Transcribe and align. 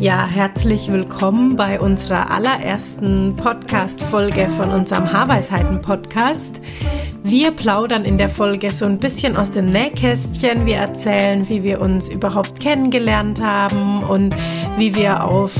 Ja, 0.00 0.28
herzlich 0.28 0.92
willkommen 0.92 1.56
bei 1.56 1.80
unserer 1.80 2.30
allerersten 2.30 3.34
Podcast-Folge 3.34 4.48
von 4.50 4.70
unserem 4.70 5.12
Haarweisheiten-Podcast. 5.12 6.60
Wir 7.24 7.50
plaudern 7.50 8.04
in 8.04 8.16
der 8.16 8.28
Folge 8.28 8.70
so 8.70 8.84
ein 8.84 9.00
bisschen 9.00 9.36
aus 9.36 9.50
dem 9.50 9.66
Nähkästchen. 9.66 10.66
Wir 10.66 10.76
erzählen, 10.76 11.48
wie 11.48 11.64
wir 11.64 11.80
uns 11.80 12.08
überhaupt 12.08 12.60
kennengelernt 12.60 13.40
haben 13.42 14.04
und 14.04 14.36
wie 14.76 14.94
wir 14.94 15.24
auf 15.24 15.52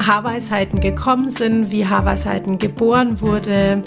Haarweisheiten 0.00 0.78
gekommen 0.78 1.28
sind, 1.28 1.72
wie 1.72 1.84
Haarweisheiten 1.84 2.58
geboren 2.58 3.20
wurde 3.20 3.82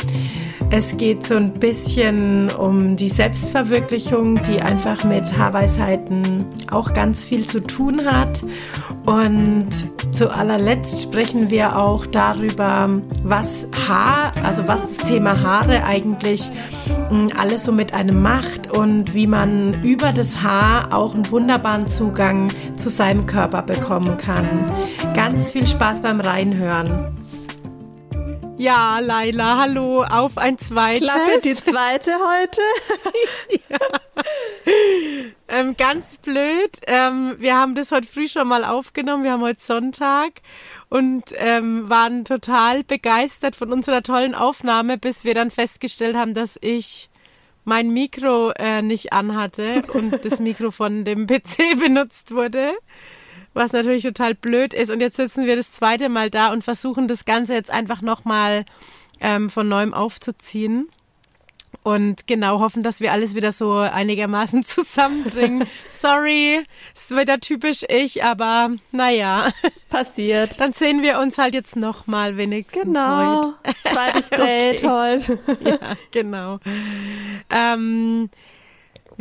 es 0.76 0.98
geht 0.98 1.28
so 1.28 1.36
ein 1.36 1.54
bisschen 1.54 2.50
um 2.50 2.96
die 2.96 3.08
Selbstverwirklichung, 3.08 4.42
die 4.42 4.60
einfach 4.60 5.04
mit 5.04 5.38
Haarweisheiten 5.38 6.46
auch 6.72 6.94
ganz 6.94 7.24
viel 7.24 7.46
zu 7.46 7.60
tun 7.60 8.06
hat. 8.06 8.42
Und 9.06 9.70
zu 10.12 10.34
allerletzt 10.34 11.04
sprechen 11.04 11.52
wir 11.52 11.78
auch 11.78 12.08
darüber, 12.08 12.90
was 13.24 13.68
Haar, 13.88 14.32
also 14.44 14.68
was 14.68 14.82
das 14.82 14.98
Thema 15.06 15.40
Haare 15.40 15.84
eigentlich 15.84 16.50
hm, 17.10 17.30
alles 17.38 17.66
so 17.66 17.72
mit 17.72 17.94
einem 17.94 18.24
macht 18.24 18.76
und 18.76 19.14
wie 19.14 19.28
man 19.28 19.84
über 19.84 20.12
das 20.12 20.42
Haar 20.42 20.92
auch 20.92 21.14
einen 21.14 21.30
wunderbaren 21.30 21.86
Zugang 21.86 22.48
zu 22.78 22.90
seinem 22.90 23.28
Körper 23.28 23.62
bekommen 23.62 24.18
kann. 24.18 24.48
Ganz 25.14 25.52
viel 25.52 25.68
Spaß 25.68 26.02
beim 26.02 26.20
Reinhören. 26.20 27.14
Ja, 28.64 29.00
Laila, 29.00 29.58
hallo, 29.58 30.04
auf 30.06 30.38
ein 30.38 30.58
zweites. 30.58 31.12
Klappe 31.12 31.42
die 31.44 31.54
zweite 31.54 32.14
heute. 32.14 32.62
ja. 33.70 33.78
ähm, 35.50 35.76
ganz 35.76 36.16
blöd. 36.16 36.70
Ähm, 36.88 37.36
wir 37.40 37.58
haben 37.58 37.76
das 37.76 37.92
heute 37.92 38.08
früh 38.08 38.30
schon 38.30 38.48
mal 38.48 38.64
aufgenommen. 38.64 39.26
Wir 39.26 39.34
haben 39.34 39.42
heute 39.42 39.60
Sonntag 39.60 40.36
und 40.88 41.26
ähm, 41.36 41.90
waren 41.90 42.24
total 42.24 42.86
begeistert 42.86 43.58
von 43.58 43.74
unserer 43.74 44.02
tollen 44.02 44.34
Aufnahme, 44.34 44.98
bis 44.98 45.26
wir 45.26 45.34
dann 45.34 45.52
festgestellt 45.52 46.16
haben, 46.16 46.34
dass 46.34 46.58
ich 46.62 47.10
mein 47.66 47.90
Mikro 47.90 48.52
äh, 48.52 48.82
nicht 48.82 49.12
anhatte 49.12 49.82
und 49.92 50.24
das 50.24 50.40
Mikro 50.40 50.72
von 50.72 51.04
dem 51.04 51.28
PC 51.28 51.78
benutzt 51.78 52.34
wurde 52.34 52.72
was 53.54 53.72
natürlich 53.72 54.04
total 54.04 54.36
blöd 54.36 54.74
ist. 54.74 54.90
Und 54.90 55.02
jetzt 55.02 55.18
sitzen 55.18 55.46
wir 55.46 55.56
das 55.56 55.72
zweite 55.72 56.10
Mal 56.10 56.30
da 56.30 56.52
und 56.52 56.64
versuchen 56.64 57.08
das 57.08 57.26
Ganze 57.26 57.54
jetzt 57.54 57.72
einfach 57.72 58.02
nochmal 58.02 58.66
ähm, 59.20 59.50
von 59.50 59.68
neuem 59.68 59.94
aufzuziehen. 59.94 60.88
Und 61.82 62.28
genau 62.28 62.60
hoffen, 62.60 62.82
dass 62.82 63.02
wir 63.02 63.12
alles 63.12 63.36
wieder 63.36 63.52
so 63.52 63.74
einigermaßen 63.74 64.64
zusammenbringen. 64.64 65.68
Sorry, 65.90 66.64
ist 66.94 67.12
wieder 67.12 67.40
typisch 67.40 67.84
ich, 67.90 68.24
aber 68.24 68.72
naja. 68.92 69.52
Passiert. 69.90 70.60
Dann 70.60 70.74
sehen 70.74 71.02
wir 71.02 71.20
uns 71.20 71.38
halt 71.38 71.54
jetzt 71.54 71.76
nochmal 71.76 72.38
wenigstens 72.38 72.84
genau. 72.84 73.56
heute. 73.64 73.76
Zweites 73.92 74.30
Date 74.30 74.84
heute. 74.84 75.40
ja, 75.64 75.78
genau. 76.12 76.60
Ähm, 77.50 78.30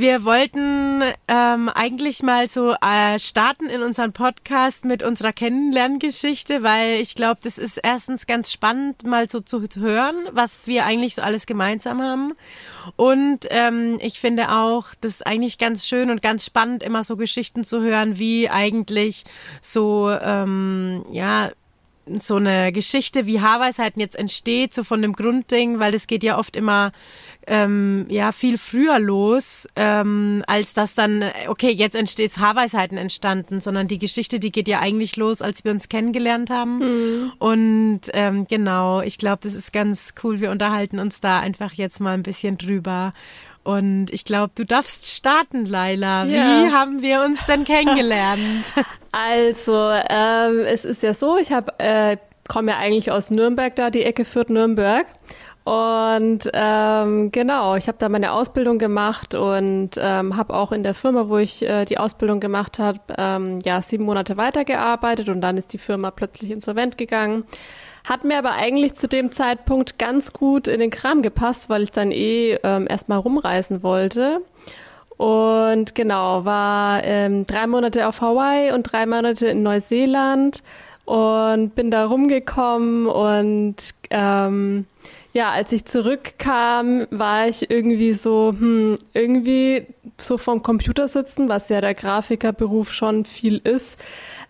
wir 0.03 0.25
wollten 0.25 1.01
ähm, 1.29 1.69
eigentlich 1.69 2.25
mal 2.25 2.49
so 2.49 2.75
äh, 2.75 3.21
starten 3.21 3.67
in 3.67 3.85
unserem 3.85 4.13
Podcast 4.13 4.85
mit 4.85 5.05
unserer 5.05 5.33
Kennenlerngeschichte, 5.33 6.65
weil 6.65 7.01
ich 7.01 7.15
glaube, 7.15 7.39
das 7.45 7.57
ist 7.57 7.79
erstens 7.81 8.27
ganz 8.27 8.51
spannend, 8.51 9.05
mal 9.05 9.31
so 9.31 9.39
zu 9.39 9.63
hören, 9.77 10.17
was 10.33 10.67
wir 10.67 10.87
eigentlich 10.87 11.15
so 11.15 11.23
alles 11.23 11.47
gemeinsam 11.47 12.03
haben. 12.03 12.35
Und 12.97 13.47
ähm, 13.51 13.99
ich 14.03 14.19
finde 14.19 14.51
auch, 14.51 14.89
das 15.01 15.13
ist 15.13 15.27
eigentlich 15.27 15.57
ganz 15.57 15.87
schön 15.87 16.11
und 16.11 16.21
ganz 16.21 16.45
spannend, 16.45 16.83
immer 16.83 17.05
so 17.05 17.17
Geschichten 17.17 17.63
zu 17.63 17.81
hören, 17.81 18.19
wie 18.19 18.51
eigentlich 18.51 19.23
so 19.61 20.11
ähm, 20.11 21.05
ja 21.13 21.53
so 22.19 22.37
eine 22.37 22.73
Geschichte 22.73 23.27
wie 23.27 23.41
Haarweisheiten 23.41 24.01
jetzt 24.01 24.17
entsteht, 24.17 24.75
so 24.75 24.85
von 24.85 25.03
dem 25.03 25.13
Grundding, 25.13 25.79
weil 25.79 25.93
das 25.93 26.07
geht 26.07 26.25
ja 26.25 26.39
oft 26.39 26.57
immer 26.57 26.93
ähm, 27.47 28.07
ja 28.09 28.33
viel 28.33 28.59
früher 28.59 28.99
los, 28.99 29.69
ähm, 29.77 30.43
als 30.47 30.75
dass 30.75 30.95
dann, 30.95 31.25
okay, 31.49 31.71
jetzt 31.71 31.95
entsteht 31.95 32.39
Haarweisheiten 32.39 32.99
entstanden, 32.99 33.61
sondern 33.61 33.89
die 33.89 33.99
Geschichte, 33.99 34.39
die 34.41 34.53
geht 34.53 34.69
ja 34.69 34.81
eigentlich 34.81 35.17
los, 35.17 35.43
als 35.43 35.65
wir 35.65 35.73
uns 35.73 35.89
kennengelernt 35.89 36.51
haben. 36.51 36.79
Mhm. 36.79 37.33
Und 37.39 38.01
ähm, 38.13 38.47
genau, 38.49 39.01
ich 39.03 39.19
glaube, 39.19 39.41
das 39.43 39.55
ist 39.55 39.73
ganz 39.73 40.15
cool. 40.23 40.41
Wir 40.41 40.51
unterhalten 40.51 40.99
uns 40.99 41.21
da 41.21 41.41
einfach 41.41 41.73
jetzt 41.73 42.01
mal 42.01 42.15
ein 42.15 42.23
bisschen 42.23 42.59
drüber. 42.59 43.13
Und 43.65 44.07
ich 44.11 44.25
glaube, 44.25 44.53
du 44.55 44.65
darfst 44.65 45.07
starten, 45.07 45.65
Laila. 45.65 46.25
Ja. 46.25 46.65
Wie 46.65 46.73
haben 46.73 47.03
wir 47.03 47.23
uns 47.23 47.45
denn 47.47 47.65
kennengelernt? 47.65 48.65
Also, 49.13 49.91
ähm, 50.09 50.61
es 50.67 50.85
ist 50.85 51.03
ja 51.03 51.15
so, 51.15 51.37
ich 51.37 51.53
habe 51.53 51.79
äh, 51.79 52.17
komme 52.49 52.73
ja 52.73 52.79
eigentlich 52.79 53.11
aus 53.11 53.31
Nürnberg, 53.31 53.75
da 53.77 53.91
die 53.91 54.03
Ecke 54.03 54.25
führt 54.25 54.51
Nürnberg. 54.51 55.07
Und 55.65 56.51
ähm, 56.53 57.31
genau, 57.31 57.77
ich 57.77 57.87
habe 57.87 57.97
da 57.99 58.09
meine 58.09 58.33
Ausbildung 58.33 58.79
gemacht 58.79 59.37
und 59.37 59.91
ähm, 59.97 60.37
habe 60.37 60.55
auch 60.55 60.73
in 60.73 60.83
der 60.83 60.95
Firma, 60.95 61.29
wo 61.29 61.39
ich 61.39 61.63
äh, 61.63 61.85
die 61.85 61.99
Ausbildung 61.99 62.41
gemacht 62.41 62.81
habe, 62.81 62.99
ähm, 63.17 63.61
ja 63.65 63.81
sieben 63.81 64.05
Monate 64.05 64.37
weitergearbeitet 64.37 65.29
und 65.29 65.41
dann 65.41 65.57
ist 65.57 65.73
die 65.73 65.79
Firma 65.79 66.11
plötzlich 66.11 66.51
insolvent 66.51 66.99
gegangen. 66.99 67.45
Hat 68.07 68.25
mir 68.25 68.39
aber 68.39 68.53
eigentlich 68.53 68.95
zu 68.95 69.09
dem 69.09 69.31
Zeitpunkt 69.31 69.99
ganz 69.99 70.33
gut 70.33 70.69
in 70.69 70.81
den 70.81 70.91
Kram 70.91 71.23
gepasst, 71.23 71.69
weil 71.71 71.83
ich 71.83 71.91
dann 71.91 72.11
eh 72.11 72.59
ähm, 72.63 72.87
erstmal 72.89 73.19
rumreisen 73.19 73.83
wollte. 73.83 74.41
Und 75.17 75.95
genau, 75.95 76.45
war 76.45 77.05
ähm, 77.05 77.47
drei 77.47 77.67
Monate 77.67 78.09
auf 78.09 78.21
Hawaii 78.21 78.73
und 78.73 78.85
drei 78.85 79.07
Monate 79.07 79.47
in 79.47 79.63
Neuseeland 79.63 80.63
und 81.05 81.75
bin 81.75 81.91
da 81.91 82.07
rumgekommen 82.07 83.07
und 83.07 83.77
ähm, 84.11 84.87
ja, 85.33 85.51
als 85.51 85.73
ich 85.73 85.87
zurückkam, 85.87 87.07
war 87.11 87.49
ich 87.49 87.71
irgendwie 87.71 88.13
so, 88.13 88.53
hm, 88.53 88.97
irgendwie 89.15 89.87
so 90.19 90.37
vom 90.37 90.63
Computer 90.63 91.09
sitzen, 91.09 91.49
was 91.49 91.69
ja 91.71 91.81
der 91.81 91.95
Grafikerberuf 91.95 92.93
schon 92.93 93.25
viel 93.25 93.59
ist, 93.65 93.99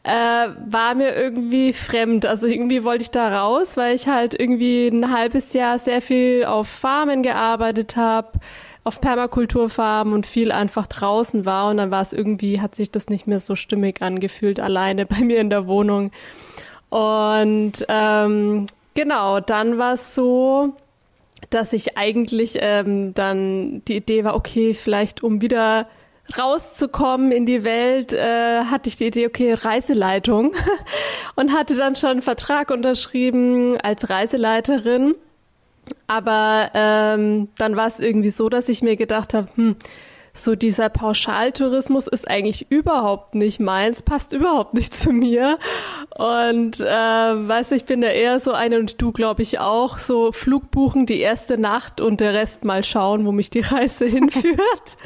äh, 0.05 0.11
war 0.11 0.95
mir 0.95 1.15
irgendwie 1.15 1.73
fremd. 1.73 2.27
Also 2.27 2.47
irgendwie 2.47 2.85
wollte 2.85 3.03
ich 3.03 3.11
da 3.11 3.41
raus, 3.41 3.77
weil 3.77 3.95
ich 3.95 4.09
halt 4.09 4.39
irgendwie 4.39 4.89
ein 4.89 5.13
halbes 5.13 5.53
Jahr 5.53 5.79
sehr 5.79 6.03
viel 6.03 6.45
auf 6.45 6.69
Farmen 6.69 7.23
gearbeitet 7.23 7.97
habe, 7.97 8.33
auf 8.85 9.01
Permakulturfarmen 9.01 10.13
und 10.13 10.27
viel 10.27 10.51
einfach 10.51 10.87
draußen 10.87 11.45
war 11.45 11.71
und 11.71 11.77
dann 11.77 11.91
war 11.91 12.03
es 12.03 12.13
irgendwie, 12.13 12.61
hat 12.61 12.75
sich 12.75 12.91
das 12.91 13.09
nicht 13.09 13.27
mehr 13.27 13.41
so 13.41 13.55
stimmig 13.55 14.03
angefühlt, 14.03 14.59
alleine 14.59 15.07
bei 15.07 15.21
mir 15.21 15.41
in 15.41 15.51
der 15.51 15.67
Wohnung. 15.67 16.11
Und 16.91 17.87
ähm, 17.89 18.67
Genau, 18.95 19.41
dann 19.41 19.79
war 19.79 19.95
es 19.95 20.15
so, 20.15 20.75
dass 21.51 21.73
ich 21.73 21.97
eigentlich 21.97 22.59
ähm, 22.61 23.15
dann 23.15 23.83
die 23.87 23.97
Idee 23.97 24.25
war, 24.25 24.35
okay, 24.35 24.75
vielleicht 24.75 25.23
um 25.23 25.41
wieder 25.41 25.87
rauszukommen 26.39 27.33
in 27.33 27.47
die 27.47 27.65
Welt, 27.65 28.13
äh, 28.13 28.65
hatte 28.65 28.89
ich 28.89 28.97
die 28.97 29.07
Idee, 29.07 29.27
okay, 29.27 29.55
Reiseleitung 29.55 30.53
und 31.37 31.53
hatte 31.53 31.77
dann 31.77 31.95
schon 31.97 32.11
einen 32.11 32.23
Vertrag 32.23 32.71
unterschrieben 32.71 33.79
als 33.81 34.09
Reiseleiterin. 34.09 35.15
Aber 36.07 36.71
ähm, 36.75 37.49
dann 37.59 37.77
war 37.77 37.89
es 37.89 37.99
irgendwie 37.99 38.31
so, 38.31 38.49
dass 38.49 38.69
ich 38.69 38.83
mir 38.83 38.97
gedacht 38.97 39.35
habe, 39.35 39.49
hm, 39.57 39.77
so 40.35 40.55
dieser 40.55 40.89
Pauschaltourismus 40.89 42.07
ist 42.07 42.29
eigentlich 42.29 42.71
überhaupt 42.71 43.35
nicht 43.35 43.61
meins, 43.61 44.03
passt 44.03 44.33
überhaupt 44.33 44.73
nicht 44.75 44.97
zu 44.97 45.13
mir. 45.13 45.59
Und 46.17 46.81
äh, 46.81 46.85
weiß 46.87 47.73
ich 47.73 47.85
bin 47.85 48.01
da 48.01 48.09
eher 48.09 48.41
so 48.41 48.53
eine 48.53 48.79
und 48.79 49.01
du 49.03 49.13
glaube 49.13 49.43
ich 49.43 49.59
auch, 49.59 49.99
so 49.99 50.33
Flug 50.33 50.71
buchen 50.71 51.05
die 51.05 51.21
erste 51.21 51.59
Nacht 51.59 52.01
und 52.01 52.21
der 52.21 52.33
Rest 52.33 52.65
mal 52.65 52.83
schauen, 52.83 53.27
wo 53.27 53.33
mich 53.33 53.51
die 53.51 53.61
Reise 53.61 54.05
hinführt. 54.07 54.97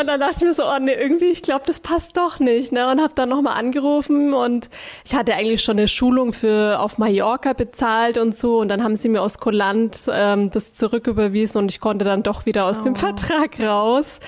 Und 0.00 0.06
dann 0.06 0.20
dachte 0.20 0.36
ich 0.36 0.42
mir 0.42 0.54
so, 0.54 0.64
oh 0.64 0.78
nee, 0.80 0.94
irgendwie, 0.94 1.26
ich 1.26 1.42
glaube, 1.42 1.64
das 1.66 1.80
passt 1.80 2.16
doch 2.16 2.40
nicht. 2.40 2.72
Ne? 2.72 2.90
Und 2.90 3.02
habe 3.02 3.12
dann 3.14 3.28
nochmal 3.28 3.58
angerufen 3.58 4.32
und 4.32 4.70
ich 5.04 5.14
hatte 5.14 5.34
eigentlich 5.34 5.62
schon 5.62 5.78
eine 5.78 5.86
Schulung 5.86 6.32
für 6.32 6.80
auf 6.80 6.96
Mallorca 6.96 7.52
bezahlt 7.52 8.16
und 8.16 8.34
so. 8.34 8.58
Und 8.60 8.68
dann 8.68 8.82
haben 8.82 8.96
sie 8.96 9.10
mir 9.10 9.20
aus 9.20 9.38
Kulant 9.38 10.00
ähm, 10.10 10.50
das 10.50 10.72
zurücküberwiesen 10.72 11.60
und 11.60 11.70
ich 11.70 11.78
konnte 11.78 12.06
dann 12.06 12.22
doch 12.22 12.46
wieder 12.46 12.64
aus 12.64 12.78
oh. 12.78 12.84
dem 12.84 12.96
Vertrag 12.96 13.60
raus. 13.60 14.18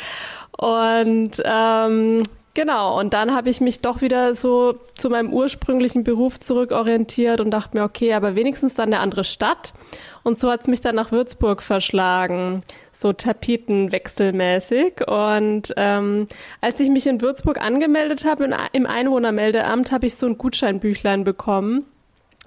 Und 0.59 1.43
ähm, 1.43 2.23
Genau, 2.55 3.01
und 3.01 3.15
dann 3.15 3.35
habe 3.35 3.51
ich 3.51 3.61
mich 3.61 3.81
doch 3.81 4.01
wieder 4.01 4.37
so 4.37 4.79
zu 4.95 5.11
meinem 5.11 5.33
ursprünglichen 5.33 6.05
Beruf 6.05 6.39
zurückorientiert 6.39 7.41
und 7.41 7.51
dachte 7.51 7.77
mir, 7.77 7.83
okay, 7.83 8.15
aber 8.15 8.37
wenigstens 8.37 8.75
dann 8.75 8.93
eine 8.93 9.01
andere 9.01 9.25
Stadt. 9.25 9.75
Und 10.23 10.39
so 10.39 10.49
hat 10.53 10.61
es 10.61 10.69
mich 10.69 10.81
dann 10.81 10.95
nach 10.95 11.11
Würzburg 11.11 11.63
verschlagen, 11.63 12.61
so 12.93 13.13
tapetenwechselmäßig. 13.13 15.05
Und 15.09 15.75
ähm, 15.77 16.29
als 16.61 16.79
ich 16.79 16.91
mich 16.91 17.09
in 17.09 17.21
Würzburg 17.21 17.61
angemeldet 17.61 18.25
habe 18.25 18.49
im 18.73 18.87
Einwohnermeldeamt, 18.87 19.91
habe 19.91 20.07
ich 20.07 20.15
so 20.15 20.27
ein 20.27 20.39
Gutscheinbüchlein 20.39 21.25
bekommen. 21.25 21.85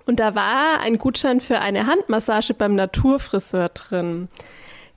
Und 0.06 0.22
da 0.22 0.36
war 0.36 0.80
ein 0.80 1.00
Gutschein 1.00 1.42
für 1.42 1.60
eine 1.60 1.86
Handmassage 1.86 2.54
beim 2.54 2.76
Naturfriseur 2.76 3.68
drin. 3.70 4.30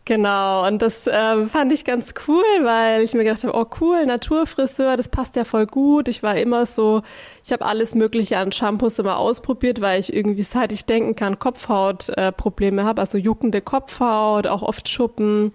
Genau, 0.06 0.66
und 0.66 0.80
das 0.82 1.06
äh, 1.06 1.46
fand 1.46 1.72
ich 1.72 1.84
ganz 1.84 2.14
cool, 2.26 2.42
weil 2.62 3.02
ich 3.02 3.14
mir 3.14 3.22
gedacht 3.22 3.44
habe, 3.44 3.56
oh 3.56 3.66
cool, 3.80 4.06
Naturfriseur, 4.06 4.96
das 4.96 5.08
passt 5.08 5.36
ja 5.36 5.44
voll 5.44 5.66
gut. 5.66 6.08
Ich 6.08 6.22
war 6.22 6.36
immer 6.36 6.66
so, 6.66 7.02
ich 7.44 7.52
habe 7.52 7.64
alles 7.66 7.94
Mögliche 7.94 8.38
an 8.38 8.50
Shampoos 8.50 8.98
immer 8.98 9.18
ausprobiert, 9.18 9.80
weil 9.80 10.00
ich 10.00 10.12
irgendwie, 10.12 10.42
seit 10.42 10.72
ich 10.72 10.84
denken 10.86 11.14
kann, 11.16 11.38
Kopfhautprobleme 11.38 12.82
äh, 12.82 12.84
habe, 12.84 13.00
also 13.02 13.18
juckende 13.18 13.60
Kopfhaut, 13.60 14.46
auch 14.46 14.62
oft 14.62 14.88
Schuppen. 14.88 15.52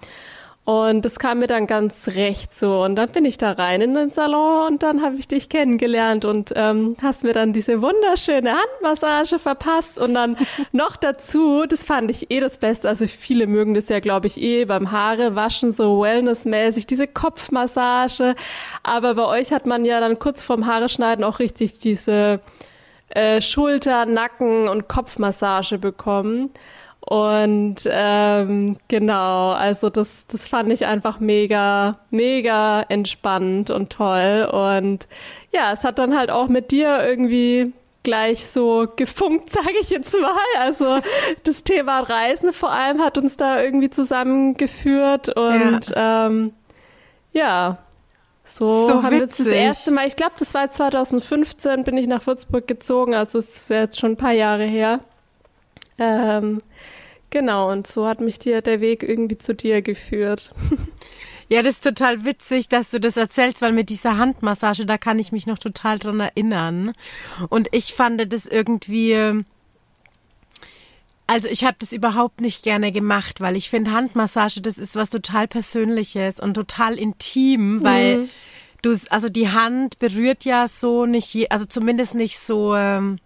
Und 0.66 1.06
das 1.06 1.20
kam 1.20 1.40
mir 1.40 1.48
dann 1.48 1.68
ganz 1.68 2.08
recht 2.08 2.52
so. 2.52 2.82
Und 2.84 2.96
dann 2.96 3.10
bin 3.10 3.24
ich 3.24 3.38
da 3.38 3.52
rein 3.52 3.82
in 3.82 3.94
den 3.94 4.10
Salon 4.10 4.74
und 4.74 4.84
dann 4.84 5.04
habe 5.04 5.16
ich 5.18 5.28
dich 5.28 5.48
kennengelernt 5.48 6.26
und 6.26 6.54
ähm, 6.56 6.98
hast 7.04 7.24
mir 7.24 7.34
dann 7.34 7.54
diese 7.54 7.84
wunderschöne 7.84 8.52
Handmassage 8.52 9.38
verpasst. 9.38 10.00
Und 10.00 10.16
dann 10.16 10.36
noch 10.72 10.96
dazu, 10.96 11.68
das 11.68 11.84
fand 11.84 12.10
ich 12.10 12.32
eh 12.32 12.40
das 12.40 12.58
Beste. 12.58 12.90
Also 12.90 13.06
viele 13.06 13.46
mögen 13.46 13.76
das 13.76 13.90
ja, 13.90 14.00
glaube 14.00 14.26
ich, 14.26 14.42
eh 14.42 14.66
beim 14.66 14.92
Haare 14.92 15.36
waschen, 15.36 15.72
so 15.72 16.02
wellnessmäßig, 16.02 16.88
diese 16.88 17.06
Kopfmassage. 17.06 18.34
Aber 18.82 19.14
bei 19.14 19.26
euch 19.26 19.54
hat 19.54 19.68
man 19.68 19.86
ja 19.86 20.00
dann 20.00 20.18
kurz 20.18 20.42
vorm 20.42 20.66
Haare 20.66 20.90
schneiden 20.90 21.24
auch 21.24 21.38
richtig 21.38 21.78
diese 21.78 22.40
äh, 23.10 23.40
Schulter, 23.40 24.08
Nacken 24.08 24.68
und 24.68 24.88
Kopfmassage 24.88 25.78
bekommen. 25.78 26.50
Und 27.06 27.88
ähm, 27.88 28.78
genau, 28.88 29.52
also 29.52 29.92
das, 29.92 30.26
das 30.28 30.48
fand 30.48 30.72
ich 30.72 30.88
einfach 30.88 31.20
mega, 31.20 32.00
mega 32.10 32.82
entspannt 32.90 33.70
und 33.70 33.92
toll. 33.92 34.50
Und 34.52 35.08
ja, 35.54 35.72
es 35.72 35.84
hat 35.84 36.00
dann 36.00 36.18
halt 36.18 36.32
auch 36.32 36.48
mit 36.48 36.72
dir 36.72 37.06
irgendwie 37.06 37.74
gleich 38.02 38.48
so 38.48 38.88
gefunkt, 38.96 39.50
sage 39.52 39.76
ich 39.82 39.92
jetzt 39.92 40.20
mal. 40.20 40.32
Also 40.60 41.00
das 41.44 41.64
Thema 41.64 42.00
Reisen 42.00 42.54
vor 42.54 42.72
allem 42.72 43.04
hat 43.04 43.20
uns 43.20 43.38
da 43.38 43.62
irgendwie 43.62 43.92
zusammengeführt 43.92 45.30
und 45.36 45.90
ja, 45.90 46.28
ähm, 46.28 46.54
ja 47.34 47.78
so, 48.48 48.88
so 48.88 49.04
haben 49.04 49.20
wir 49.20 49.28
das 49.28 49.40
erste 49.40 49.92
Mal, 49.92 50.08
ich 50.08 50.16
glaube, 50.16 50.36
das 50.38 50.54
war 50.54 50.70
2015, 50.70 51.84
bin 51.84 51.98
ich 51.98 52.08
nach 52.08 52.26
Würzburg 52.26 52.68
gezogen, 52.68 53.16
also 53.16 53.40
es 53.40 53.50
ist 53.50 53.70
jetzt 53.70 54.00
schon 54.00 54.12
ein 54.12 54.18
paar 54.18 54.32
Jahre 54.32 54.66
her. 54.66 55.00
Ähm, 55.98 56.62
Genau, 57.36 57.70
und 57.70 57.86
so 57.86 58.08
hat 58.08 58.22
mich 58.22 58.40
dir 58.40 58.62
der 58.62 58.80
Weg 58.80 59.04
irgendwie 59.04 59.38
zu 59.38 59.54
dir 59.54 59.82
geführt. 59.82 60.54
Ja, 61.48 61.62
das 61.62 61.76
ist 61.76 61.84
total 61.84 62.26
witzig, 62.26 62.70
dass 62.70 62.90
du 62.90 63.00
das 63.00 63.18
erzählst, 63.18 63.62
weil 63.62 63.72
mit 63.72 63.92
dieser 63.92 64.18
Handmassage, 64.18 64.88
da 64.88 64.98
kann 64.98 65.20
ich 65.20 65.32
mich 65.32 65.46
noch 65.46 65.60
total 65.60 66.00
dran 66.00 66.20
erinnern. 66.20 66.94
Und 67.50 67.68
ich 67.72 67.94
fand 67.94 68.34
das 68.34 68.48
irgendwie, 68.48 69.44
also 71.28 71.48
ich 71.48 71.64
habe 71.64 71.78
das 71.78 71.92
überhaupt 71.92 72.42
nicht 72.42 72.64
gerne 72.64 72.92
gemacht, 72.92 73.42
weil 73.42 73.56
ich 73.56 73.70
finde 73.70 73.92
Handmassage, 73.92 74.60
das 74.60 74.80
ist 74.80 74.96
was 74.96 75.12
total 75.12 75.48
Persönliches 75.48 76.40
und 76.40 76.56
total 76.56 76.98
intim, 76.98 77.84
weil 77.84 78.18
mhm. 78.18 78.30
du, 78.82 78.98
also 79.12 79.30
die 79.30 79.50
Hand 79.50 80.00
berührt 80.00 80.46
ja 80.46 80.68
so 80.68 81.06
nicht, 81.06 81.52
also 81.52 81.68
zumindest 81.68 82.16
nicht 82.16 82.40
so 82.40 82.76
ähm, 82.76 83.20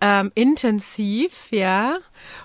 ähm, 0.00 0.32
intensiv, 0.34 1.50
ja. 1.50 1.98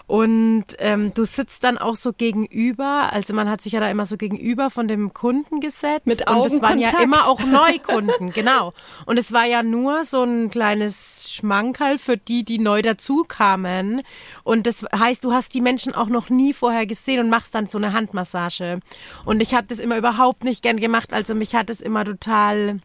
Und 0.08 0.66
ähm, 0.80 1.14
du 1.14 1.24
sitzt 1.24 1.64
dann 1.64 1.78
auch 1.78 1.96
so 1.96 2.12
gegenüber, 2.12 3.10
also 3.12 3.34
man 3.34 3.50
hat 3.50 3.62
sich 3.62 3.74
ja 3.74 3.80
da 3.80 3.90
immer 3.90 4.06
so 4.06 4.18
gegenüber 4.18 4.70
von 4.70 4.88
dem 4.88 5.14
Kunden 5.14 5.62
gesetzt. 5.62 6.06
Mit 6.06 6.30
Und 6.30 6.46
es 6.46 6.62
waren 6.62 6.80
ja 6.80 6.92
immer 7.02 7.28
auch 7.28 7.40
Neukunden, 7.46 8.32
genau. 8.32 8.74
Und 9.06 9.18
es 9.18 9.32
war 9.32 9.46
ja 9.46 9.64
nur 9.64 10.04
so 10.04 10.24
ein 10.24 10.50
kleines 10.50 11.34
Schmankerl 11.34 11.98
für 11.98 12.18
die, 12.18 12.44
die 12.44 12.60
neu 12.60 12.82
dazukamen. 12.82 14.02
Und 14.44 14.68
das 14.68 14.86
heißt, 14.94 15.24
du 15.24 15.32
hast 15.32 15.54
die 15.54 15.62
Menschen 15.62 15.96
auch 15.96 16.10
noch 16.10 16.30
nie 16.30 16.54
vorher 16.54 16.86
gesehen 16.86 17.22
und 17.22 17.30
machst 17.30 17.56
dann 17.56 17.68
so 17.68 17.78
eine 17.78 17.94
Handmassage. 17.94 18.80
Und 19.24 19.42
ich 19.42 19.54
habe 19.54 19.68
das 19.68 19.80
immer 19.80 19.98
überhaupt 19.98 20.44
nicht 20.44 20.62
gern 20.62 20.78
gemacht, 20.78 21.14
also 21.14 21.34
mich 21.34 21.56
hat 21.56 21.70
es 21.70 21.82
immer 21.82 22.04
total 22.04 22.80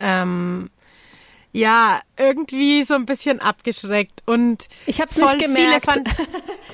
ähm, 0.00 0.70
ja, 1.54 2.00
irgendwie 2.18 2.82
so 2.82 2.94
ein 2.94 3.06
bisschen 3.06 3.40
abgeschreckt. 3.40 4.22
Und 4.26 4.68
ich 4.86 5.00
habe 5.00 5.10
es 5.10 5.16
nicht 5.16 5.38
gemerkt. 5.38 5.86
Fand, 5.86 6.08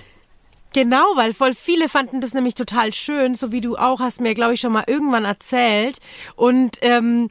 genau, 0.73 1.05
weil 1.17 1.35
voll 1.35 1.55
viele 1.55 1.91
fanden 1.91 2.23
das 2.23 2.33
nämlich 2.33 2.55
total 2.55 2.95
schön, 2.95 3.35
so 3.35 3.53
wie 3.53 3.61
du 3.61 3.77
auch 3.77 4.01
hast 4.01 4.23
mir, 4.23 4.33
glaube 4.33 4.55
ich, 4.55 4.61
schon 4.61 4.73
mal 4.73 4.85
irgendwann 4.87 5.27
erzählt. 5.27 6.01
Und 6.35 6.79
ähm, 6.81 7.29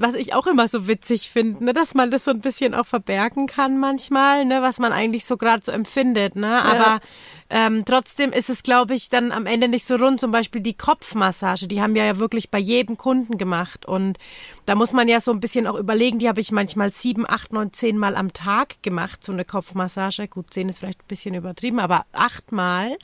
was 0.00 0.14
ich 0.14 0.34
auch 0.34 0.46
immer 0.46 0.68
so 0.68 0.86
witzig 0.86 1.30
finde, 1.30 1.64
ne, 1.64 1.72
dass 1.72 1.94
man 1.94 2.10
das 2.10 2.24
so 2.24 2.30
ein 2.30 2.40
bisschen 2.40 2.74
auch 2.74 2.86
verbergen 2.86 3.46
kann 3.46 3.78
manchmal, 3.78 4.44
ne, 4.44 4.62
was 4.62 4.78
man 4.78 4.92
eigentlich 4.92 5.24
so 5.24 5.36
gerade 5.36 5.64
so 5.64 5.72
empfindet, 5.72 6.36
ne, 6.36 6.62
aber 6.62 6.84
ja. 6.84 7.00
ähm, 7.50 7.84
trotzdem 7.84 8.32
ist 8.32 8.50
es, 8.50 8.62
glaube 8.62 8.94
ich, 8.94 9.08
dann 9.08 9.32
am 9.32 9.46
Ende 9.46 9.68
nicht 9.68 9.86
so 9.86 9.96
rund. 9.96 10.20
Zum 10.20 10.30
Beispiel 10.30 10.60
die 10.60 10.76
Kopfmassage, 10.76 11.66
die 11.66 11.80
haben 11.80 11.94
wir 11.94 12.04
ja 12.04 12.18
wirklich 12.18 12.50
bei 12.50 12.58
jedem 12.58 12.96
Kunden 12.96 13.38
gemacht 13.38 13.86
und 13.86 14.18
da 14.66 14.74
muss 14.74 14.92
man 14.92 15.08
ja 15.08 15.20
so 15.20 15.30
ein 15.32 15.40
bisschen 15.40 15.66
auch 15.66 15.78
überlegen. 15.78 16.18
Die 16.18 16.28
habe 16.28 16.40
ich 16.40 16.52
manchmal 16.52 16.90
sieben, 16.90 17.28
acht, 17.28 17.52
neun, 17.52 17.72
zehn 17.72 17.96
Mal 17.96 18.16
am 18.16 18.32
Tag 18.32 18.82
gemacht, 18.82 19.24
so 19.24 19.32
eine 19.32 19.44
Kopfmassage. 19.44 20.28
Gut, 20.28 20.52
zehn 20.52 20.68
ist 20.68 20.80
vielleicht 20.80 21.00
ein 21.00 21.08
bisschen 21.08 21.34
übertrieben, 21.34 21.78
aber 21.78 22.04
achtmal. 22.12 22.96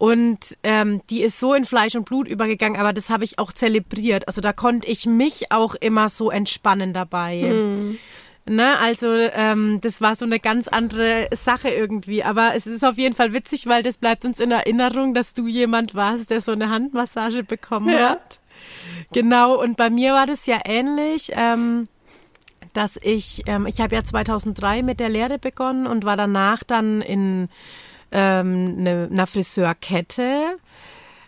Und 0.00 0.56
ähm, 0.62 1.02
die 1.10 1.20
ist 1.20 1.38
so 1.38 1.52
in 1.52 1.66
Fleisch 1.66 1.94
und 1.94 2.06
Blut 2.06 2.26
übergegangen, 2.26 2.80
aber 2.80 2.94
das 2.94 3.10
habe 3.10 3.22
ich 3.22 3.38
auch 3.38 3.52
zelebriert. 3.52 4.28
Also 4.28 4.40
da 4.40 4.54
konnte 4.54 4.88
ich 4.88 5.04
mich 5.04 5.52
auch 5.52 5.74
immer 5.74 6.08
so 6.08 6.30
entspannen 6.30 6.94
dabei. 6.94 7.42
Mhm. 7.42 7.98
Ne, 8.46 8.78
also 8.78 9.08
ähm, 9.12 9.78
das 9.82 10.00
war 10.00 10.16
so 10.16 10.24
eine 10.24 10.40
ganz 10.40 10.68
andere 10.68 11.28
Sache 11.34 11.68
irgendwie. 11.68 12.24
Aber 12.24 12.52
es 12.54 12.66
ist 12.66 12.82
auf 12.82 12.96
jeden 12.96 13.14
Fall 13.14 13.34
witzig, 13.34 13.66
weil 13.66 13.82
das 13.82 13.98
bleibt 13.98 14.24
uns 14.24 14.40
in 14.40 14.52
Erinnerung, 14.52 15.12
dass 15.12 15.34
du 15.34 15.46
jemand 15.46 15.94
warst, 15.94 16.30
der 16.30 16.40
so 16.40 16.52
eine 16.52 16.70
Handmassage 16.70 17.44
bekommen 17.44 17.90
ja. 17.90 18.12
hat. 18.12 18.40
Genau, 19.12 19.60
und 19.60 19.76
bei 19.76 19.90
mir 19.90 20.14
war 20.14 20.24
das 20.24 20.46
ja 20.46 20.60
ähnlich. 20.64 21.30
Ähm, 21.34 21.88
dass 22.72 22.98
ich, 23.02 23.42
ähm, 23.46 23.66
ich 23.66 23.82
habe 23.82 23.96
ja 23.96 24.04
2003 24.04 24.82
mit 24.82 24.98
der 24.98 25.10
Lehre 25.10 25.38
begonnen 25.38 25.86
und 25.86 26.04
war 26.04 26.16
danach 26.16 26.62
dann 26.62 27.02
in 27.02 27.50
ähm, 28.12 28.76
eine, 28.78 29.08
einer 29.10 29.26
Friseurkette, 29.26 30.56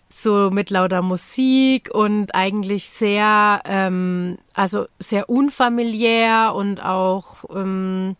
so 0.09 0.51
mit 0.51 0.71
lauter 0.71 1.03
Musik 1.03 1.91
und 1.93 2.35
eigentlich 2.35 2.91
sehr, 2.91 3.63
ähm, 3.65 4.39
also 4.55 4.87
sehr 4.99 5.31
unfamiliär 5.31 6.53
und 6.55 6.85
auch, 6.85 7.45
ähm, 7.55 8.17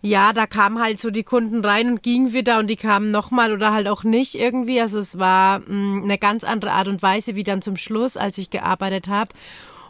ja, 0.00 0.32
da 0.32 0.46
kamen 0.46 0.80
halt 0.80 1.00
so 1.00 1.10
die 1.10 1.24
Kunden 1.24 1.64
rein 1.64 1.90
und 1.90 2.02
gingen 2.02 2.32
wieder 2.32 2.58
und 2.58 2.68
die 2.68 2.76
kamen 2.76 3.10
nochmal 3.10 3.52
oder 3.52 3.72
halt 3.72 3.88
auch 3.88 4.04
nicht 4.04 4.34
irgendwie. 4.36 4.80
Also 4.80 4.98
es 4.98 5.18
war 5.18 5.60
mh, 5.60 5.66
mm, 5.68 6.04
eine 6.04 6.18
ganz 6.18 6.44
andere 6.44 6.72
Art 6.72 6.88
und 6.88 7.02
Weise 7.02 7.34
wie 7.34 7.42
dann 7.44 7.62
zum 7.62 7.76
Schluss, 7.76 8.16
als 8.16 8.38
ich 8.38 8.50
gearbeitet 8.50 9.08
habe. 9.08 9.30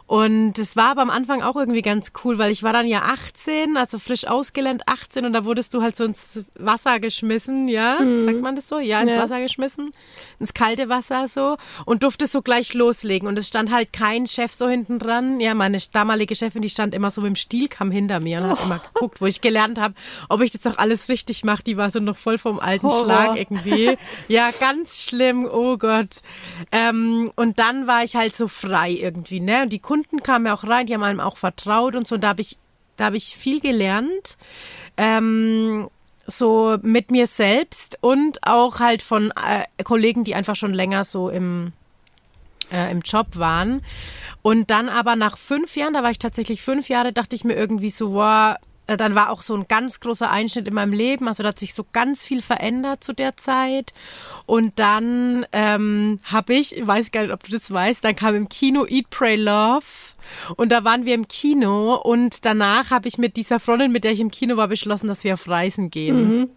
Und 0.09 0.57
es 0.57 0.75
war 0.75 0.89
aber 0.89 1.03
am 1.03 1.11
Anfang 1.11 1.43
auch 1.43 1.55
irgendwie 1.55 1.83
ganz 1.83 2.13
cool, 2.23 2.39
weil 2.39 2.49
ich 2.49 2.63
war 2.63 2.73
dann 2.73 2.87
ja 2.87 3.03
18, 3.03 3.77
also 3.77 3.99
frisch 3.99 4.25
ausgelernt 4.25 4.81
18 4.87 5.23
und 5.23 5.33
da 5.33 5.45
wurdest 5.45 5.75
du 5.75 5.83
halt 5.83 5.95
so 5.95 6.03
ins 6.03 6.43
Wasser 6.57 6.99
geschmissen, 6.99 7.67
ja, 7.67 7.99
mhm. 8.01 8.17
sagt 8.17 8.41
man 8.41 8.55
das 8.55 8.67
so? 8.67 8.79
Ja, 8.79 9.01
ins 9.01 9.13
ja. 9.13 9.21
Wasser 9.21 9.39
geschmissen, 9.39 9.91
ins 10.39 10.55
kalte 10.55 10.89
Wasser 10.89 11.27
so 11.27 11.57
und 11.85 12.01
durftest 12.01 12.31
so 12.31 12.41
gleich 12.41 12.73
loslegen 12.73 13.27
und 13.27 13.37
es 13.37 13.47
stand 13.47 13.69
halt 13.71 13.93
kein 13.93 14.25
Chef 14.25 14.51
so 14.51 14.67
hinten 14.67 14.97
dran. 14.97 15.39
Ja, 15.39 15.53
meine 15.53 15.77
damalige 15.93 16.33
Chefin, 16.33 16.63
die 16.63 16.71
stand 16.71 16.95
immer 16.95 17.11
so 17.11 17.21
mit 17.21 17.27
dem 17.27 17.35
Stielkamm 17.35 17.91
hinter 17.91 18.19
mir 18.19 18.39
und 18.39 18.45
oh. 18.45 18.49
hat 18.49 18.63
immer 18.63 18.79
geguckt, 18.79 19.21
wo 19.21 19.27
ich 19.27 19.41
gelernt 19.41 19.79
habe, 19.79 19.93
ob 20.27 20.41
ich 20.41 20.49
das 20.49 20.65
auch 20.65 20.79
alles 20.79 21.07
richtig 21.09 21.43
mache. 21.43 21.61
Die 21.61 21.77
war 21.77 21.91
so 21.91 21.99
noch 21.99 22.17
voll 22.17 22.39
vom 22.39 22.59
alten 22.59 22.87
Horror. 22.87 23.05
Schlag 23.05 23.37
irgendwie. 23.37 23.95
Ja, 24.27 24.49
ganz 24.59 25.03
schlimm, 25.03 25.45
oh 25.45 25.77
Gott. 25.77 26.21
Ähm, 26.71 27.29
und 27.35 27.59
dann 27.59 27.85
war 27.85 28.03
ich 28.03 28.15
halt 28.15 28.35
so 28.35 28.47
frei 28.47 28.89
irgendwie, 28.89 29.39
ne? 29.39 29.61
Und 29.61 29.69
die 29.69 29.77
Kunden 29.77 29.98
Kunden 29.99 30.23
kamen 30.23 30.45
ja 30.45 30.53
auch 30.53 30.63
rein, 30.63 30.85
die 30.85 30.93
haben 30.93 31.03
einem 31.03 31.19
auch 31.19 31.37
vertraut 31.37 31.95
und 31.95 32.07
so. 32.07 32.17
Da 32.17 32.29
habe 32.29 32.41
ich, 32.41 32.57
da 32.97 33.05
habe 33.05 33.17
ich 33.17 33.35
viel 33.35 33.59
gelernt. 33.59 34.37
Ähm, 34.97 35.89
so 36.25 36.77
mit 36.83 37.11
mir 37.11 37.27
selbst 37.27 37.97
und 38.01 38.45
auch 38.45 38.79
halt 38.79 39.01
von 39.01 39.31
äh, 39.31 39.83
Kollegen, 39.83 40.23
die 40.23 40.35
einfach 40.35 40.55
schon 40.55 40.73
länger 40.73 41.03
so 41.03 41.29
im, 41.29 41.73
äh, 42.71 42.91
im 42.91 43.01
Job 43.01 43.27
waren. 43.33 43.81
Und 44.43 44.69
dann 44.69 44.89
aber 44.89 45.15
nach 45.15 45.37
fünf 45.37 45.75
Jahren, 45.75 45.95
da 45.95 46.03
war 46.03 46.11
ich 46.11 46.19
tatsächlich 46.19 46.61
fünf 46.61 46.87
Jahre, 46.87 47.13
dachte 47.13 47.35
ich 47.35 47.43
mir 47.43 47.55
irgendwie 47.55 47.89
so, 47.89 48.13
wow, 48.13 48.55
dann 48.97 49.15
war 49.15 49.29
auch 49.29 49.41
so 49.41 49.55
ein 49.55 49.67
ganz 49.67 49.99
großer 49.99 50.29
Einschnitt 50.29 50.67
in 50.67 50.73
meinem 50.73 50.93
Leben. 50.93 51.27
Also 51.27 51.43
da 51.43 51.49
hat 51.49 51.59
sich 51.59 51.73
so 51.73 51.85
ganz 51.91 52.25
viel 52.25 52.41
verändert 52.41 53.03
zu 53.03 53.13
der 53.13 53.37
Zeit. 53.37 53.93
Und 54.45 54.79
dann 54.79 55.45
ähm, 55.51 56.19
habe 56.23 56.53
ich, 56.53 56.75
ich 56.75 56.85
weiß 56.85 57.11
gar 57.11 57.21
nicht, 57.21 57.33
ob 57.33 57.43
du 57.43 57.51
das 57.51 57.71
weißt, 57.71 58.03
dann 58.03 58.15
kam 58.15 58.35
im 58.35 58.49
Kino 58.49 58.85
Eat, 58.87 59.09
Pray, 59.09 59.35
Love. 59.35 59.85
Und 60.55 60.71
da 60.71 60.83
waren 60.83 61.05
wir 61.05 61.15
im 61.15 61.27
Kino 61.27 61.95
und 61.95 62.45
danach 62.45 62.91
habe 62.91 63.07
ich 63.07 63.17
mit 63.17 63.35
dieser 63.35 63.59
Freundin, 63.59 63.91
mit 63.91 64.03
der 64.03 64.11
ich 64.11 64.19
im 64.19 64.31
Kino 64.31 64.57
war, 64.57 64.67
beschlossen, 64.67 65.07
dass 65.07 65.23
wir 65.23 65.33
auf 65.33 65.47
Reisen 65.47 65.89
gehen. 65.89 66.39
Mhm. 66.39 66.49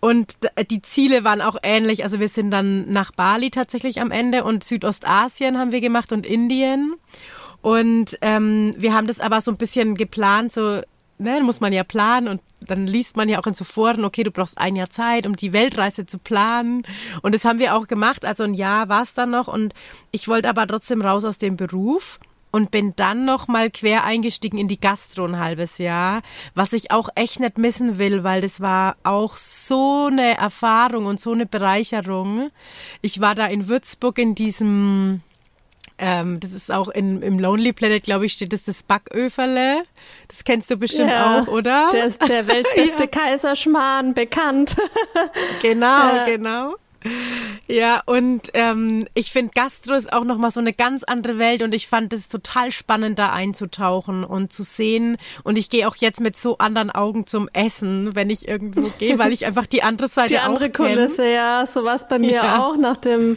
Und 0.00 0.38
die 0.70 0.82
Ziele 0.82 1.24
waren 1.24 1.40
auch 1.40 1.56
ähnlich. 1.62 2.02
Also 2.02 2.18
wir 2.18 2.28
sind 2.28 2.50
dann 2.50 2.90
nach 2.92 3.12
Bali 3.12 3.50
tatsächlich 3.50 4.00
am 4.00 4.10
Ende 4.10 4.44
und 4.44 4.64
Südostasien 4.64 5.58
haben 5.58 5.72
wir 5.72 5.80
gemacht 5.80 6.12
und 6.12 6.26
Indien. 6.26 6.94
Und 7.60 8.18
ähm, 8.22 8.74
wir 8.76 8.92
haben 8.92 9.06
das 9.06 9.20
aber 9.20 9.40
so 9.40 9.52
ein 9.52 9.56
bisschen 9.56 9.94
geplant, 9.94 10.52
so, 10.52 10.82
ne, 11.22 11.40
muss 11.42 11.60
man 11.60 11.72
ja 11.72 11.84
planen 11.84 12.28
und 12.28 12.40
dann 12.60 12.86
liest 12.86 13.16
man 13.16 13.28
ja 13.28 13.38
auch 13.40 13.46
in 13.46 13.54
Foren, 13.54 14.04
okay, 14.04 14.22
du 14.22 14.30
brauchst 14.30 14.58
ein 14.58 14.76
Jahr 14.76 14.90
Zeit, 14.90 15.26
um 15.26 15.36
die 15.36 15.52
Weltreise 15.52 16.06
zu 16.06 16.18
planen. 16.18 16.84
Und 17.22 17.34
das 17.34 17.44
haben 17.44 17.58
wir 17.58 17.74
auch 17.74 17.86
gemacht. 17.88 18.24
Also 18.24 18.44
ein 18.44 18.54
Jahr 18.54 18.88
war 18.88 19.02
es 19.02 19.14
dann 19.14 19.30
noch. 19.30 19.48
Und 19.48 19.74
ich 20.10 20.28
wollte 20.28 20.48
aber 20.48 20.66
trotzdem 20.66 21.02
raus 21.02 21.24
aus 21.24 21.38
dem 21.38 21.56
Beruf 21.56 22.20
und 22.52 22.70
bin 22.70 22.92
dann 22.96 23.24
noch 23.24 23.48
mal 23.48 23.70
quer 23.70 24.04
eingestiegen 24.04 24.58
in 24.58 24.68
die 24.68 24.78
Gastro 24.78 25.24
ein 25.24 25.38
halbes 25.38 25.78
Jahr, 25.78 26.22
was 26.54 26.74
ich 26.74 26.90
auch 26.90 27.08
echt 27.14 27.40
nicht 27.40 27.58
missen 27.58 27.98
will, 27.98 28.24
weil 28.24 28.42
das 28.42 28.60
war 28.60 28.96
auch 29.02 29.36
so 29.36 30.08
eine 30.10 30.36
Erfahrung 30.36 31.06
und 31.06 31.20
so 31.20 31.32
eine 31.32 31.46
Bereicherung. 31.46 32.50
Ich 33.00 33.20
war 33.20 33.34
da 33.34 33.46
in 33.46 33.68
Würzburg 33.68 34.18
in 34.18 34.34
diesem 34.34 35.22
ähm, 36.04 36.40
das 36.40 36.52
ist 36.52 36.72
auch 36.72 36.88
in, 36.88 37.22
im 37.22 37.38
Lonely 37.38 37.72
Planet, 37.72 38.02
glaube 38.02 38.26
ich, 38.26 38.32
steht 38.32 38.52
das 38.52 38.64
das 38.64 38.82
Backöferle. 38.82 39.84
Das 40.26 40.42
kennst 40.42 40.68
du 40.68 40.76
bestimmt 40.76 41.10
ja, 41.10 41.40
auch, 41.40 41.46
oder? 41.46 41.90
Der 41.92 42.06
ist 42.06 42.28
der 42.28 42.46
weltbeste 42.48 43.04
ja. 43.04 43.06
Kaiserschmarrn 43.06 44.12
bekannt. 44.12 44.74
genau, 45.62 45.86
ja. 46.16 46.26
genau. 46.26 46.74
Ja, 47.68 48.02
und 48.04 48.50
ähm, 48.54 49.06
ich 49.14 49.32
finde 49.32 49.52
Gastro 49.54 49.94
ist 49.94 50.12
auch 50.12 50.24
nochmal 50.24 50.50
so 50.50 50.58
eine 50.58 50.72
ganz 50.72 51.04
andere 51.04 51.38
Welt 51.38 51.62
und 51.62 51.72
ich 51.72 51.86
fand 51.86 52.12
es 52.12 52.28
total 52.28 52.72
spannend, 52.72 53.18
da 53.18 53.32
einzutauchen 53.32 54.24
und 54.24 54.52
zu 54.52 54.64
sehen. 54.64 55.18
Und 55.44 55.56
ich 55.56 55.70
gehe 55.70 55.86
auch 55.86 55.96
jetzt 55.96 56.20
mit 56.20 56.36
so 56.36 56.58
anderen 56.58 56.90
Augen 56.90 57.28
zum 57.28 57.48
Essen, 57.52 58.16
wenn 58.16 58.28
ich 58.28 58.48
irgendwo 58.48 58.90
gehe, 58.98 59.18
weil 59.20 59.32
ich 59.32 59.46
einfach 59.46 59.66
die 59.66 59.84
andere 59.84 60.08
Seite 60.08 60.30
die 60.30 60.38
andere 60.38 60.70
Kulisse, 60.70 61.28
ja, 61.28 61.64
so 61.66 61.84
was 61.84 62.08
bei 62.08 62.18
mir 62.18 62.32
ja. 62.32 62.58
auch 62.58 62.76
nach 62.76 62.96
dem 62.96 63.36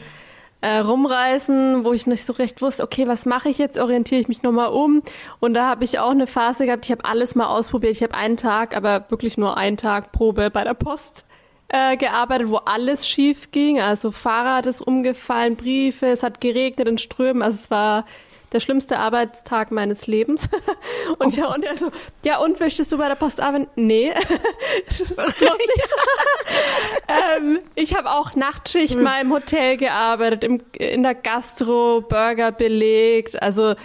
äh, 0.65 0.79
Rumreisen, 0.79 1.83
wo 1.83 1.93
ich 1.93 2.07
nicht 2.07 2.25
so 2.25 2.33
recht 2.33 2.59
wusste, 2.59 2.81
okay, 2.81 3.07
was 3.07 3.27
mache 3.27 3.49
ich 3.49 3.59
jetzt? 3.59 3.77
Orientiere 3.77 4.21
ich 4.21 4.27
mich 4.27 4.41
nochmal 4.41 4.69
um? 4.69 5.03
Und 5.39 5.53
da 5.53 5.67
habe 5.69 5.83
ich 5.83 5.99
auch 5.99 6.09
eine 6.09 6.25
Phase 6.25 6.65
gehabt, 6.65 6.85
ich 6.85 6.91
habe 6.91 7.05
alles 7.05 7.35
mal 7.35 7.45
ausprobiert. 7.45 7.91
Ich 7.91 8.01
habe 8.01 8.15
einen 8.15 8.35
Tag, 8.35 8.75
aber 8.75 9.05
wirklich 9.09 9.37
nur 9.37 9.57
einen 9.57 9.77
Tag 9.77 10.11
Probe 10.11 10.49
bei 10.49 10.63
der 10.63 10.73
Post 10.73 11.27
äh, 11.67 11.97
gearbeitet, 11.97 12.49
wo 12.49 12.55
alles 12.57 13.07
schief 13.07 13.51
ging. 13.51 13.79
Also 13.79 14.09
Fahrrad 14.09 14.65
ist 14.65 14.81
umgefallen, 14.81 15.55
Briefe, 15.55 16.07
es 16.07 16.23
hat 16.23 16.41
geregnet 16.41 16.87
in 16.87 16.97
Strömen. 16.97 17.43
Also 17.43 17.57
es 17.57 17.69
war 17.69 18.05
der 18.51 18.59
schlimmste 18.59 18.99
Arbeitstag 18.99 19.71
meines 19.71 20.07
Lebens. 20.07 20.49
und 21.19 21.37
oh. 21.37 21.39
ja, 21.39 21.53
und 21.53 21.65
er 21.65 21.77
so, 21.77 21.91
ja, 22.23 22.39
und 22.39 22.59
möchtest 22.59 22.91
du 22.91 22.97
bei 22.97 23.07
der 23.07 23.15
Post 23.15 23.39
arbeiten? 23.39 23.67
Nee. 23.75 24.11
ähm, 27.37 27.59
ich 27.75 27.95
habe 27.95 28.11
auch 28.11 28.35
Nachtschicht 28.35 28.95
mal 28.95 29.21
im 29.21 29.31
Hotel 29.31 29.77
gearbeitet, 29.77 30.43
im, 30.43 30.61
in 30.73 31.03
der 31.03 31.15
Gastro, 31.15 32.01
Burger 32.01 32.51
belegt. 32.51 33.41
Also 33.41 33.75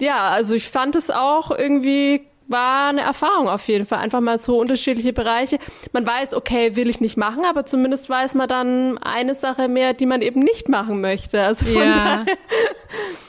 ja, 0.00 0.28
also 0.28 0.54
ich 0.54 0.68
fand 0.68 0.96
es 0.96 1.10
auch 1.10 1.50
irgendwie 1.50 2.26
war 2.48 2.88
eine 2.88 3.02
Erfahrung 3.02 3.48
auf 3.48 3.68
jeden 3.68 3.86
Fall. 3.86 3.98
Einfach 3.98 4.20
mal 4.20 4.38
so 4.38 4.58
unterschiedliche 4.58 5.12
Bereiche. 5.12 5.58
Man 5.92 6.06
weiß, 6.06 6.34
okay, 6.34 6.76
will 6.76 6.88
ich 6.88 7.00
nicht 7.00 7.16
machen, 7.16 7.44
aber 7.44 7.66
zumindest 7.66 8.08
weiß 8.08 8.34
man 8.34 8.48
dann 8.48 8.98
eine 8.98 9.34
Sache 9.34 9.68
mehr, 9.68 9.94
die 9.94 10.06
man 10.06 10.22
eben 10.22 10.40
nicht 10.40 10.68
machen 10.68 11.00
möchte. 11.00 11.42
Also 11.42 11.66
von 11.66 11.82
ja. 11.82 12.24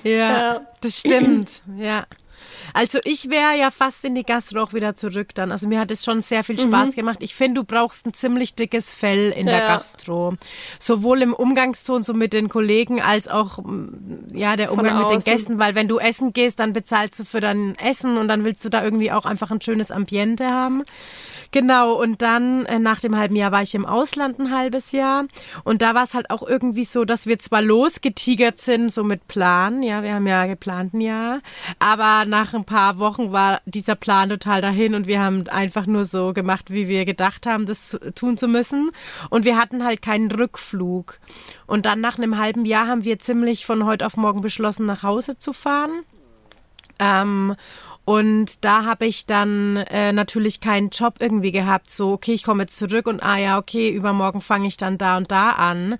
ja, 0.03 0.11
ja, 0.11 0.61
das 0.81 0.99
stimmt. 0.99 1.61
Ja. 1.77 2.05
Also 2.73 2.99
ich 3.03 3.29
wäre 3.29 3.57
ja 3.57 3.71
fast 3.71 4.03
in 4.05 4.15
die 4.15 4.23
Gastro 4.23 4.61
auch 4.61 4.73
wieder 4.73 4.95
zurück 4.95 5.33
dann. 5.35 5.51
Also 5.51 5.67
mir 5.67 5.79
hat 5.79 5.91
es 5.91 6.03
schon 6.03 6.21
sehr 6.21 6.43
viel 6.43 6.59
Spaß 6.59 6.89
mhm. 6.89 6.93
gemacht. 6.93 7.19
Ich 7.21 7.35
finde, 7.35 7.61
du 7.61 7.63
brauchst 7.65 8.05
ein 8.05 8.13
ziemlich 8.13 8.55
dickes 8.55 8.93
Fell 8.93 9.31
in 9.31 9.47
ja. 9.47 9.57
der 9.57 9.67
Gastro. 9.67 10.35
Sowohl 10.79 11.21
im 11.21 11.33
Umgangston 11.33 12.03
so 12.03 12.13
mit 12.13 12.33
den 12.33 12.49
Kollegen 12.49 13.01
als 13.01 13.27
auch 13.27 13.59
ja 14.33 14.55
der 14.55 14.71
Umgang 14.71 14.99
mit 14.99 15.11
den 15.11 15.23
Gästen, 15.23 15.59
weil 15.59 15.75
wenn 15.75 15.87
du 15.87 15.99
essen 15.99 16.33
gehst, 16.33 16.59
dann 16.59 16.73
bezahlst 16.73 17.19
du 17.19 17.25
für 17.25 17.39
dein 17.39 17.75
Essen 17.75 18.17
und 18.17 18.27
dann 18.27 18.45
willst 18.45 18.63
du 18.65 18.69
da 18.69 18.83
irgendwie 18.83 19.11
auch 19.11 19.25
einfach 19.25 19.51
ein 19.51 19.61
schönes 19.61 19.91
Ambiente 19.91 20.47
haben. 20.47 20.83
Genau, 21.51 21.93
und 21.93 22.21
dann 22.21 22.65
äh, 22.65 22.77
nach 22.77 22.99
dem 22.99 23.17
halben 23.17 23.35
Jahr 23.35 23.51
war 23.51 23.63
ich 23.63 23.73
im 23.73 23.85
Ausland 23.85 24.39
ein 24.39 24.55
halbes 24.55 24.91
Jahr. 24.91 25.25
Und 25.63 25.81
da 25.81 25.95
war 25.95 26.03
es 26.03 26.13
halt 26.13 26.29
auch 26.29 26.43
irgendwie 26.43 26.83
so, 26.83 27.05
dass 27.05 27.25
wir 27.25 27.39
zwar 27.39 27.61
losgetigert 27.63 28.59
sind, 28.59 28.91
so 28.91 29.03
mit 29.03 29.27
Plan, 29.27 29.81
ja, 29.81 30.03
wir 30.03 30.13
haben 30.13 30.27
ja 30.27 30.45
geplant 30.45 30.93
ein 30.93 31.01
Jahr, 31.01 31.39
aber 31.79 32.25
nach 32.25 32.53
ein 32.53 32.65
paar 32.65 32.99
Wochen 32.99 33.31
war 33.31 33.61
dieser 33.65 33.95
Plan 33.95 34.29
total 34.29 34.61
dahin 34.61 34.93
und 34.93 35.07
wir 35.07 35.21
haben 35.21 35.47
einfach 35.47 35.87
nur 35.87 36.05
so 36.05 36.33
gemacht, 36.33 36.71
wie 36.71 36.87
wir 36.87 37.05
gedacht 37.05 37.47
haben, 37.47 37.65
das 37.65 37.97
tun 38.13 38.37
zu 38.37 38.47
müssen. 38.47 38.91
Und 39.31 39.43
wir 39.43 39.57
hatten 39.57 39.83
halt 39.83 40.01
keinen 40.03 40.31
Rückflug. 40.31 41.19
Und 41.65 41.85
dann 41.85 41.99
nach 41.99 42.17
einem 42.17 42.37
halben 42.37 42.65
Jahr 42.65 42.87
haben 42.87 43.03
wir 43.03 43.17
ziemlich 43.19 43.65
von 43.65 43.85
heute 43.85 44.05
auf 44.05 44.17
morgen 44.17 44.41
beschlossen, 44.41 44.85
nach 44.85 45.01
Hause 45.03 45.37
zu 45.37 45.53
fahren. 45.53 46.03
Ähm, 46.99 47.55
und 48.09 48.65
da 48.65 48.85
habe 48.85 49.05
ich 49.05 49.27
dann 49.27 49.77
äh, 49.77 50.11
natürlich 50.11 50.61
keinen 50.61 50.89
Job 50.89 51.17
irgendwie 51.19 51.51
gehabt. 51.51 51.91
So, 51.91 52.13
okay, 52.13 52.33
ich 52.33 52.41
komme 52.41 52.63
jetzt 52.63 52.79
zurück 52.79 53.05
und 53.05 53.21
ah 53.21 53.37
ja, 53.37 53.59
okay, 53.59 53.91
übermorgen 53.91 54.41
fange 54.41 54.67
ich 54.67 54.77
dann 54.77 54.97
da 54.97 55.15
und 55.17 55.31
da 55.31 55.51
an. 55.51 55.95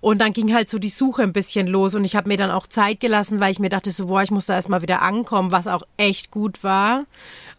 Und 0.00 0.22
dann 0.22 0.32
ging 0.32 0.54
halt 0.54 0.70
so 0.70 0.78
die 0.78 0.88
Suche 0.88 1.22
ein 1.22 1.34
bisschen 1.34 1.66
los 1.66 1.94
und 1.94 2.06
ich 2.06 2.16
habe 2.16 2.28
mir 2.28 2.38
dann 2.38 2.50
auch 2.50 2.66
Zeit 2.66 3.00
gelassen, 3.00 3.40
weil 3.40 3.52
ich 3.52 3.58
mir 3.58 3.68
dachte 3.68 3.90
so, 3.90 4.06
boah, 4.06 4.22
ich 4.22 4.30
muss 4.30 4.46
da 4.46 4.54
erstmal 4.54 4.80
wieder 4.80 5.02
ankommen, 5.02 5.52
was 5.52 5.66
auch 5.66 5.82
echt 5.98 6.30
gut 6.30 6.64
war. 6.64 7.04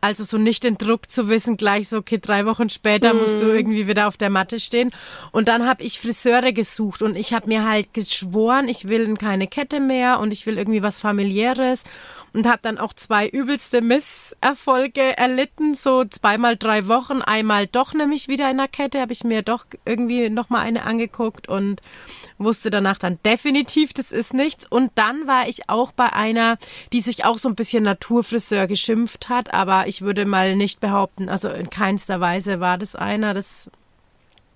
Also 0.04 0.24
so 0.24 0.40
nicht 0.40 0.64
den 0.64 0.80
Druck 0.80 1.12
zu 1.12 1.30
wissen, 1.30 1.56
gleich 1.56 1.88
so, 1.88 1.98
okay, 1.98 2.18
drei 2.20 2.48
Wochen 2.48 2.70
später 2.70 3.14
mhm. 3.14 3.20
musst 3.20 3.40
du 3.40 3.56
irgendwie 3.56 3.88
wieder 3.88 4.08
auf 4.08 4.18
der 4.18 4.32
Matte 4.32 4.60
stehen. 4.60 4.90
Und 5.32 5.48
dann 5.48 5.68
habe 5.68 5.84
ich 5.84 6.00
Friseure 6.00 6.54
gesucht 6.54 7.04
und 7.04 7.16
ich 7.16 7.36
habe 7.36 7.48
mir 7.48 7.70
halt 7.70 7.94
geschworen, 7.94 8.68
ich 8.68 8.88
will 8.88 9.14
keine 9.14 9.46
Kette 9.46 9.80
mehr 9.80 10.20
und 10.20 10.34
ich 10.34 10.48
will 10.48 10.58
irgendwie 10.58 10.82
was 10.82 10.98
familiäres 10.98 11.84
und 12.34 12.48
habe 12.48 12.60
dann 12.62 12.78
auch 12.78 12.94
zwei 12.94 13.28
übelste 13.28 13.82
Misserfolge 13.82 15.18
erlitten, 15.18 15.74
so 15.74 16.06
zweimal 16.06 16.58
drei 16.58 16.88
Wochen, 16.88 17.22
einmal 17.22 17.68
doch 17.68 17.94
nämlich 17.94 18.28
wieder 18.28 18.50
in 18.50 18.58
der 18.58 18.68
Kette, 18.68 19.02
habe 19.02 19.12
ich 19.12 19.24
mir 19.24 19.42
doch 19.42 19.66
irgendwie 19.86 20.30
nochmal 20.30 20.66
eine 20.66 20.84
angeguckt 20.84 21.50
und 21.50 21.82
wusste 22.38 22.70
danach 22.70 22.98
dann 22.98 23.20
definitiv, 23.26 23.94
das 23.94 24.12
ist 24.12 24.34
nichts. 24.34 24.66
Und 24.66 24.92
dann 24.96 25.28
war 25.28 25.48
ich 25.48 25.70
auch 25.70 25.92
bei 25.92 26.14
einer, 26.14 26.58
die 26.94 27.02
sich 27.02 27.26
auch 27.26 27.38
so 27.38 27.50
ein 27.50 27.56
bisschen 27.56 27.84
Naturfriseur 27.84 28.68
geschimpft 28.68 29.30
hat, 29.30 29.54
aber 29.54 29.88
ich 29.88 30.02
würde 30.02 30.26
mal 30.26 30.56
nicht 30.56 30.80
behaupten, 30.80 31.30
also 31.30 31.50
in 31.50 31.70
keinster 31.70 32.20
Weise 32.20 32.60
war 32.60 32.78
das 32.78 32.96
einer, 32.96 33.34
das 33.34 33.70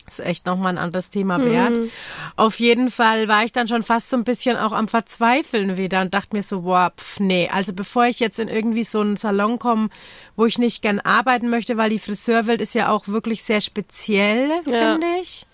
ist 0.08 0.20
echt 0.20 0.46
nochmal 0.46 0.74
ein 0.74 0.78
anderes 0.78 1.10
Thema 1.10 1.44
wert. 1.44 1.78
Mhm. 1.78 1.90
Auf 2.36 2.60
jeden 2.60 2.90
Fall 2.90 3.28
war 3.28 3.44
ich 3.44 3.52
dann 3.52 3.68
schon 3.68 3.84
fast 3.84 4.10
so 4.10 4.18
ein 4.18 4.24
bisschen 4.24 4.58
auch 4.58 4.72
am 4.72 4.88
Verzweifeln 4.88 5.78
wieder 5.78 6.02
und 6.02 6.14
dachte 6.14 6.36
mir 6.36 6.42
so, 6.42 6.62
boah, 6.62 6.94
pf, 6.96 7.20
nee, 7.20 7.50
also 7.52 7.74
bevor 7.74 8.06
ich 8.06 8.20
jetzt 8.20 8.40
in 8.40 8.48
irgendwie 8.48 8.84
so 8.84 9.02
einen 9.02 9.18
Salon 9.18 9.60
komme, 9.60 9.90
wo 10.36 10.46
ich 10.46 10.58
nicht 10.58 10.82
gern 10.82 11.00
arbeiten 11.00 11.50
möchte, 11.50 11.78
weil 11.78 11.90
die 11.90 12.00
Friseurwelt 12.00 12.62
ist 12.62 12.76
ja 12.76 12.90
auch 12.90 13.08
wirklich 13.08 13.44
sehr 13.44 13.62
speziell, 13.62 14.50
ja. 14.66 14.94
finde 14.94 15.08
ich. 15.22 15.48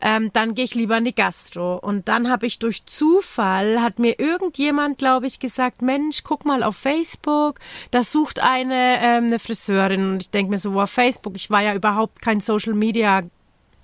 Ähm, 0.00 0.30
dann 0.34 0.54
gehe 0.54 0.66
ich 0.66 0.74
lieber 0.74 0.98
in 0.98 1.04
die 1.04 1.14
Gastro. 1.14 1.76
Und 1.76 2.08
dann 2.08 2.30
habe 2.30 2.46
ich 2.46 2.58
durch 2.58 2.84
Zufall, 2.84 3.80
hat 3.80 3.98
mir 3.98 4.18
irgendjemand, 4.18 4.98
glaube 4.98 5.26
ich, 5.26 5.40
gesagt, 5.40 5.80
Mensch, 5.80 6.24
guck 6.24 6.44
mal 6.44 6.62
auf 6.62 6.76
Facebook, 6.76 7.58
da 7.90 8.02
sucht 8.02 8.40
eine, 8.40 8.98
ähm, 9.02 9.24
eine 9.24 9.38
Friseurin. 9.38 10.12
Und 10.12 10.22
ich 10.22 10.30
denke 10.30 10.50
mir 10.50 10.58
so, 10.58 10.74
wow, 10.74 10.90
Facebook, 10.90 11.36
ich 11.36 11.48
war 11.48 11.62
ja 11.62 11.74
überhaupt 11.74 12.20
kein 12.20 12.40
Social 12.40 12.74
Media 12.74 13.22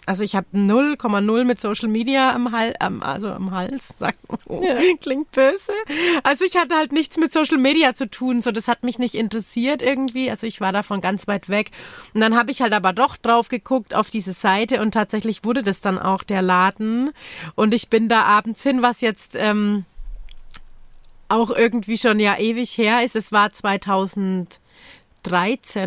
also 0.06 0.24
ich 0.24 0.34
habe 0.34 0.46
0,0 0.54 1.44
mit 1.44 1.60
Social 1.60 1.88
Media 1.88 2.34
am 2.34 2.52
Hals, 2.52 2.74
also 3.00 3.30
am 3.30 3.50
Hals, 3.50 3.94
sagt 4.00 4.18
oh, 4.48 4.62
ja. 4.64 4.76
klingt 5.00 5.30
böse. 5.32 5.72
Also 6.22 6.44
ich 6.44 6.56
hatte 6.56 6.76
halt 6.76 6.92
nichts 6.92 7.16
mit 7.16 7.32
Social 7.32 7.58
Media 7.58 7.94
zu 7.94 8.08
tun, 8.08 8.42
so 8.42 8.50
das 8.50 8.68
hat 8.68 8.82
mich 8.82 8.98
nicht 8.98 9.14
interessiert 9.14 9.82
irgendwie. 9.82 10.30
Also 10.30 10.46
ich 10.46 10.60
war 10.60 10.72
davon 10.72 11.00
ganz 11.00 11.28
weit 11.28 11.48
weg. 11.48 11.70
Und 12.14 12.20
dann 12.20 12.36
habe 12.36 12.50
ich 12.50 12.62
halt 12.62 12.72
aber 12.72 12.92
doch 12.92 13.16
drauf 13.16 13.48
geguckt 13.48 13.94
auf 13.94 14.10
diese 14.10 14.32
Seite 14.32 14.80
und 14.80 14.92
tatsächlich 14.92 15.44
wurde 15.44 15.62
das 15.62 15.80
dann 15.80 15.98
auch 15.98 16.22
der 16.22 16.42
Laden. 16.42 17.10
Und 17.54 17.74
ich 17.74 17.88
bin 17.88 18.08
da 18.08 18.22
abends 18.22 18.62
hin, 18.62 18.82
was 18.82 19.00
jetzt 19.00 19.36
ähm, 19.36 19.84
auch 21.28 21.50
irgendwie 21.50 21.96
schon 21.96 22.18
ja 22.18 22.38
ewig 22.38 22.76
her 22.76 23.04
ist. 23.04 23.16
Es 23.16 23.32
war 23.32 23.52
2013 23.52 24.58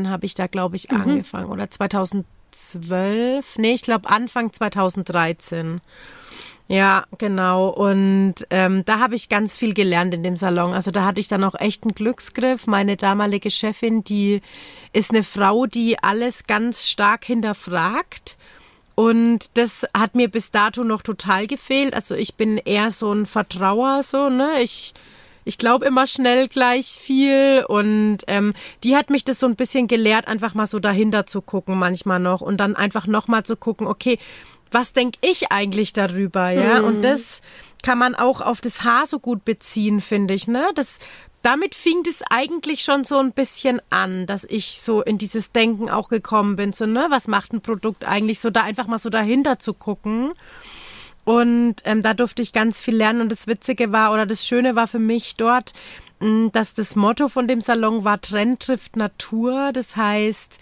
habe 0.09 0.25
ich 0.25 0.33
da 0.35 0.47
glaube 0.47 0.75
ich 0.75 0.89
mhm. 0.89 1.01
angefangen 1.01 1.49
oder 1.49 1.69
2000 1.69 2.25
2012, 2.53 3.57
nee, 3.57 3.73
ich 3.73 3.81
glaube 3.81 4.09
Anfang 4.09 4.53
2013. 4.53 5.81
Ja, 6.69 7.05
genau. 7.17 7.67
Und 7.67 8.35
ähm, 8.49 8.85
da 8.85 8.99
habe 8.99 9.15
ich 9.15 9.27
ganz 9.27 9.57
viel 9.57 9.73
gelernt 9.73 10.13
in 10.13 10.23
dem 10.23 10.37
Salon. 10.37 10.73
Also 10.73 10.91
da 10.91 11.03
hatte 11.03 11.19
ich 11.19 11.27
dann 11.27 11.43
auch 11.43 11.55
echt 11.59 11.83
einen 11.83 11.93
Glücksgriff. 11.93 12.67
Meine 12.67 12.95
damalige 12.95 13.51
Chefin, 13.51 14.03
die 14.03 14.41
ist 14.93 15.11
eine 15.11 15.23
Frau, 15.23 15.65
die 15.65 15.99
alles 16.01 16.47
ganz 16.47 16.87
stark 16.87 17.25
hinterfragt. 17.25 18.37
Und 18.95 19.57
das 19.57 19.85
hat 19.93 20.15
mir 20.15 20.29
bis 20.29 20.51
dato 20.51 20.83
noch 20.83 21.01
total 21.01 21.47
gefehlt. 21.47 21.93
Also 21.93 22.15
ich 22.15 22.35
bin 22.35 22.57
eher 22.57 22.91
so 22.91 23.11
ein 23.11 23.25
Vertrauer, 23.25 24.01
so, 24.03 24.29
ne? 24.29 24.61
Ich, 24.61 24.93
ich 25.45 25.57
glaube 25.57 25.85
immer 25.85 26.07
schnell 26.07 26.47
gleich 26.47 26.87
viel 26.87 27.65
und 27.67 28.19
ähm, 28.27 28.53
die 28.83 28.95
hat 28.95 29.09
mich 29.09 29.25
das 29.25 29.39
so 29.39 29.47
ein 29.47 29.55
bisschen 29.55 29.87
gelehrt, 29.87 30.27
einfach 30.27 30.53
mal 30.53 30.67
so 30.67 30.79
dahinter 30.79 31.25
zu 31.25 31.41
gucken 31.41 31.77
manchmal 31.77 32.19
noch 32.19 32.41
und 32.41 32.57
dann 32.57 32.75
einfach 32.75 33.07
nochmal 33.07 33.43
zu 33.43 33.55
gucken, 33.55 33.87
okay, 33.87 34.19
was 34.71 34.93
denke 34.93 35.19
ich 35.21 35.51
eigentlich 35.51 35.93
darüber, 35.93 36.49
ja? 36.49 36.81
Mhm. 36.81 36.87
Und 36.87 37.01
das 37.01 37.41
kann 37.83 37.97
man 37.97 38.15
auch 38.15 38.41
auf 38.41 38.61
das 38.61 38.83
Haar 38.83 39.05
so 39.05 39.19
gut 39.19 39.45
beziehen, 39.45 40.01
finde 40.01 40.33
ich, 40.33 40.47
ne? 40.47 40.63
Das 40.75 40.99
damit 41.43 41.75
fing 41.75 42.03
es 42.07 42.23
eigentlich 42.29 42.83
schon 42.83 43.03
so 43.03 43.19
ein 43.19 43.33
bisschen 43.33 43.81
an, 43.89 44.25
dass 44.25 44.45
ich 44.45 44.81
so 44.81 45.01
in 45.01 45.17
dieses 45.17 45.51
Denken 45.51 45.89
auch 45.89 46.07
gekommen 46.07 46.55
bin, 46.55 46.71
so, 46.71 46.85
ne, 46.85 47.07
was 47.09 47.27
macht 47.27 47.51
ein 47.51 47.61
Produkt 47.61 48.05
eigentlich 48.05 48.39
so, 48.39 48.49
da 48.49 48.61
einfach 48.63 48.87
mal 48.87 48.97
so 48.97 49.09
dahinter 49.09 49.59
zu 49.59 49.73
gucken. 49.73 50.31
Und 51.25 51.75
ähm, 51.85 52.01
da 52.01 52.13
durfte 52.13 52.41
ich 52.41 52.53
ganz 52.53 52.81
viel 52.81 52.95
lernen 52.95 53.21
und 53.21 53.31
das 53.31 53.47
Witzige 53.47 53.91
war 53.91 54.13
oder 54.13 54.25
das 54.25 54.45
Schöne 54.45 54.75
war 54.75 54.87
für 54.87 54.99
mich 54.99 55.35
dort, 55.37 55.73
mh, 56.19 56.27
hm, 56.27 56.51
dass 56.51 56.73
das 56.73 56.95
Motto 56.95 57.29
von 57.29 57.47
dem 57.47 57.61
Salon 57.61 58.03
war 58.03 58.19
Trend 58.19 58.61
trifft 58.61 58.95
Natur. 58.97 59.71
Das 59.73 59.95
heißt, 59.95 60.59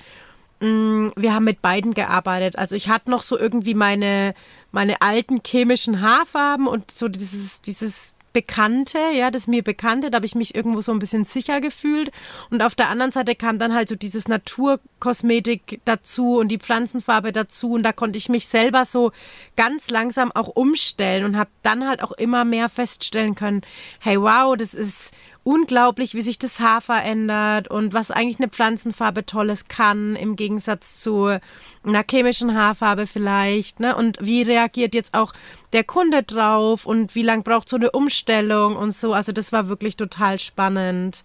Mm, 0.62 1.10
wir 1.16 1.34
haben 1.34 1.44
mit 1.44 1.62
beiden 1.62 1.94
gearbeitet. 1.94 2.56
Also 2.58 2.76
ich 2.76 2.88
hatte 2.88 3.10
noch 3.10 3.24
so 3.24 3.38
irgendwie 3.38 3.74
meine, 3.74 4.36
meine 4.72 5.02
alten 5.02 5.42
chemischen 5.46 6.02
Haarfarben 6.02 6.68
und 6.68 6.92
so 6.92 7.08
dieses, 7.08 7.62
dieses 7.62 8.14
Bekannte, 8.34 9.00
ja, 9.14 9.32
das 9.32 9.48
mir 9.48 9.64
Bekannte, 9.64 10.10
da 10.10 10.18
habe 10.18 10.26
ich 10.26 10.36
mich 10.36 10.56
irgendwo 10.56 10.82
so 10.82 10.92
ein 10.92 11.00
bisschen 11.00 11.24
sicher 11.24 11.62
gefühlt. 11.62 12.12
Und 12.50 12.62
auf 12.62 12.76
der 12.76 12.90
anderen 12.90 13.12
Seite 13.12 13.36
kam 13.36 13.60
dann 13.60 13.74
halt 13.74 13.90
so 13.90 13.96
dieses 13.96 14.28
Naturkosmetik 14.28 15.82
dazu 15.86 16.38
und 16.38 16.48
die 16.48 16.60
Pflanzenfarbe 16.60 17.32
dazu. 17.32 17.74
Und 17.74 17.84
da 17.84 17.92
konnte 17.92 18.18
ich 18.18 18.30
mich 18.30 18.48
selber 18.48 18.86
so 18.86 19.12
ganz 19.56 19.90
langsam 19.90 20.32
auch 20.32 20.48
umstellen 20.48 21.26
und 21.26 21.38
habe 21.38 21.50
dann 21.62 21.88
halt 21.88 22.02
auch 22.02 22.14
immer 22.14 22.46
mehr 22.46 22.70
feststellen 22.70 23.36
können, 23.36 23.62
hey 24.00 24.20
wow, 24.20 24.56
das 24.56 24.74
ist 24.74 25.12
unglaublich, 25.44 26.14
wie 26.14 26.22
sich 26.22 26.38
das 26.38 26.60
Haar 26.60 26.82
verändert 26.82 27.68
und 27.68 27.94
was 27.94 28.12
eigentlich 28.12 28.40
eine 28.40 28.50
Pflanzenfarbe 28.50 29.26
Tolles 29.26 29.68
kann, 29.68 30.16
im 30.16 30.36
Gegensatz 30.36 31.00
zu 31.00 31.40
einer 31.84 32.04
chemischen 32.10 32.56
Haarfarbe 32.56 33.08
vielleicht. 33.08 33.80
Ne? 33.80 33.96
Und 33.96 34.18
wie 34.22 34.44
reagiert 34.44 34.94
jetzt 34.94 35.14
auch 35.14 35.34
der 35.74 35.84
Kunde 35.84 36.24
drauf 36.24 36.86
und 36.86 37.16
wie 37.16 37.24
lang 37.24 37.44
braucht 37.44 37.70
so 37.70 37.78
eine 37.78 37.92
Umstellung 37.92 38.76
und 38.76 38.94
so. 38.94 39.14
Also 39.14 39.32
das 39.32 39.52
war 39.52 39.68
wirklich 39.68 39.96
total 39.96 40.38
spannend. 40.38 41.24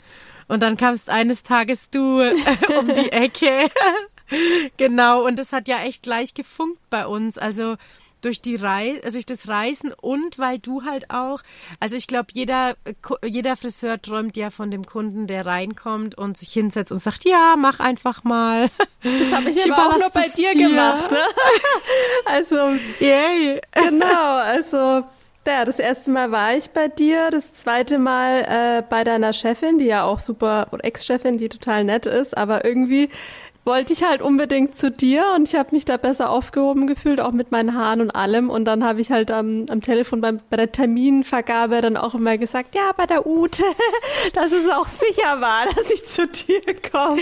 Und 0.48 0.62
dann 0.62 0.76
kamst 0.76 1.10
eines 1.10 1.42
Tages 1.42 1.90
du 1.90 2.20
um 2.78 2.86
die 2.94 3.12
Ecke. 3.12 3.68
genau, 4.76 5.26
und 5.26 5.36
das 5.38 5.52
hat 5.52 5.68
ja 5.68 5.82
echt 5.82 6.02
gleich 6.02 6.32
gefunkt 6.32 6.80
bei 6.88 7.06
uns. 7.06 7.36
Also 7.36 7.76
durch 8.20 8.40
die 8.40 8.56
Reise, 8.56 9.00
also 9.04 9.16
durch 9.16 9.26
das 9.26 9.48
Reisen 9.48 9.92
und 9.92 10.38
weil 10.38 10.58
du 10.58 10.84
halt 10.84 11.10
auch, 11.10 11.40
also 11.80 11.96
ich 11.96 12.06
glaube, 12.06 12.28
jeder, 12.32 12.74
jeder 13.24 13.56
Friseur 13.56 14.00
träumt 14.00 14.36
ja 14.36 14.50
von 14.50 14.70
dem 14.70 14.84
Kunden, 14.84 15.26
der 15.26 15.46
reinkommt 15.46 16.16
und 16.16 16.36
sich 16.36 16.52
hinsetzt 16.52 16.92
und 16.92 17.00
sagt, 17.00 17.24
ja, 17.24 17.54
mach 17.56 17.80
einfach 17.80 18.24
mal. 18.24 18.70
Das 19.02 19.32
habe 19.32 19.50
ich, 19.50 19.64
ich 19.64 19.72
aber 19.72 19.94
auch 19.94 19.98
nur 19.98 20.10
bei 20.10 20.28
dir, 20.28 20.52
dir, 20.52 20.68
gemacht. 20.68 21.10
Ne? 21.10 21.18
Also, 22.24 22.56
yay. 22.98 23.60
genau, 23.72 24.36
also 24.38 25.04
ja, 25.46 25.64
das 25.64 25.78
erste 25.78 26.10
Mal 26.10 26.32
war 26.32 26.54
ich 26.54 26.70
bei 26.70 26.88
dir, 26.88 27.30
das 27.30 27.54
zweite 27.54 27.98
Mal 27.98 28.40
äh, 28.40 28.82
bei 28.82 29.04
deiner 29.04 29.32
Chefin, 29.32 29.78
die 29.78 29.84
ja 29.86 30.04
auch 30.04 30.18
super, 30.18 30.68
oder 30.72 30.84
Ex-Chefin, 30.84 31.38
die 31.38 31.48
total 31.48 31.84
nett 31.84 32.06
ist, 32.06 32.36
aber 32.36 32.64
irgendwie 32.64 33.10
wollte 33.66 33.92
ich 33.92 34.04
halt 34.04 34.22
unbedingt 34.22 34.78
zu 34.78 34.92
dir 34.92 35.24
und 35.34 35.48
ich 35.48 35.56
habe 35.56 35.74
mich 35.74 35.84
da 35.84 35.96
besser 35.96 36.30
aufgehoben 36.30 36.86
gefühlt, 36.86 37.20
auch 37.20 37.32
mit 37.32 37.50
meinen 37.50 37.74
Haaren 37.74 38.00
und 38.00 38.12
allem. 38.12 38.48
Und 38.48 38.64
dann 38.64 38.84
habe 38.84 39.00
ich 39.00 39.10
halt 39.10 39.32
am, 39.32 39.66
am 39.68 39.82
Telefon 39.82 40.20
beim, 40.20 40.40
bei 40.48 40.56
der 40.56 40.70
Terminvergabe 40.70 41.80
dann 41.80 41.96
auch 41.96 42.14
immer 42.14 42.38
gesagt, 42.38 42.76
ja, 42.76 42.92
bei 42.96 43.06
der 43.06 43.26
Ute, 43.26 43.64
dass 44.34 44.52
es 44.52 44.70
auch 44.70 44.86
sicher 44.86 45.40
war, 45.40 45.66
dass 45.74 45.90
ich 45.90 46.06
zu 46.06 46.28
dir 46.28 46.62
komme. 46.90 47.20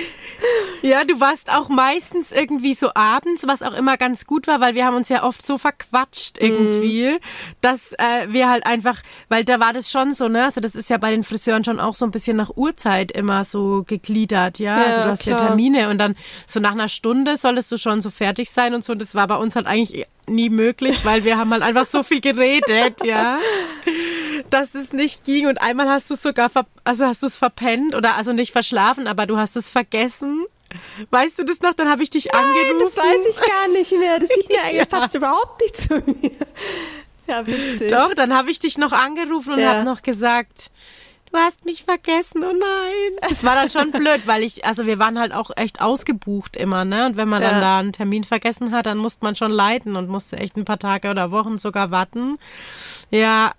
Ja, 0.82 1.04
du 1.04 1.18
warst 1.18 1.50
auch 1.50 1.70
meistens 1.70 2.30
irgendwie 2.30 2.74
so 2.74 2.90
abends, 2.94 3.46
was 3.48 3.62
auch 3.62 3.72
immer 3.72 3.96
ganz 3.96 4.26
gut 4.26 4.46
war, 4.46 4.60
weil 4.60 4.74
wir 4.74 4.84
haben 4.84 4.96
uns 4.96 5.08
ja 5.08 5.22
oft 5.22 5.44
so 5.44 5.56
verquatscht 5.56 6.36
irgendwie, 6.38 7.14
mm. 7.14 7.18
dass 7.62 7.94
äh, 7.94 8.26
wir 8.28 8.50
halt 8.50 8.66
einfach, 8.66 9.00
weil 9.30 9.44
da 9.44 9.60
war 9.60 9.72
das 9.72 9.90
schon 9.90 10.12
so, 10.12 10.28
ne? 10.28 10.44
Also 10.44 10.60
das 10.60 10.74
ist 10.74 10.90
ja 10.90 10.98
bei 10.98 11.10
den 11.10 11.24
Friseuren 11.24 11.64
schon 11.64 11.80
auch 11.80 11.94
so 11.94 12.04
ein 12.04 12.10
bisschen 12.10 12.36
nach 12.36 12.50
Uhrzeit 12.54 13.12
immer 13.12 13.44
so 13.44 13.82
gegliedert, 13.86 14.58
ja. 14.58 14.78
ja 14.78 14.86
also 14.88 15.02
du 15.02 15.08
hast 15.08 15.22
klar. 15.22 15.40
ja 15.40 15.46
Termine 15.46 15.88
und 15.88 15.96
dann 15.96 16.14
so 16.46 16.60
nach 16.60 16.72
einer 16.72 16.88
Stunde 16.88 17.36
solltest 17.36 17.70
du 17.72 17.76
schon 17.76 18.00
so 18.02 18.10
fertig 18.10 18.50
sein 18.50 18.74
und 18.74 18.84
so. 18.84 18.92
Und 18.92 19.02
das 19.02 19.14
war 19.14 19.26
bei 19.26 19.36
uns 19.36 19.56
halt 19.56 19.66
eigentlich 19.66 20.06
nie 20.26 20.50
möglich, 20.50 21.04
weil 21.04 21.24
wir 21.24 21.38
haben 21.38 21.52
halt 21.52 21.62
einfach 21.62 21.86
so 21.86 22.02
viel 22.02 22.20
geredet, 22.20 23.04
ja, 23.04 23.38
dass 24.50 24.74
es 24.74 24.92
nicht 24.92 25.24
ging. 25.24 25.46
Und 25.46 25.60
einmal 25.60 25.88
hast 25.88 26.10
du 26.10 26.14
es 26.14 26.22
sogar, 26.22 26.50
also 26.84 27.06
hast 27.06 27.22
du 27.22 27.26
es 27.26 27.36
verpennt 27.36 27.94
oder 27.94 28.16
also 28.16 28.32
nicht 28.32 28.52
verschlafen, 28.52 29.06
aber 29.06 29.26
du 29.26 29.36
hast 29.36 29.56
es 29.56 29.70
vergessen. 29.70 30.46
Weißt 31.10 31.38
du 31.38 31.44
das 31.44 31.60
noch? 31.60 31.74
Dann 31.74 31.88
habe 31.88 32.02
ich 32.02 32.10
dich 32.10 32.28
Nein, 32.32 32.44
angerufen. 32.44 32.92
das 32.94 33.04
weiß 33.04 33.26
ich 33.30 33.36
gar 33.36 33.68
nicht 33.68 33.92
mehr. 33.92 34.18
Das 34.18 34.28
sieht 34.30 34.48
mir 34.48 34.60
eigentlich 34.64 34.78
ja. 34.78 34.84
passt 34.86 35.14
überhaupt 35.14 35.60
nicht 35.60 35.76
zu 35.76 36.02
mir. 36.06 36.32
Ja, 37.26 37.46
witzig. 37.46 37.90
Doch, 37.90 38.12
dann 38.14 38.34
habe 38.34 38.50
ich 38.50 38.58
dich 38.58 38.76
noch 38.76 38.92
angerufen 38.92 39.54
und 39.54 39.60
ja. 39.60 39.74
habe 39.74 39.84
noch 39.84 40.02
gesagt, 40.02 40.70
du 41.34 41.40
hast 41.40 41.64
mich 41.64 41.84
vergessen, 41.84 42.42
oh 42.44 42.52
nein. 42.52 43.28
Das 43.28 43.42
war 43.42 43.54
dann 43.56 43.68
schon 43.68 43.90
blöd, 43.90 44.26
weil 44.26 44.42
ich, 44.42 44.64
also 44.64 44.86
wir 44.86 44.98
waren 44.98 45.18
halt 45.18 45.32
auch 45.32 45.50
echt 45.56 45.80
ausgebucht 45.80 46.56
immer, 46.56 46.84
ne? 46.84 47.06
Und 47.06 47.16
wenn 47.16 47.28
man 47.28 47.42
ja. 47.42 47.50
dann 47.50 47.60
da 47.60 47.78
einen 47.78 47.92
Termin 47.92 48.24
vergessen 48.24 48.70
hat, 48.72 48.86
dann 48.86 48.98
musste 48.98 49.24
man 49.24 49.34
schon 49.34 49.50
leiten 49.50 49.96
und 49.96 50.08
musste 50.08 50.36
echt 50.36 50.56
ein 50.56 50.64
paar 50.64 50.78
Tage 50.78 51.10
oder 51.10 51.32
Wochen 51.32 51.58
sogar 51.58 51.90
warten. 51.90 52.38
Ja, 53.10 53.52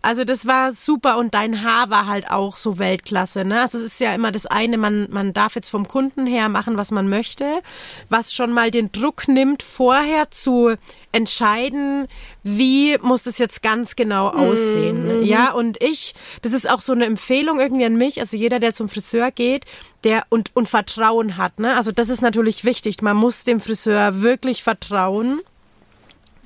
also 0.00 0.24
das 0.24 0.46
war 0.46 0.72
super 0.72 1.18
und 1.18 1.34
dein 1.34 1.62
Haar 1.62 1.90
war 1.90 2.06
halt 2.06 2.30
auch 2.30 2.56
so 2.56 2.78
Weltklasse, 2.78 3.44
ne? 3.44 3.60
Also 3.60 3.78
es 3.78 3.84
ist 3.84 4.00
ja 4.00 4.14
immer 4.14 4.32
das 4.32 4.46
eine, 4.46 4.78
man, 4.78 5.08
man 5.10 5.34
darf 5.34 5.54
jetzt 5.54 5.68
vom 5.68 5.86
Kunden 5.86 6.26
her 6.26 6.48
machen, 6.48 6.78
was 6.78 6.90
man 6.90 7.08
möchte, 7.08 7.60
was 8.08 8.32
schon 8.32 8.52
mal 8.52 8.70
den 8.70 8.90
Druck 8.90 9.28
nimmt, 9.28 9.62
vorher 9.62 10.30
zu 10.30 10.76
entscheiden, 11.12 12.06
wie 12.42 12.98
muss 12.98 13.22
das 13.22 13.38
jetzt 13.38 13.62
ganz 13.62 13.96
genau 13.96 14.28
aussehen. 14.28 15.20
Mhm. 15.20 15.24
Ja, 15.24 15.52
und 15.52 15.82
ich, 15.82 16.14
das 16.42 16.52
ist 16.52 16.68
auch 16.68 16.80
so 16.80 16.92
eine 16.92 17.06
Empfehlung 17.06 17.60
irgendwie 17.60 17.84
an 17.84 17.96
mich, 17.96 18.20
also 18.20 18.36
jeder, 18.36 18.60
der 18.60 18.74
zum 18.74 18.88
Friseur 18.88 19.30
geht, 19.30 19.64
der 20.04 20.24
und, 20.28 20.54
und 20.54 20.68
Vertrauen 20.68 21.36
hat, 21.36 21.58
ne? 21.58 21.76
Also 21.76 21.92
das 21.92 22.08
ist 22.08 22.20
natürlich 22.20 22.64
wichtig. 22.64 23.00
Man 23.02 23.16
muss 23.16 23.44
dem 23.44 23.60
Friseur 23.60 24.22
wirklich 24.22 24.62
vertrauen 24.62 25.40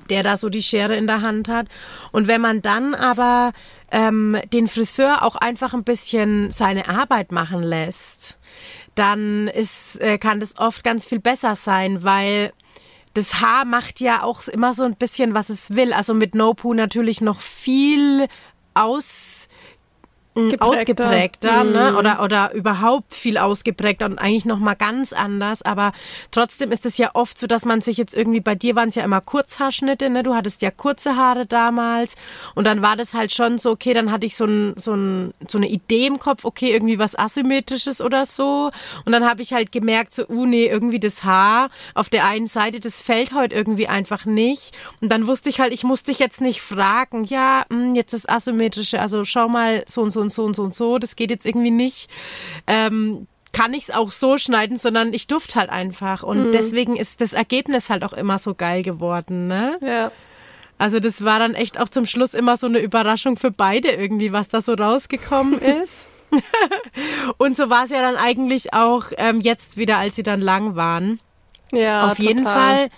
der 0.09 0.23
da 0.23 0.37
so 0.37 0.49
die 0.49 0.61
Schere 0.61 0.95
in 0.95 1.07
der 1.07 1.21
Hand 1.21 1.47
hat. 1.47 1.67
Und 2.11 2.27
wenn 2.27 2.41
man 2.41 2.61
dann 2.61 2.93
aber 2.93 3.53
ähm, 3.91 4.37
den 4.51 4.67
Friseur 4.67 5.23
auch 5.23 5.35
einfach 5.35 5.73
ein 5.73 5.83
bisschen 5.83 6.51
seine 6.51 6.89
Arbeit 6.89 7.31
machen 7.31 7.63
lässt, 7.63 8.37
dann 8.95 9.47
ist, 9.47 9.99
äh, 10.01 10.17
kann 10.17 10.39
das 10.39 10.57
oft 10.57 10.83
ganz 10.83 11.05
viel 11.05 11.19
besser 11.19 11.55
sein, 11.55 12.03
weil 12.03 12.53
das 13.13 13.41
Haar 13.41 13.65
macht 13.65 13.99
ja 13.99 14.23
auch 14.23 14.47
immer 14.47 14.73
so 14.73 14.83
ein 14.83 14.95
bisschen, 14.95 15.33
was 15.33 15.49
es 15.49 15.75
will. 15.75 15.93
Also 15.93 16.13
mit 16.13 16.35
No-Poo 16.35 16.73
natürlich 16.73 17.21
noch 17.21 17.41
viel 17.41 18.27
aus 18.73 19.47
Geprägter. 20.33 20.65
ausgeprägter, 20.65 21.63
ne? 21.63 21.91
Mhm. 21.91 21.97
oder 21.97 22.23
oder 22.23 22.53
überhaupt 22.53 23.13
viel 23.13 23.37
ausgeprägter 23.37 24.07
und 24.07 24.17
eigentlich 24.17 24.45
noch 24.45 24.59
mal 24.59 24.73
ganz 24.73 25.13
anders. 25.13 25.61
Aber 25.61 25.91
trotzdem 26.31 26.71
ist 26.71 26.85
es 26.85 26.97
ja 26.97 27.11
oft 27.13 27.37
so, 27.37 27.45
dass 27.45 27.65
man 27.65 27.81
sich 27.81 27.97
jetzt 27.97 28.15
irgendwie 28.15 28.39
bei 28.39 28.55
dir 28.55 28.75
waren 28.75 28.89
es 28.89 28.95
ja 28.95 29.03
immer 29.03 29.21
Kurzhaarschnitte, 29.21 30.09
ne? 30.09 30.23
Du 30.23 30.33
hattest 30.33 30.61
ja 30.63 30.71
kurze 30.71 31.15
Haare 31.15 31.45
damals 31.45 32.15
und 32.55 32.65
dann 32.65 32.81
war 32.81 32.95
das 32.95 33.13
halt 33.13 33.31
schon 33.31 33.59
so, 33.59 33.71
okay, 33.71 33.93
dann 33.93 34.11
hatte 34.11 34.25
ich 34.25 34.35
so 34.35 34.45
ein 34.45 34.73
so 34.75 34.95
ein 34.95 35.33
so 35.47 35.59
eine 35.59 35.69
Idee 35.69 36.07
im 36.07 36.17
Kopf, 36.17 36.45
okay, 36.45 36.71
irgendwie 36.71 36.97
was 36.97 37.17
asymmetrisches 37.17 38.01
oder 38.01 38.25
so. 38.25 38.71
Und 39.05 39.11
dann 39.11 39.27
habe 39.27 39.41
ich 39.41 39.53
halt 39.53 39.71
gemerkt, 39.71 40.13
so, 40.13 40.27
uh, 40.27 40.45
nee, 40.45 40.65
irgendwie 40.65 40.99
das 40.99 41.23
Haar 41.23 41.69
auf 41.93 42.09
der 42.09 42.25
einen 42.25 42.47
Seite, 42.47 42.79
das 42.79 43.01
fällt 43.01 43.33
heute 43.33 43.53
irgendwie 43.53 43.87
einfach 43.87 44.25
nicht. 44.25 44.75
Und 44.99 45.11
dann 45.11 45.27
wusste 45.27 45.49
ich 45.49 45.59
halt, 45.59 45.73
ich 45.73 45.83
musste 45.83 46.11
dich 46.11 46.19
jetzt 46.19 46.41
nicht 46.41 46.61
fragen, 46.61 47.23
ja, 47.25 47.65
mh, 47.69 47.77
hm, 47.77 47.95
jetzt 47.95 48.13
das 48.13 48.27
asymmetrische, 48.27 48.99
also 48.99 49.23
schau 49.25 49.47
mal 49.47 49.83
so 49.87 50.01
und 50.01 50.11
so 50.11 50.22
und 50.23 50.33
so 50.33 50.43
und 50.43 50.55
so 50.55 50.63
und 50.63 50.73
so, 50.73 50.97
das 50.97 51.15
geht 51.15 51.29
jetzt 51.29 51.45
irgendwie 51.45 51.71
nicht. 51.71 52.09
Ähm, 52.65 53.27
kann 53.51 53.73
ich 53.75 53.83
es 53.83 53.91
auch 53.91 54.11
so 54.11 54.39
schneiden, 54.39 54.77
sondern 54.77 55.13
ich 55.13 55.27
duft 55.27 55.55
halt 55.55 55.69
einfach. 55.69 56.23
Und 56.23 56.47
mhm. 56.47 56.51
deswegen 56.51 56.95
ist 56.95 57.21
das 57.21 57.33
Ergebnis 57.33 57.89
halt 57.89 58.03
auch 58.03 58.13
immer 58.13 58.39
so 58.39 58.55
geil 58.55 58.81
geworden, 58.81 59.47
ne? 59.47 59.77
Ja. 59.81 60.11
Also 60.79 60.99
das 60.99 61.23
war 61.23 61.37
dann 61.37 61.53
echt 61.53 61.79
auch 61.79 61.87
zum 61.87 62.05
Schluss 62.05 62.33
immer 62.33 62.57
so 62.57 62.65
eine 62.65 62.79
Überraschung 62.79 63.37
für 63.37 63.51
beide 63.51 63.89
irgendwie, 63.89 64.33
was 64.33 64.49
da 64.49 64.59
so 64.59 64.73
rausgekommen 64.73 65.59
ist. 65.83 66.07
und 67.37 67.55
so 67.55 67.69
war 67.69 67.85
es 67.85 67.91
ja 67.91 68.01
dann 68.01 68.15
eigentlich 68.15 68.73
auch 68.73 69.05
ähm, 69.17 69.39
jetzt 69.39 69.77
wieder, 69.77 69.97
als 69.97 70.15
sie 70.15 70.23
dann 70.23 70.41
lang 70.41 70.75
waren. 70.75 71.19
Ja, 71.71 72.11
Auf 72.11 72.19
jeden 72.19 72.39
total. 72.39 72.53
Fall. 72.53 72.89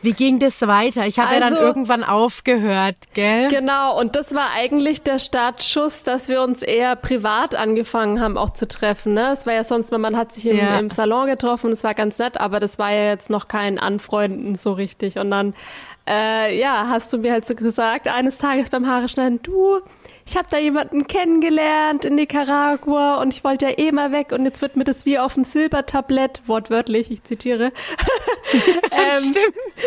Wie 0.00 0.12
ging 0.12 0.38
das 0.38 0.60
weiter? 0.66 1.06
Ich 1.06 1.18
habe 1.18 1.34
ja 1.34 1.40
dann 1.40 1.54
Also- 1.54 1.64
irgendwann 1.66 2.04
aufgehört, 2.04 2.96
gell? 3.14 3.48
Genau, 3.48 3.98
und 3.98 4.14
das 4.14 4.32
war 4.32 4.50
eigentlich 4.54 5.02
der 5.02 5.18
Startschuss, 5.18 6.04
dass 6.04 6.28
wir 6.28 6.42
uns 6.42 6.62
eher 6.62 6.94
privat 6.94 7.56
angefangen 7.56 8.20
haben 8.20 8.38
auch 8.38 8.50
zu 8.50 8.68
treffen. 8.68 9.14
Ne? 9.14 9.32
Es 9.32 9.44
war 9.44 9.54
ja 9.54 9.64
sonst, 9.64 9.90
man 9.90 10.16
hat 10.16 10.32
sich 10.32 10.46
im, 10.46 10.56
Ja. 10.56 10.78
im 10.78 10.90
Salon 10.90 11.26
getroffen, 11.26 11.70
das 11.70 11.82
war 11.82 11.94
ganz 11.94 12.18
nett, 12.18 12.38
aber 12.38 12.60
das 12.60 12.78
war 12.78 12.92
ja 12.92 13.06
jetzt 13.06 13.28
noch 13.28 13.48
kein 13.48 13.78
Anfreunden 13.80 14.54
so 14.54 14.72
richtig. 14.72 15.18
Und 15.18 15.32
dann, 15.32 15.54
äh, 16.08 16.56
ja, 16.58 16.86
hast 16.88 17.12
du 17.12 17.18
mir 17.18 17.32
halt 17.32 17.44
so 17.44 17.54
gesagt, 17.56 18.06
eines 18.06 18.38
Tages 18.38 18.70
beim 18.70 18.86
Haare 18.86 19.08
schneiden, 19.08 19.40
du, 19.42 19.80
ich 20.28 20.36
habe 20.36 20.48
da 20.50 20.58
jemanden 20.58 21.06
kennengelernt 21.06 22.04
in 22.04 22.14
Nicaragua 22.14 23.16
und 23.22 23.32
ich 23.32 23.44
wollte 23.44 23.64
ja 23.64 23.78
eh 23.78 23.92
mal 23.92 24.12
weg 24.12 24.32
und 24.32 24.44
jetzt 24.44 24.60
wird 24.60 24.76
mir 24.76 24.84
das 24.84 25.06
wie 25.06 25.18
auf 25.18 25.34
dem 25.34 25.42
Silbertablett, 25.42 26.42
wortwörtlich, 26.46 27.10
ich 27.10 27.22
zitiere, 27.22 27.72
ähm, 28.92 29.34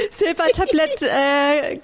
Silbertablett 0.09 1.03
äh, 1.03 1.79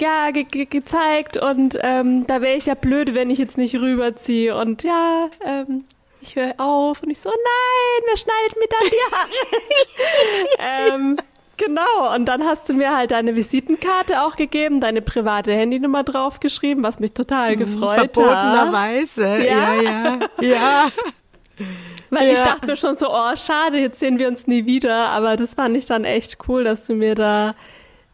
ja, 0.00 0.30
ge 0.30 0.44
ge 0.44 0.66
gezeigt 0.66 1.38
und 1.38 1.76
ähm, 1.82 2.24
da 2.28 2.40
wäre 2.40 2.56
ich 2.56 2.66
ja 2.66 2.76
blöd, 2.76 3.14
wenn 3.14 3.30
ich 3.30 3.38
jetzt 3.38 3.58
nicht 3.58 3.74
rüberziehe 3.74 4.54
und 4.56 4.84
ja, 4.84 5.28
ähm, 5.44 5.84
ich 6.20 6.36
höre 6.36 6.54
auf 6.58 7.02
und 7.02 7.10
ich 7.10 7.18
so, 7.18 7.30
nein, 7.30 8.04
wer 8.06 8.16
schneidet 8.16 8.56
mir 8.58 8.68
dann 8.68 8.88
die 8.90 10.60
Haare? 10.60 10.94
ähm, 10.94 11.16
genau, 11.58 12.14
und 12.14 12.24
dann 12.26 12.42
hast 12.44 12.68
du 12.68 12.72
mir 12.74 12.96
halt 12.96 13.10
deine 13.10 13.36
Visitenkarte 13.36 14.22
auch 14.22 14.36
gegeben, 14.36 14.80
deine 14.80 15.02
private 15.02 15.52
Handynummer 15.52 16.04
draufgeschrieben, 16.04 16.82
was 16.82 16.98
mich 17.00 17.12
total 17.12 17.56
gefreut 17.56 17.98
hat. 17.98 18.14
Verbotenerweise. 18.14 19.26
Ja? 19.46 19.74
Ja, 19.74 19.82
ja. 19.82 20.18
Ja. 20.40 20.88
Weil 22.10 22.28
ich 22.32 22.38
Ja. 22.38 22.44
dachte 22.44 22.66
mir 22.66 22.76
schon 22.76 22.96
so, 22.96 23.08
oh, 23.10 23.36
schade, 23.36 23.78
jetzt 23.78 23.98
sehen 23.98 24.18
wir 24.18 24.28
uns 24.28 24.46
nie 24.46 24.64
wieder. 24.64 25.10
Aber 25.10 25.36
das 25.36 25.54
fand 25.54 25.76
ich 25.76 25.84
dann 25.84 26.04
echt 26.04 26.38
cool, 26.48 26.64
dass 26.64 26.86
du 26.86 26.94
mir 26.94 27.14
da 27.14 27.54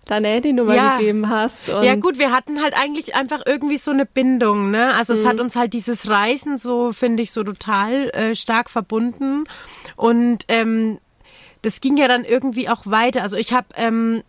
deine 0.07 0.29
Handynummer 0.29 0.75
Ja. 0.75 0.97
gegeben 0.97 1.31
hast. 1.31 1.69
Ja 1.69 1.95
gut, 1.95 2.19
wir 2.19 2.31
hatten 2.33 2.61
halt 2.63 2.75
eigentlich 2.77 3.15
einfach 3.15 3.41
irgendwie 3.47 3.77
so 3.77 3.91
eine 3.91 4.05
Bindung, 4.05 4.71
ne? 4.71 4.93
Also 4.95 5.13
Mhm. 5.15 5.19
es 5.21 5.27
hat 5.27 5.41
uns 5.41 5.57
halt 5.57 5.73
dieses 5.75 6.11
Reisen 6.11 6.59
so, 6.59 6.93
finde 6.93 7.23
ich, 7.23 7.33
so 7.33 7.43
total 7.45 8.11
äh, 8.11 8.35
stark 8.35 8.69
verbunden. 8.69 9.45
Und 9.97 10.45
ähm, 10.49 10.99
das 11.65 11.81
ging 11.81 11.97
ja 11.97 12.09
dann 12.09 12.25
irgendwie 12.25 12.69
auch 12.69 12.83
weiter. 12.85 13.23
Also 13.23 13.37
ich 13.37 13.53
habe, 13.53 13.67
ähm, 13.77 14.23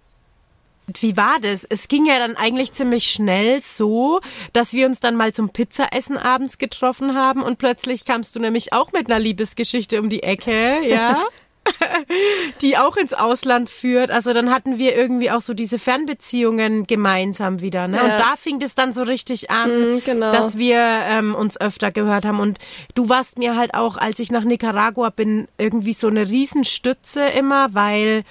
wie 1.00 1.18
war 1.18 1.40
das? 1.42 1.66
Es 1.66 1.88
ging 1.88 2.06
ja 2.06 2.18
dann 2.20 2.38
eigentlich 2.38 2.74
ziemlich 2.74 3.10
schnell 3.10 3.62
so, 3.62 4.22
dass 4.54 4.74
wir 4.74 4.86
uns 4.86 5.00
dann 5.00 5.16
mal 5.16 5.34
zum 5.34 5.50
Pizzaessen 5.50 6.18
abends 6.18 6.58
getroffen 6.58 7.16
haben 7.16 7.42
und 7.42 7.58
plötzlich 7.58 8.06
kamst 8.06 8.36
du 8.36 8.40
nämlich 8.40 8.72
auch 8.72 8.92
mit 8.94 9.12
einer 9.12 9.20
Liebesgeschichte 9.20 10.00
um 10.00 10.10
die 10.10 10.24
Ecke, 10.24 10.82
ja? 10.88 11.24
die 12.62 12.78
auch 12.78 12.98
ins 12.98 13.14
Ausland 13.14 13.70
führt. 13.70 14.12
Also 14.12 14.34
dann 14.34 14.52
hatten 14.52 14.78
wir 14.78 14.96
irgendwie 14.96 15.32
auch 15.32 15.42
so 15.42 15.54
diese 15.54 15.80
Fernbeziehungen 15.80 16.88
gemeinsam 16.88 17.62
wieder. 17.62 17.88
Ne? 17.88 17.98
Ja. 17.98 18.04
Und 18.04 18.10
da 18.12 18.36
fing 18.38 18.60
das 18.60 18.76
dann 18.76 18.94
so 18.94 19.04
richtig 19.04 19.50
an, 19.52 19.94
Mhm, 19.96 20.04
genau. 20.06 20.32
dass 20.32 20.58
wir 20.58 20.78
ähm, 20.78 21.36
uns 21.36 21.60
öfter 21.60 21.92
gehört 21.92 22.26
haben. 22.26 22.40
Und 22.40 22.60
du 22.94 23.10
warst 23.10 23.38
mir 23.38 23.56
halt 23.56 23.74
auch, 23.74 23.98
als 23.98 24.20
ich 24.20 24.32
nach 24.32 24.44
Nicaragua 24.44 25.10
bin, 25.10 25.48
irgendwie 25.58 25.94
so 25.94 26.08
eine 26.08 26.28
Riesenstütze 26.28 27.26
immer, 27.26 27.74
weil, 27.74 28.24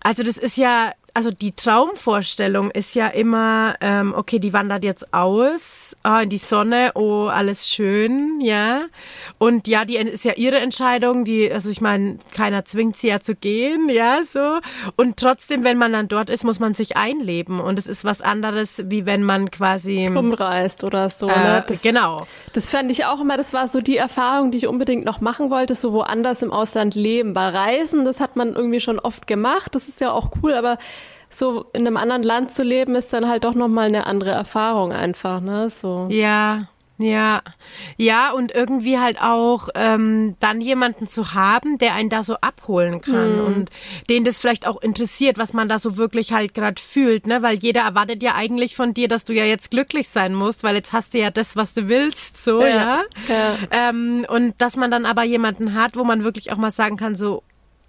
also 0.00 0.22
das 0.22 0.36
ist 0.36 0.56
ja, 0.56 0.92
also 1.14 1.30
die 1.30 1.52
Traumvorstellung 1.52 2.72
ist 2.72 2.96
ja 2.96 3.06
immer, 3.06 3.76
ähm, 3.80 4.12
okay, 4.16 4.40
die 4.40 4.52
wandert 4.52 4.82
jetzt 4.82 5.14
aus, 5.14 5.94
ah, 6.02 6.22
in 6.22 6.28
die 6.28 6.38
Sonne, 6.38 6.90
oh, 6.96 7.26
alles 7.26 7.68
schön, 7.68 8.40
ja. 8.40 8.82
Und 9.38 9.68
ja, 9.68 9.84
die 9.84 9.96
ist 9.96 10.24
ja 10.24 10.32
ihre 10.34 10.58
Entscheidung, 10.58 11.24
die, 11.24 11.50
also 11.50 11.70
ich 11.70 11.80
meine, 11.80 12.18
keiner 12.34 12.64
zwingt 12.64 12.96
sie 12.96 13.08
ja 13.08 13.20
zu 13.20 13.36
gehen, 13.36 13.88
ja, 13.88 14.24
so. 14.24 14.58
Und 14.96 15.16
trotzdem, 15.16 15.62
wenn 15.62 15.78
man 15.78 15.92
dann 15.92 16.08
dort 16.08 16.30
ist, 16.30 16.42
muss 16.42 16.58
man 16.58 16.74
sich 16.74 16.96
einleben. 16.96 17.60
Und 17.60 17.78
es 17.78 17.86
ist 17.86 18.04
was 18.04 18.20
anderes, 18.20 18.82
wie 18.86 19.06
wenn 19.06 19.22
man 19.22 19.52
quasi. 19.52 20.08
umreist 20.08 20.82
oder 20.82 21.10
so. 21.10 21.28
äh, 21.28 21.38
ne? 21.38 21.64
Das, 21.68 21.82
genau. 21.82 22.26
Das 22.54 22.70
fand 22.70 22.90
ich 22.90 23.04
auch 23.04 23.20
immer, 23.20 23.36
das 23.36 23.52
war 23.52 23.68
so 23.68 23.80
die 23.80 23.96
Erfahrung, 23.96 24.50
die 24.50 24.58
ich 24.58 24.66
unbedingt 24.66 25.04
noch 25.04 25.20
machen 25.20 25.50
wollte, 25.50 25.76
so 25.76 25.92
woanders 25.92 26.42
im 26.42 26.52
Ausland 26.52 26.96
leben. 26.96 27.36
Weil 27.36 27.54
Reisen, 27.54 28.04
das 28.04 28.18
hat 28.18 28.34
man 28.34 28.54
irgendwie 28.54 28.80
schon 28.80 28.98
oft 28.98 29.28
gemacht, 29.28 29.76
das 29.76 29.86
ist 29.86 30.00
ja 30.00 30.10
auch 30.10 30.32
cool, 30.42 30.54
aber 30.54 30.76
so 31.34 31.66
in 31.72 31.86
einem 31.86 31.96
anderen 31.96 32.22
Land 32.22 32.50
zu 32.50 32.62
leben, 32.62 32.94
ist 32.94 33.12
dann 33.12 33.28
halt 33.28 33.44
doch 33.44 33.54
nochmal 33.54 33.86
eine 33.86 34.06
andere 34.06 34.30
Erfahrung 34.30 34.92
einfach, 34.92 35.40
ne? 35.40 35.70
So. 35.70 36.06
Ja, 36.10 36.68
ja, 36.96 37.42
ja, 37.96 38.30
und 38.30 38.54
irgendwie 38.54 39.00
halt 39.00 39.20
auch 39.20 39.68
ähm, 39.74 40.36
dann 40.38 40.60
jemanden 40.60 41.08
zu 41.08 41.34
haben, 41.34 41.76
der 41.78 41.94
einen 41.94 42.08
da 42.08 42.22
so 42.22 42.36
abholen 42.36 43.00
kann 43.00 43.38
Hm. 43.38 43.44
und 43.46 43.70
den 44.08 44.22
das 44.22 44.40
vielleicht 44.40 44.64
auch 44.64 44.80
interessiert, 44.80 45.36
was 45.36 45.52
man 45.52 45.68
da 45.68 45.80
so 45.80 45.96
wirklich 45.96 46.32
halt 46.32 46.54
gerade 46.54 46.80
fühlt, 46.80 47.26
ne? 47.26 47.42
Weil 47.42 47.58
jeder 47.58 47.80
erwartet 47.80 48.22
ja 48.22 48.36
eigentlich 48.36 48.76
von 48.76 48.94
dir, 48.94 49.08
dass 49.08 49.24
du 49.24 49.32
ja 49.32 49.44
jetzt 49.44 49.72
glücklich 49.72 50.08
sein 50.08 50.34
musst, 50.34 50.62
weil 50.62 50.76
jetzt 50.76 50.92
hast 50.92 51.14
du 51.14 51.18
ja 51.18 51.30
das, 51.30 51.56
was 51.56 51.74
du 51.74 51.88
willst, 51.88 52.42
so, 52.42 52.62
ja. 52.62 53.02
ja. 53.28 53.56
Ähm, 53.72 54.24
und 54.28 54.54
dass 54.58 54.76
man 54.76 54.92
dann 54.92 55.04
aber 55.04 55.24
jemanden 55.24 55.74
hat, 55.74 55.96
wo 55.96 56.04
man 56.04 56.22
wirklich 56.22 56.52
auch 56.52 56.58
mal 56.58 56.70
sagen 56.70 56.96
kann, 56.96 57.16
so, 57.16 57.42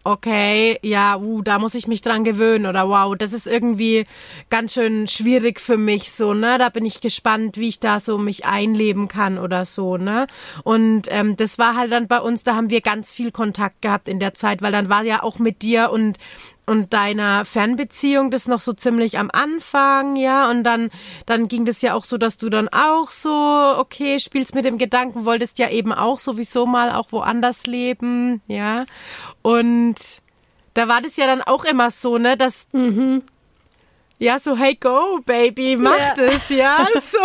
okay, 0.06 0.78
ja, 0.84 1.18
uh, 1.18 1.42
da 1.42 1.58
muss 1.58 1.74
ich 1.74 1.88
mich 1.88 2.02
dran 2.02 2.24
gewöhnen 2.24 2.68
oder 2.68 2.88
wow, 2.88 3.16
das 3.18 3.34
ist 3.34 3.48
irgendwie 3.48 4.06
ganz 4.52 4.74
schön 4.74 5.08
schwierig 5.08 5.60
für 5.60 5.78
mich 5.78 6.12
so, 6.12 6.36
ne? 6.36 6.58
Da 6.60 6.70
bin 6.70 6.86
ich 6.86 7.02
gespannt, 7.02 7.58
wie 7.58 7.70
ich 7.70 7.80
da 7.80 8.00
so 8.00 8.20
mich 8.20 8.46
einleben 8.46 9.08
kann 9.08 9.40
oder 9.40 9.66
so, 9.66 9.98
ne? 9.98 10.28
Und 10.64 11.08
ähm, 11.10 11.36
das 11.36 11.58
war 11.58 11.76
halt 11.76 11.92
dann 11.92 12.08
bei 12.08 12.20
uns, 12.20 12.44
da 12.44 12.56
haben 12.56 12.70
wir 12.70 12.82
ganz 12.82 13.14
viel 13.14 13.32
Kontakt 13.32 13.82
gehabt 13.82 14.08
in 14.08 14.20
der 14.20 14.36
Zeit, 14.36 14.62
weil 14.62 14.72
dann 14.72 14.90
war 14.90 15.04
ja 15.04 15.24
auch 15.24 15.40
mit 15.40 15.64
dir 15.64 15.90
und 15.90 16.20
und 16.66 16.94
deiner 16.94 17.46
Fernbeziehung 17.46 18.32
das 18.32 18.48
noch 18.48 18.60
so 18.60 18.74
ziemlich 18.74 19.18
am 19.20 19.30
Anfang, 19.32 20.16
ja, 20.16 20.50
und 20.50 20.64
dann, 20.64 20.90
dann 21.26 21.48
ging 21.48 21.66
das 21.66 21.82
ja 21.82 21.94
auch 21.94 22.06
so, 22.06 22.18
dass 22.18 22.38
du 22.38 22.50
dann 22.50 22.70
auch 22.70 23.12
so, 23.12 23.30
okay, 23.78 24.20
spielst 24.20 24.56
mit 24.56 24.66
dem 24.66 24.78
Gedanken, 24.78 25.26
wolltest 25.26 25.60
ja 25.60 25.70
eben 25.70 25.94
auch 25.94 26.20
sowieso 26.20 26.66
mal 26.66 26.92
auch 26.92 27.12
woanders 27.12 27.68
leben, 27.68 28.42
ja, 28.48 28.86
und 29.42 29.96
da 30.74 30.88
war 30.88 31.02
das 31.02 31.16
ja 31.16 31.26
dann 31.28 31.42
auch 31.42 31.66
immer 31.66 31.92
so, 31.92 32.18
ne, 32.18 32.36
dass, 32.38 32.68
ja, 34.18 34.40
so, 34.40 34.56
hey, 34.58 34.76
go, 34.76 35.20
Baby, 35.26 35.76
mach 35.78 35.98
Ja. 35.98 36.14
das, 36.16 36.50
ja, 36.50 36.88
so. 37.12 37.18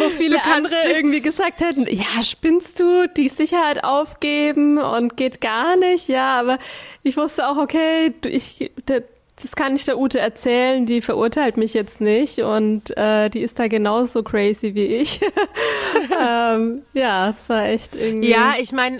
Wo 0.00 0.08
viele 0.10 0.42
andere 0.44 0.74
nichts- 0.74 0.96
irgendwie 0.98 1.20
gesagt 1.20 1.60
hätten, 1.60 1.86
ja, 1.88 2.22
spinnst 2.22 2.80
du, 2.80 3.06
die 3.08 3.28
Sicherheit 3.28 3.84
aufgeben 3.84 4.78
und 4.78 5.16
geht 5.16 5.40
gar 5.40 5.76
nicht, 5.76 6.08
ja, 6.08 6.40
aber 6.40 6.58
ich 7.02 7.16
wusste 7.16 7.48
auch, 7.48 7.56
okay, 7.56 8.12
du- 8.20 8.28
ich, 8.28 8.70
das 8.86 9.54
kann 9.54 9.76
ich 9.76 9.84
der 9.84 9.96
Ute 9.98 10.18
erzählen, 10.18 10.84
die 10.86 11.00
verurteilt 11.00 11.56
mich 11.56 11.72
jetzt 11.72 12.00
nicht 12.00 12.40
und 12.40 12.96
äh, 12.96 13.28
die 13.30 13.40
ist 13.40 13.58
da 13.60 13.68
genauso 13.68 14.24
crazy 14.24 14.74
wie 14.74 14.86
ich. 14.86 15.20
ähm, 16.20 16.82
ja, 16.92 17.28
das 17.32 17.48
war 17.48 17.64
echt 17.66 17.94
irgendwie. 17.94 18.30
Ja, 18.30 18.54
ich 18.58 18.72
meine, 18.72 18.98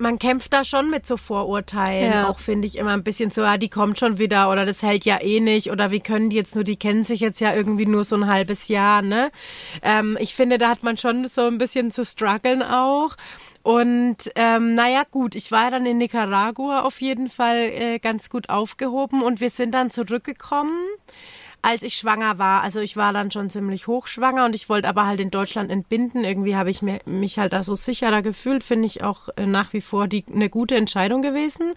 man 0.00 0.18
kämpft 0.18 0.52
da 0.52 0.64
schon 0.64 0.90
mit 0.90 1.06
so 1.06 1.16
Vorurteilen. 1.16 2.12
Ja. 2.12 2.28
Auch 2.28 2.38
finde 2.38 2.66
ich 2.66 2.76
immer 2.76 2.92
ein 2.92 3.04
bisschen 3.04 3.30
so, 3.30 3.42
ja, 3.42 3.58
die 3.58 3.68
kommt 3.68 3.98
schon 3.98 4.18
wieder 4.18 4.50
oder 4.50 4.64
das 4.64 4.82
hält 4.82 5.04
ja 5.04 5.20
eh 5.20 5.40
nicht 5.40 5.70
oder 5.70 5.90
wie 5.90 6.00
können 6.00 6.30
die 6.30 6.36
jetzt 6.36 6.54
nur, 6.54 6.64
die 6.64 6.76
kennen 6.76 7.04
sich 7.04 7.20
jetzt 7.20 7.40
ja 7.40 7.54
irgendwie 7.54 7.86
nur 7.86 8.04
so 8.04 8.16
ein 8.16 8.26
halbes 8.26 8.68
Jahr, 8.68 9.02
ne? 9.02 9.30
Ähm, 9.82 10.16
ich 10.20 10.34
finde, 10.34 10.58
da 10.58 10.70
hat 10.70 10.82
man 10.82 10.96
schon 10.96 11.26
so 11.26 11.42
ein 11.42 11.58
bisschen 11.58 11.90
zu 11.90 12.04
strugglen 12.04 12.62
auch. 12.62 13.16
Und 13.62 14.16
ähm, 14.36 14.74
naja, 14.74 15.02
gut, 15.10 15.34
ich 15.34 15.52
war 15.52 15.70
dann 15.70 15.84
in 15.84 15.98
Nicaragua 15.98 16.80
auf 16.80 17.00
jeden 17.02 17.28
Fall 17.28 17.58
äh, 17.58 17.98
ganz 17.98 18.30
gut 18.30 18.48
aufgehoben 18.48 19.22
und 19.22 19.40
wir 19.40 19.50
sind 19.50 19.72
dann 19.72 19.90
zurückgekommen 19.90 20.80
als 21.62 21.82
ich 21.82 21.94
schwanger 21.94 22.38
war. 22.38 22.62
Also 22.62 22.80
ich 22.80 22.96
war 22.96 23.12
dann 23.12 23.30
schon 23.30 23.50
ziemlich 23.50 23.86
hochschwanger 23.86 24.44
und 24.44 24.54
ich 24.54 24.68
wollte 24.68 24.88
aber 24.88 25.06
halt 25.06 25.20
in 25.20 25.30
Deutschland 25.30 25.70
entbinden. 25.70 26.24
Irgendwie 26.24 26.56
habe 26.56 26.70
ich 26.70 26.82
mir, 26.82 27.00
mich 27.04 27.38
halt 27.38 27.52
da 27.52 27.62
so 27.62 27.74
sicherer 27.74 28.22
gefühlt. 28.22 28.64
Finde 28.64 28.86
ich 28.86 29.02
auch 29.02 29.28
äh, 29.36 29.46
nach 29.46 29.72
wie 29.72 29.80
vor 29.80 30.08
die, 30.08 30.24
eine 30.32 30.48
gute 30.48 30.76
Entscheidung 30.76 31.22
gewesen. 31.22 31.72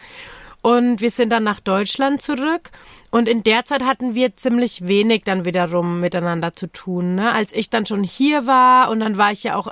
Und 0.61 1.01
wir 1.01 1.09
sind 1.09 1.29
dann 1.29 1.43
nach 1.43 1.59
Deutschland 1.59 2.21
zurück. 2.21 2.71
Und 3.11 3.27
in 3.27 3.43
der 3.43 3.65
Zeit 3.65 3.83
hatten 3.83 4.15
wir 4.15 4.37
ziemlich 4.37 4.87
wenig 4.87 5.23
dann 5.25 5.43
wiederum 5.43 5.99
miteinander 5.99 6.53
zu 6.53 6.71
tun. 6.71 7.15
Ne? 7.15 7.33
Als 7.33 7.51
ich 7.51 7.69
dann 7.69 7.85
schon 7.85 8.01
hier 8.01 8.45
war 8.45 8.89
und 8.89 9.01
dann 9.01 9.17
war 9.17 9.33
ich 9.33 9.43
ja 9.43 9.57
auch, 9.57 9.67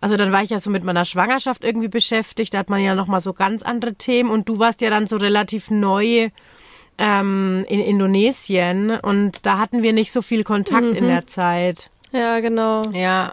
also 0.00 0.16
dann 0.16 0.30
war 0.30 0.44
ich 0.44 0.50
ja 0.50 0.60
so 0.60 0.70
mit 0.70 0.84
meiner 0.84 1.04
Schwangerschaft 1.04 1.64
irgendwie 1.64 1.88
beschäftigt. 1.88 2.54
Da 2.54 2.58
hat 2.58 2.70
man 2.70 2.80
ja 2.80 2.94
nochmal 2.94 3.20
so 3.20 3.32
ganz 3.32 3.64
andere 3.64 3.96
Themen. 3.96 4.30
Und 4.30 4.48
du 4.48 4.60
warst 4.60 4.80
ja 4.80 4.90
dann 4.90 5.08
so 5.08 5.16
relativ 5.16 5.72
neu 5.72 6.30
ähm, 6.98 7.64
in 7.68 7.80
Indonesien 7.80 8.90
und 8.90 9.46
da 9.46 9.58
hatten 9.58 9.82
wir 9.82 9.92
nicht 9.92 10.12
so 10.12 10.22
viel 10.22 10.44
Kontakt 10.44 10.92
in 10.92 11.06
der 11.06 11.26
Zeit. 11.26 11.90
Ja, 12.12 12.40
genau. 12.40 12.82
Ja. 12.92 13.32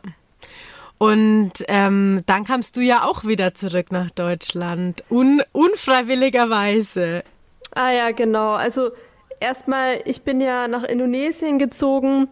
Und 0.98 1.52
ähm, 1.68 2.22
dann 2.26 2.46
kamst 2.46 2.78
du 2.78 2.82
ja 2.82 3.04
auch 3.04 3.26
wieder 3.26 3.54
zurück 3.54 3.92
nach 3.92 4.12
Deutschland. 4.12 5.04
Un 5.10 5.42
unfreiwilligerweise. 5.52 7.24
Ah 7.74 7.92
ja, 7.92 8.12
genau. 8.12 8.54
Also 8.54 8.92
erstmal, 9.40 10.00
ich 10.06 10.22
bin 10.22 10.40
ja 10.40 10.68
nach 10.68 10.84
Indonesien 10.84 11.60
gezogen 11.60 12.30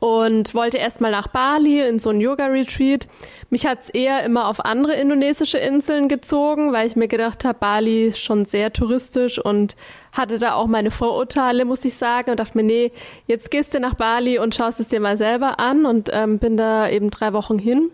und 0.00 0.54
wollte 0.54 0.78
erstmal 0.78 1.10
nach 1.10 1.28
Bali 1.28 1.86
in 1.86 1.98
so 1.98 2.10
ein 2.10 2.20
Yoga-Retreat. 2.20 3.06
Mich 3.50 3.66
hat's 3.66 3.88
eher 3.88 4.24
immer 4.24 4.48
auf 4.48 4.64
andere 4.64 4.94
indonesische 4.94 5.58
Inseln 5.58 6.08
gezogen, 6.08 6.72
weil 6.72 6.86
ich 6.86 6.96
mir 6.96 7.08
gedacht 7.08 7.44
habe, 7.44 7.58
Bali 7.58 8.06
ist 8.06 8.18
schon 8.18 8.44
sehr 8.44 8.72
touristisch 8.72 9.38
und 9.38 9.76
hatte 10.12 10.38
da 10.38 10.54
auch 10.54 10.66
meine 10.66 10.90
Vorurteile, 10.90 11.64
muss 11.64 11.84
ich 11.84 11.94
sagen, 11.94 12.30
und 12.30 12.40
dachte 12.40 12.56
mir, 12.56 12.64
nee, 12.64 12.92
jetzt 13.26 13.50
gehst 13.50 13.74
du 13.74 13.80
nach 13.80 13.94
Bali 13.94 14.38
und 14.38 14.54
schaust 14.54 14.80
es 14.80 14.88
dir 14.88 15.00
mal 15.00 15.16
selber 15.16 15.60
an 15.60 15.84
und 15.84 16.08
ähm, 16.12 16.38
bin 16.38 16.56
da 16.56 16.88
eben 16.88 17.10
drei 17.10 17.32
Wochen 17.32 17.58
hin 17.58 17.90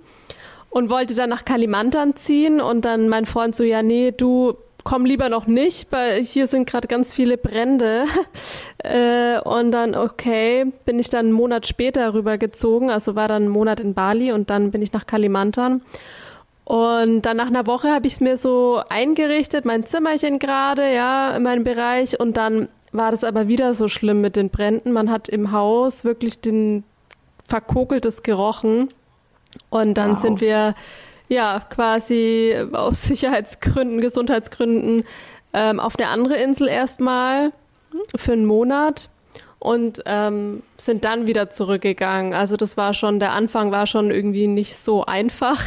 und 0.71 0.91
wollte 0.91 1.15
dann 1.15 1.31
nach 1.31 1.45
Kalimantan 1.45 2.17
ziehen 2.17 2.61
und 2.61 2.85
dann 2.85 3.09
mein 3.09 3.27
Freund 3.27 3.57
so, 3.57 3.65
ja, 3.65 3.83
nee, 3.83 4.13
du 4.13 4.57
komm 4.89 5.05
lieber 5.05 5.29
noch 5.29 5.47
nicht, 5.47 5.93
weil 5.93 6.23
hier 6.23 6.47
sind 6.47 6.67
gerade 6.67 6.89
ganz 6.89 7.13
viele 7.13 7.37
Brände. 7.37 8.07
äh, 8.79 9.39
und 9.41 9.71
dann, 9.71 9.95
okay, 9.95 10.73
bin 10.87 10.99
ich 10.99 11.11
dann 11.11 11.27
einen 11.27 11.33
Monat 11.33 11.67
später 11.67 12.15
rübergezogen, 12.15 12.91
also 12.91 13.15
war 13.15 13.29
dann 13.29 13.43
einen 13.43 13.53
Monat 13.53 13.81
in 13.81 13.93
Bali 13.93 14.33
und 14.33 14.49
dann 14.49 14.71
bin 14.71 14.81
ich 14.81 14.95
nach 14.95 15.05
Kalimantan. 15.05 15.83
Und 16.65 17.23
dann 17.23 17.37
nach 17.37 17.49
einer 17.49 17.67
Woche 17.67 17.93
habe 17.93 18.07
ich 18.07 18.15
es 18.15 18.21
mir 18.21 18.39
so 18.39 18.81
eingerichtet, 18.89 19.67
mein 19.67 19.85
Zimmerchen 19.85 20.39
gerade, 20.39 20.91
ja, 20.95 21.37
in 21.37 21.43
meinem 21.43 21.65
Bereich. 21.65 22.19
Und 22.19 22.39
dann 22.39 22.69
war 22.91 23.11
das 23.11 23.25
aber 23.25 23.47
wieder 23.47 23.75
so 23.75 23.89
schlimm 23.89 24.23
mit 24.23 24.37
den 24.37 24.49
Bränden. 24.49 24.93
Man 24.93 25.11
hat 25.11 25.29
im 25.29 25.53
Haus 25.53 26.05
wirklich 26.05 26.41
den 26.41 26.83
verkokeltes 27.47 28.23
gerochen. 28.23 28.89
Und 29.69 29.99
dann 29.99 30.13
wow. 30.13 30.19
sind 30.19 30.41
wir 30.41 30.75
ja 31.29 31.61
quasi 31.71 32.55
aus 32.73 33.03
Sicherheitsgründen, 33.05 34.01
Gesundheitsgründen 34.01 35.05
ähm, 35.53 35.81
auf 35.81 35.99
eine 35.99 36.09
andere 36.09 36.37
Insel 36.37 36.69
erstmal 36.69 37.53
für 38.17 38.33
einen 38.33 38.45
Monat 38.45 39.09
und 39.59 40.03
ähm, 40.07 40.63
sind 40.77 41.05
dann 41.05 41.27
wieder 41.27 41.51
zurückgegangen. 41.51 42.35
Also 42.35 42.57
das 42.57 42.77
war 42.77 42.95
schon, 42.95 43.19
der 43.19 43.33
Anfang 43.33 43.73
war 43.73 43.87
schon 43.87 44.11
irgendwie 44.11 44.47
nicht 44.47 44.77
so 44.77 45.05
einfach. 45.05 45.63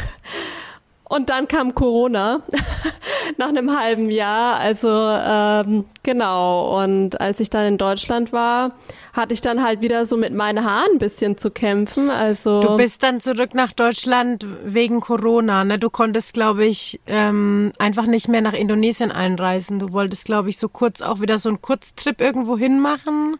Und 1.12 1.28
dann 1.28 1.46
kam 1.46 1.74
Corona 1.74 2.40
nach 3.36 3.50
einem 3.50 3.78
halben 3.78 4.08
Jahr. 4.08 4.58
Also 4.58 4.88
ähm, 4.88 5.84
genau. 6.02 6.82
Und 6.82 7.20
als 7.20 7.38
ich 7.38 7.50
dann 7.50 7.66
in 7.66 7.76
Deutschland 7.76 8.32
war, 8.32 8.70
hatte 9.12 9.34
ich 9.34 9.42
dann 9.42 9.62
halt 9.62 9.82
wieder 9.82 10.06
so 10.06 10.16
mit 10.16 10.32
meinen 10.32 10.64
Haaren 10.64 10.92
ein 10.94 10.98
bisschen 10.98 11.36
zu 11.36 11.50
kämpfen. 11.50 12.08
Also 12.08 12.62
du 12.62 12.76
bist 12.78 13.02
dann 13.02 13.20
zurück 13.20 13.52
nach 13.52 13.72
Deutschland 13.72 14.46
wegen 14.64 15.00
Corona. 15.02 15.64
Ne? 15.64 15.78
Du 15.78 15.90
konntest, 15.90 16.32
glaube 16.32 16.64
ich, 16.64 16.98
ähm, 17.06 17.74
einfach 17.78 18.06
nicht 18.06 18.28
mehr 18.28 18.40
nach 18.40 18.54
Indonesien 18.54 19.12
einreisen. 19.12 19.80
Du 19.80 19.92
wolltest, 19.92 20.24
glaube 20.24 20.48
ich, 20.48 20.56
so 20.56 20.70
kurz 20.70 21.02
auch 21.02 21.20
wieder 21.20 21.36
so 21.36 21.50
einen 21.50 21.60
Kurztrip 21.60 22.22
irgendwo 22.22 22.56
hin 22.56 22.80
machen. 22.80 23.36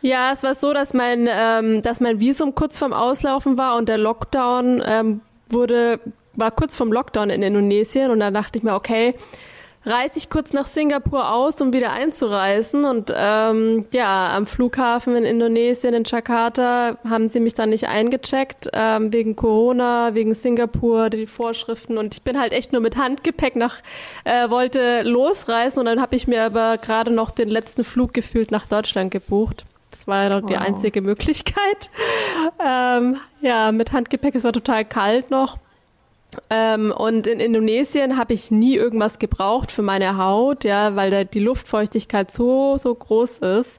Ja, 0.00 0.30
es 0.30 0.44
war 0.44 0.54
so, 0.54 0.72
dass 0.72 0.94
mein, 0.94 1.28
ähm, 1.28 1.82
dass 1.82 1.98
mein 1.98 2.20
Visum 2.20 2.54
kurz 2.54 2.78
vorm 2.78 2.92
Auslaufen 2.92 3.58
war 3.58 3.74
und 3.74 3.88
der 3.88 3.98
Lockdown 3.98 4.80
ähm, 4.86 5.22
wurde 5.48 5.98
war 6.36 6.50
kurz 6.50 6.76
vorm 6.76 6.92
Lockdown 6.92 7.30
in 7.30 7.42
Indonesien 7.42 8.10
und 8.10 8.20
da 8.20 8.30
dachte 8.30 8.58
ich 8.58 8.64
mir, 8.64 8.74
okay, 8.74 9.14
reise 9.86 10.18
ich 10.18 10.28
kurz 10.28 10.52
nach 10.52 10.66
Singapur 10.66 11.32
aus, 11.32 11.60
um 11.60 11.72
wieder 11.72 11.92
einzureisen. 11.92 12.84
Und 12.84 13.12
ähm, 13.14 13.86
ja, 13.92 14.34
am 14.34 14.46
Flughafen 14.46 15.14
in 15.14 15.24
Indonesien, 15.24 15.94
in 15.94 16.02
Jakarta, 16.04 16.98
haben 17.08 17.28
sie 17.28 17.40
mich 17.40 17.54
dann 17.54 17.70
nicht 17.70 17.86
eingecheckt, 17.86 18.68
ähm, 18.72 19.12
wegen 19.12 19.36
Corona, 19.36 20.14
wegen 20.14 20.34
Singapur, 20.34 21.08
die 21.08 21.26
Vorschriften. 21.26 21.96
Und 21.98 22.14
ich 22.14 22.22
bin 22.22 22.38
halt 22.38 22.52
echt 22.52 22.72
nur 22.72 22.82
mit 22.82 22.96
Handgepäck 22.96 23.54
nach, 23.54 23.76
äh, 24.24 24.50
wollte 24.50 25.02
losreisen. 25.02 25.80
Und 25.80 25.86
dann 25.86 26.00
habe 26.00 26.16
ich 26.16 26.26
mir 26.26 26.44
aber 26.44 26.78
gerade 26.78 27.12
noch 27.12 27.30
den 27.30 27.48
letzten 27.48 27.84
Flug 27.84 28.12
gefühlt 28.12 28.50
nach 28.50 28.66
Deutschland 28.66 29.12
gebucht. 29.12 29.64
Das 29.92 30.08
war 30.08 30.24
ja 30.24 30.42
wow. 30.42 30.46
die 30.46 30.56
einzige 30.56 31.00
Möglichkeit. 31.00 31.90
ähm, 32.60 33.16
ja, 33.40 33.70
mit 33.70 33.92
Handgepäck, 33.92 34.34
es 34.34 34.42
war 34.42 34.52
total 34.52 34.84
kalt 34.84 35.30
noch. 35.30 35.58
Ähm, 36.50 36.92
und 36.96 37.26
in 37.26 37.40
Indonesien 37.40 38.16
habe 38.16 38.34
ich 38.34 38.50
nie 38.50 38.76
irgendwas 38.76 39.18
gebraucht 39.18 39.70
für 39.70 39.82
meine 39.82 40.16
Haut, 40.18 40.64
ja, 40.64 40.96
weil 40.96 41.10
da 41.10 41.24
die 41.24 41.40
Luftfeuchtigkeit 41.40 42.30
so, 42.30 42.78
so 42.78 42.94
groß 42.94 43.38
ist, 43.38 43.78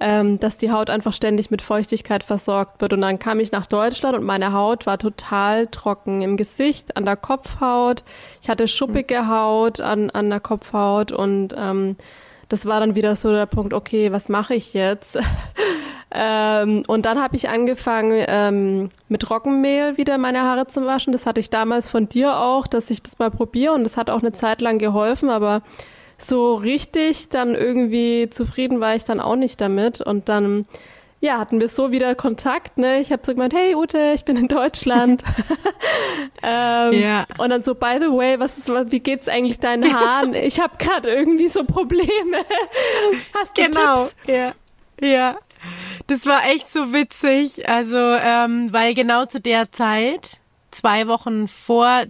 ähm, 0.00 0.38
dass 0.38 0.56
die 0.56 0.70
Haut 0.72 0.90
einfach 0.90 1.12
ständig 1.12 1.50
mit 1.50 1.62
Feuchtigkeit 1.62 2.24
versorgt 2.24 2.80
wird. 2.80 2.92
Und 2.92 3.02
dann 3.02 3.18
kam 3.18 3.38
ich 3.38 3.52
nach 3.52 3.66
Deutschland 3.66 4.16
und 4.16 4.24
meine 4.24 4.52
Haut 4.52 4.86
war 4.86 4.98
total 4.98 5.66
trocken 5.66 6.22
im 6.22 6.36
Gesicht, 6.36 6.96
an 6.96 7.04
der 7.04 7.16
Kopfhaut. 7.16 8.02
Ich 8.42 8.48
hatte 8.48 8.66
schuppige 8.66 9.28
Haut 9.28 9.80
an, 9.80 10.10
an 10.10 10.30
der 10.30 10.40
Kopfhaut 10.40 11.12
und 11.12 11.54
ähm, 11.56 11.96
das 12.50 12.66
war 12.66 12.80
dann 12.80 12.94
wieder 12.94 13.16
so 13.16 13.30
der 13.30 13.46
Punkt, 13.46 13.72
okay, 13.72 14.12
was 14.12 14.28
mache 14.28 14.54
ich 14.54 14.74
jetzt? 14.74 15.18
Ähm, 16.12 16.82
und 16.88 17.06
dann 17.06 17.22
habe 17.22 17.36
ich 17.36 17.48
angefangen, 17.48 18.24
ähm, 18.26 18.90
mit 19.08 19.30
Roggenmehl 19.30 19.96
wieder 19.96 20.18
meine 20.18 20.42
Haare 20.42 20.66
zu 20.66 20.84
waschen. 20.84 21.12
Das 21.12 21.24
hatte 21.24 21.38
ich 21.38 21.50
damals 21.50 21.88
von 21.88 22.08
dir 22.08 22.36
auch, 22.40 22.66
dass 22.66 22.90
ich 22.90 23.00
das 23.00 23.20
mal 23.20 23.30
probiere 23.30 23.74
und 23.74 23.84
das 23.84 23.96
hat 23.96 24.10
auch 24.10 24.18
eine 24.18 24.32
Zeit 24.32 24.60
lang 24.60 24.78
geholfen, 24.78 25.30
aber 25.30 25.62
so 26.18 26.56
richtig 26.56 27.28
dann 27.28 27.54
irgendwie 27.54 28.28
zufrieden 28.28 28.80
war 28.80 28.96
ich 28.96 29.04
dann 29.04 29.20
auch 29.20 29.36
nicht 29.36 29.60
damit. 29.60 30.00
Und 30.00 30.28
dann 30.28 30.66
ja, 31.20 31.38
hatten 31.38 31.60
wir 31.60 31.68
so 31.68 31.90
wieder 31.90 32.14
Kontakt, 32.14 32.78
ne? 32.78 33.00
Ich 33.00 33.12
habe 33.12 33.22
so 33.24 33.32
gemeint, 33.32 33.52
hey 33.52 33.74
Ute, 33.74 34.12
ich 34.14 34.24
bin 34.24 34.38
in 34.38 34.48
Deutschland. 34.48 35.22
ähm, 36.42 36.92
ja. 36.94 37.26
Und 37.36 37.50
dann 37.50 37.62
so, 37.62 37.74
by 37.74 37.98
the 38.00 38.08
way, 38.08 38.40
was 38.40 38.56
ist, 38.56 38.68
wie 38.68 39.00
geht's 39.00 39.28
eigentlich 39.28 39.60
deinen 39.60 39.94
Haaren? 39.94 40.34
ich 40.34 40.60
habe 40.60 40.78
gerade 40.78 41.10
irgendwie 41.10 41.48
so 41.48 41.64
Probleme. 41.64 42.38
Hast 43.38 43.56
du 43.56 43.62
genau. 43.62 44.04
Tipps? 44.06 44.16
Ja. 44.26 44.52
Ja. 45.02 45.38
Das 46.06 46.24
war 46.24 46.46
echt 46.46 46.70
so 46.70 46.94
witzig. 46.94 47.68
Also, 47.68 47.98
ähm, 47.98 48.72
weil 48.72 48.94
genau 48.94 49.26
zu 49.26 49.42
der 49.42 49.70
Zeit, 49.72 50.40
zwei 50.70 51.06
Wochen 51.06 51.48
vor 51.48 52.04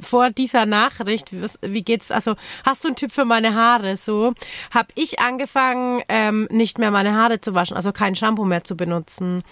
vor 0.00 0.30
dieser 0.30 0.66
Nachricht, 0.66 1.30
wie, 1.62 1.82
geht's, 1.82 2.10
also 2.10 2.34
hast 2.64 2.84
du 2.84 2.88
einen 2.88 2.96
Tipp 2.96 3.12
für 3.12 3.24
meine 3.24 3.54
Haare? 3.54 3.96
So, 3.96 4.34
habe 4.72 4.88
ich 4.94 5.20
angefangen, 5.20 6.02
ähm, 6.08 6.48
nicht 6.50 6.78
mehr 6.78 6.90
meine 6.90 7.14
Haare 7.14 7.40
zu 7.40 7.54
waschen, 7.54 7.76
also 7.76 7.92
kein 7.92 8.14
Shampoo 8.14 8.44
mehr 8.44 8.64
zu 8.64 8.76
benutzen, 8.76 9.42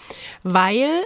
weil 0.43 1.05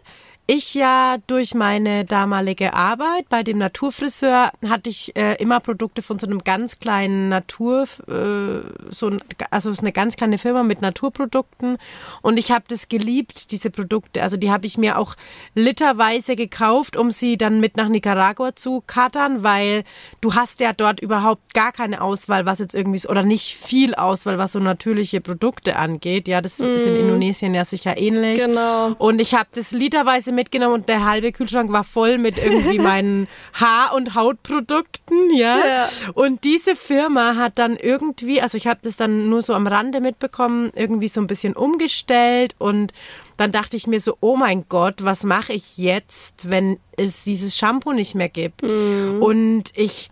ich 0.49 0.73
ja 0.73 1.17
durch 1.27 1.53
meine 1.53 2.05
damalige 2.05 2.73
Arbeit 2.73 3.29
bei 3.29 3.43
dem 3.43 3.59
Naturfriseur 3.59 4.51
hatte 4.67 4.89
ich 4.89 5.15
äh, 5.15 5.35
immer 5.35 5.59
Produkte 5.59 6.01
von 6.01 6.17
so 6.17 6.25
einem 6.25 6.39
ganz 6.39 6.79
kleinen 6.79 7.29
Natur, 7.29 7.83
äh, 8.07 8.89
so 8.89 9.09
ein, 9.09 9.21
also 9.51 9.69
ist 9.69 9.81
eine 9.81 9.91
ganz 9.91 10.15
kleine 10.15 10.39
Firma 10.39 10.63
mit 10.63 10.81
Naturprodukten 10.81 11.77
und 12.23 12.37
ich 12.37 12.51
habe 12.51 12.65
das 12.67 12.89
geliebt, 12.89 13.51
diese 13.51 13.69
Produkte. 13.69 14.23
Also 14.23 14.37
die 14.37 14.49
habe 14.49 14.65
ich 14.65 14.79
mir 14.79 14.97
auch 14.97 15.13
literweise 15.53 16.35
gekauft, 16.35 16.97
um 16.97 17.11
sie 17.11 17.37
dann 17.37 17.59
mit 17.59 17.77
nach 17.77 17.87
Nicaragua 17.87 18.55
zu 18.55 18.81
katern, 18.87 19.43
weil 19.43 19.83
du 20.19 20.33
hast 20.33 20.61
ja 20.61 20.73
dort 20.73 20.99
überhaupt 20.99 21.53
gar 21.53 21.71
keine 21.71 22.01
Auswahl, 22.01 22.47
was 22.47 22.57
jetzt 22.57 22.73
irgendwie 22.73 23.07
oder 23.07 23.21
nicht 23.21 23.55
viel 23.55 23.93
Auswahl, 23.93 24.39
was 24.39 24.53
so 24.53 24.59
natürliche 24.59 25.21
Produkte 25.21 25.75
angeht. 25.75 26.27
Ja, 26.27 26.41
das 26.41 26.57
mm. 26.57 26.63
ist 26.63 26.87
in 26.87 26.93
mm. 26.93 27.01
Indonesien 27.01 27.53
ja 27.53 27.65
sicher 27.65 27.99
ähnlich. 27.99 28.43
Genau. 28.43 28.95
Und 28.97 29.21
ich 29.21 29.35
habe 29.35 29.49
das 29.53 29.71
literweise 29.71 30.38
mitgenommen 30.39 30.75
und 30.75 30.89
der 30.89 31.05
halbe 31.05 31.33
Kühlschrank 31.33 31.71
war 31.71 31.83
voll 31.83 32.17
mit 32.17 32.37
irgendwie 32.37 32.79
meinen 32.91 33.27
Haar- 33.53 33.93
und 33.93 34.15
Hautprodukten, 34.15 35.35
ja? 35.35 35.57
ja. 35.57 35.89
Und 36.13 36.45
diese 36.45 36.75
Firma 36.75 37.35
hat 37.35 37.59
dann 37.59 37.75
irgendwie, 37.75 38.41
also 38.41 38.57
ich 38.57 38.67
habe 38.67 38.79
das 38.81 38.95
dann 38.95 39.29
nur 39.29 39.41
so 39.41 39.53
am 39.53 39.67
Rande 39.67 39.99
mitbekommen, 39.99 40.71
irgendwie 40.75 41.09
so 41.09 41.19
ein 41.19 41.27
bisschen 41.27 41.55
umgestellt 41.55 42.55
und 42.57 42.93
dann 43.35 43.51
dachte 43.51 43.75
ich 43.77 43.85
mir 43.85 43.99
so, 43.99 44.17
oh 44.21 44.37
mein 44.37 44.65
Gott, 44.69 45.03
was 45.03 45.23
mache 45.23 45.53
ich 45.53 45.77
jetzt, 45.77 46.49
wenn 46.49 46.77
es 46.95 47.23
dieses 47.23 47.57
Shampoo 47.57 47.93
nicht 47.93 48.15
mehr 48.15 48.29
gibt? 48.29 48.63
Mhm. 48.63 49.21
Und 49.21 49.71
ich 49.75 50.09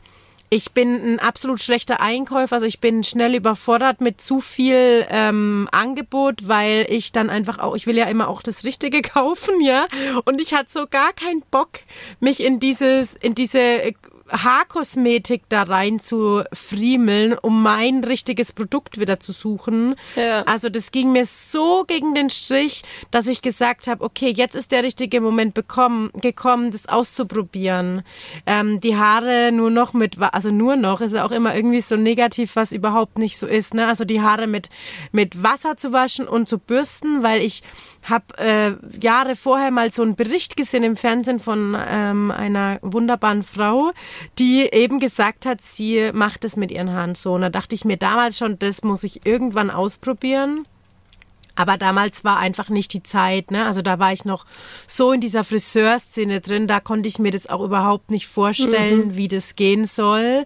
ich 0.49 0.71
bin 0.71 1.15
ein 1.15 1.19
absolut 1.19 1.59
schlechter 1.59 1.99
Einkäufer, 1.99 2.55
also 2.55 2.65
ich 2.65 2.79
bin 2.79 3.03
schnell 3.03 3.35
überfordert 3.35 3.99
mit 3.99 4.21
zu 4.21 4.39
viel 4.39 5.05
ähm, 5.09 5.67
Angebot, 5.71 6.47
weil 6.47 6.85
ich 6.89 7.11
dann 7.11 7.29
einfach 7.29 7.59
auch, 7.59 7.75
ich 7.75 7.85
will 7.85 7.97
ja 7.97 8.05
immer 8.05 8.29
auch 8.29 8.41
das 8.41 8.63
Richtige 8.63 9.01
kaufen, 9.01 9.59
ja. 9.61 9.87
Und 10.25 10.39
ich 10.39 10.53
hatte 10.53 10.71
so 10.71 10.87
gar 10.87 11.11
keinen 11.13 11.41
Bock, 11.51 11.79
mich 12.19 12.43
in 12.43 12.59
dieses, 12.59 13.13
in 13.15 13.35
diese 13.35 13.93
Haarkosmetik 14.29 15.43
da 15.49 15.63
rein 15.63 15.99
zu 15.99 16.43
friemeln, 16.53 17.37
um 17.37 17.61
mein 17.61 18.03
richtiges 18.03 18.51
Produkt 18.51 18.99
wieder 18.99 19.19
zu 19.19 19.31
suchen. 19.31 19.95
Ja. 20.15 20.43
Also 20.43 20.69
das 20.69 20.91
ging 20.91 21.11
mir 21.11 21.25
so 21.25 21.83
gegen 21.87 22.13
den 22.13 22.29
Strich, 22.29 22.83
dass 23.11 23.27
ich 23.27 23.41
gesagt 23.41 23.87
habe, 23.87 24.03
okay, 24.03 24.29
jetzt 24.35 24.55
ist 24.55 24.71
der 24.71 24.83
richtige 24.83 25.21
Moment 25.21 25.53
bekommen, 25.53 26.09
gekommen, 26.13 26.71
das 26.71 26.87
auszuprobieren. 26.87 28.03
Ähm, 28.45 28.79
die 28.79 28.95
Haare 28.95 29.51
nur 29.51 29.69
noch 29.69 29.93
mit, 29.93 30.17
also 30.19 30.51
nur 30.51 30.75
noch, 30.75 31.01
ist 31.01 31.13
ja 31.13 31.25
auch 31.25 31.31
immer 31.31 31.55
irgendwie 31.55 31.81
so 31.81 31.95
negativ, 31.95 32.55
was 32.55 32.71
überhaupt 32.71 33.17
nicht 33.17 33.37
so 33.37 33.47
ist. 33.47 33.73
Ne? 33.73 33.87
Also 33.87 34.05
die 34.05 34.21
Haare 34.21 34.47
mit, 34.47 34.69
mit 35.11 35.43
Wasser 35.43 35.77
zu 35.77 35.93
waschen 35.93 36.27
und 36.27 36.49
zu 36.49 36.59
bürsten, 36.59 37.23
weil 37.23 37.41
ich 37.41 37.63
habe 38.03 38.37
äh, 38.37 38.71
Jahre 39.01 39.35
vorher 39.35 39.71
mal 39.71 39.91
so 39.91 40.01
einen 40.01 40.15
Bericht 40.15 40.55
gesehen 40.55 40.83
im 40.83 40.95
Fernsehen 40.95 41.39
von 41.39 41.77
ähm, 41.89 42.31
einer 42.31 42.79
wunderbaren 42.81 43.43
Frau, 43.43 43.91
die 44.39 44.67
eben 44.71 44.99
gesagt 44.99 45.45
hat, 45.45 45.61
sie 45.61 46.11
macht 46.13 46.45
es 46.45 46.55
mit 46.55 46.71
ihren 46.71 46.91
Haaren 46.91 47.15
so. 47.15 47.33
Und 47.33 47.41
da 47.41 47.49
dachte 47.49 47.75
ich 47.75 47.85
mir 47.85 47.97
damals 47.97 48.37
schon, 48.37 48.59
das 48.59 48.83
muss 48.83 49.03
ich 49.03 49.25
irgendwann 49.25 49.69
ausprobieren. 49.69 50.65
Aber 51.57 51.77
damals 51.77 52.23
war 52.23 52.37
einfach 52.37 52.69
nicht 52.69 52.93
die 52.93 53.01
Zeit, 53.01 53.49
ne? 53.49 53.65
Also 53.65 53.81
da 53.81 53.97
war 53.97 54.13
ich 54.13 54.25
noch 54.25 54.45
so 54.85 55.11
in 55.11 55.21
dieser 55.21 55.43
Friseurszene 55.43 56.39
drin, 56.39 56.67
da 56.67 56.79
konnte 56.79 57.09
ich 57.09 57.17
mir 57.17 57.31
das 57.31 57.47
auch 57.47 57.61
überhaupt 57.61 58.11
nicht 58.11 58.27
vorstellen, 58.27 59.07
mhm. 59.07 59.17
wie 59.17 59.27
das 59.27 59.55
gehen 59.55 59.85
soll. 59.85 60.45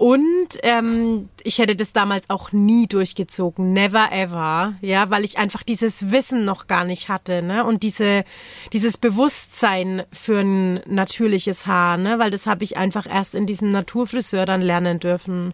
Und 0.00 0.48
ähm, 0.62 1.28
ich 1.42 1.58
hätte 1.58 1.76
das 1.76 1.92
damals 1.92 2.30
auch 2.30 2.52
nie 2.52 2.86
durchgezogen, 2.86 3.74
never 3.74 4.10
ever, 4.10 4.72
ja, 4.80 5.10
weil 5.10 5.26
ich 5.26 5.36
einfach 5.36 5.62
dieses 5.62 6.10
Wissen 6.10 6.46
noch 6.46 6.68
gar 6.68 6.84
nicht 6.84 7.10
hatte, 7.10 7.42
ne? 7.42 7.66
Und 7.66 7.82
diese 7.82 8.24
dieses 8.72 8.96
Bewusstsein 8.96 10.04
für 10.10 10.40
ein 10.40 10.80
natürliches 10.86 11.66
Haar, 11.66 11.98
ne? 11.98 12.18
Weil 12.18 12.30
das 12.30 12.46
habe 12.46 12.64
ich 12.64 12.78
einfach 12.78 13.06
erst 13.06 13.34
in 13.34 13.44
diesem 13.44 13.68
Naturfriseur 13.68 14.46
dann 14.46 14.62
lernen 14.62 15.00
dürfen. 15.00 15.52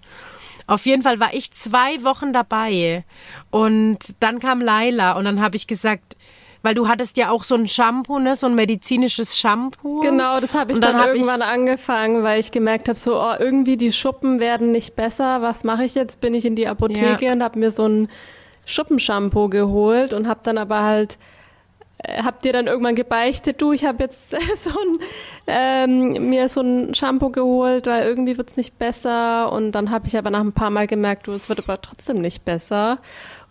Auf 0.68 0.86
jeden 0.86 1.02
Fall 1.02 1.18
war 1.18 1.34
ich 1.34 1.50
zwei 1.50 2.04
Wochen 2.04 2.32
dabei 2.32 3.04
und 3.50 3.98
dann 4.20 4.38
kam 4.38 4.60
Laila 4.60 5.18
und 5.18 5.24
dann 5.24 5.40
habe 5.40 5.56
ich 5.56 5.66
gesagt, 5.66 6.16
weil 6.66 6.74
du 6.74 6.88
hattest 6.88 7.16
ja 7.16 7.30
auch 7.30 7.44
so 7.44 7.54
ein 7.54 7.68
Shampoo, 7.68 8.18
ne, 8.18 8.34
so 8.34 8.48
ein 8.48 8.56
medizinisches 8.56 9.38
Shampoo. 9.38 10.00
Genau, 10.00 10.40
das 10.40 10.52
habe 10.52 10.72
ich 10.72 10.80
dann, 10.80 10.96
dann, 10.96 11.06
irgendwann 11.06 11.40
ich 11.40 11.46
angefangen, 11.46 12.24
weil 12.24 12.40
ich 12.40 12.50
gemerkt 12.50 12.88
habe, 12.88 12.98
so 12.98 13.20
oh, 13.20 13.34
irgendwie 13.38 13.76
die 13.76 13.92
Schuppen 13.92 14.40
werden 14.40 14.72
nicht 14.72 14.96
besser. 14.96 15.42
Was 15.42 15.62
mache 15.62 15.84
ich 15.84 15.94
jetzt? 15.94 16.20
Bin 16.20 16.34
ich 16.34 16.44
in 16.44 16.56
die 16.56 16.66
Apotheke 16.66 17.26
ja. 17.26 17.32
und 17.34 17.44
habe 17.44 17.60
mir 17.60 17.70
so 17.70 17.86
ein 17.86 18.08
Schuppenshampoo 18.64 19.48
geholt 19.48 20.12
und 20.12 20.26
habe 20.26 20.40
dann 20.42 20.58
aber 20.58 20.82
halt 20.82 21.18
äh, 21.98 22.24
habt 22.24 22.44
ihr 22.44 22.52
dann 22.52 22.66
irgendwann 22.66 22.96
gebeichtet, 22.96 23.62
du, 23.62 23.70
ich 23.70 23.84
habe 23.84 24.02
jetzt 24.02 24.30
so 24.58 24.70
ein, 24.70 24.98
ähm, 25.46 26.28
mir 26.30 26.48
so 26.48 26.62
ein 26.62 26.94
Shampoo 26.94 27.30
geholt, 27.30 27.86
weil 27.86 28.08
irgendwie 28.08 28.36
wird's 28.38 28.56
nicht 28.56 28.76
besser. 28.76 29.52
Und 29.52 29.70
dann 29.70 29.92
habe 29.92 30.08
ich 30.08 30.18
aber 30.18 30.30
nach 30.30 30.40
ein 30.40 30.52
paar 30.52 30.70
Mal 30.70 30.88
gemerkt, 30.88 31.28
du, 31.28 31.32
es 31.32 31.48
wird 31.48 31.60
aber 31.60 31.80
trotzdem 31.80 32.20
nicht 32.20 32.44
besser. 32.44 32.98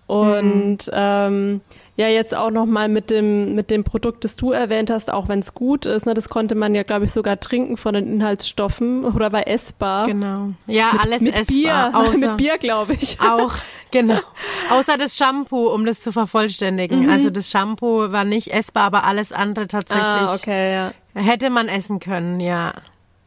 Und 0.05 0.87
mhm. 0.87 0.91
ähm, 0.91 1.61
ja, 1.97 2.09
jetzt 2.09 2.35
auch 2.35 2.51
nochmal 2.51 2.89
mit 2.89 3.09
dem, 3.09 3.55
mit 3.55 3.71
dem 3.71 3.85
Produkt, 3.85 4.25
das 4.25 4.35
du 4.35 4.51
erwähnt 4.51 4.89
hast, 4.89 5.11
auch 5.11 5.29
wenn 5.29 5.39
es 5.39 5.53
gut 5.53 5.85
ist, 5.85 6.05
ne, 6.05 6.13
das 6.13 6.27
konnte 6.27 6.53
man 6.53 6.75
ja, 6.75 6.83
glaube 6.83 7.05
ich, 7.05 7.13
sogar 7.13 7.39
trinken 7.39 7.77
von 7.77 7.93
den 7.93 8.11
Inhaltsstoffen 8.11 9.05
oder 9.05 9.29
bei 9.29 9.43
essbar. 9.43 10.05
Genau. 10.05 10.49
Ja, 10.67 10.91
mit, 10.91 11.05
alles 11.05 11.21
mit 11.21 11.35
essbar. 11.35 11.55
Bier, 11.55 11.91
außer, 11.93 12.27
mit 12.27 12.37
Bier, 12.37 12.57
glaube 12.57 12.93
ich. 12.93 13.19
Auch, 13.21 13.55
genau. 13.91 14.19
Außer 14.71 14.97
das 14.97 15.15
Shampoo, 15.15 15.69
um 15.69 15.85
das 15.85 16.01
zu 16.01 16.11
vervollständigen. 16.11 17.03
Mhm. 17.03 17.09
Also 17.09 17.29
das 17.29 17.49
Shampoo 17.49 18.11
war 18.11 18.25
nicht 18.25 18.53
essbar, 18.53 18.83
aber 18.83 19.05
alles 19.05 19.31
andere 19.31 19.67
tatsächlich. 19.67 20.05
Ah, 20.05 20.35
okay, 20.35 20.73
ja. 20.73 20.91
Hätte 21.13 21.49
man 21.49 21.69
essen 21.69 21.99
können, 21.99 22.41
ja. 22.41 22.73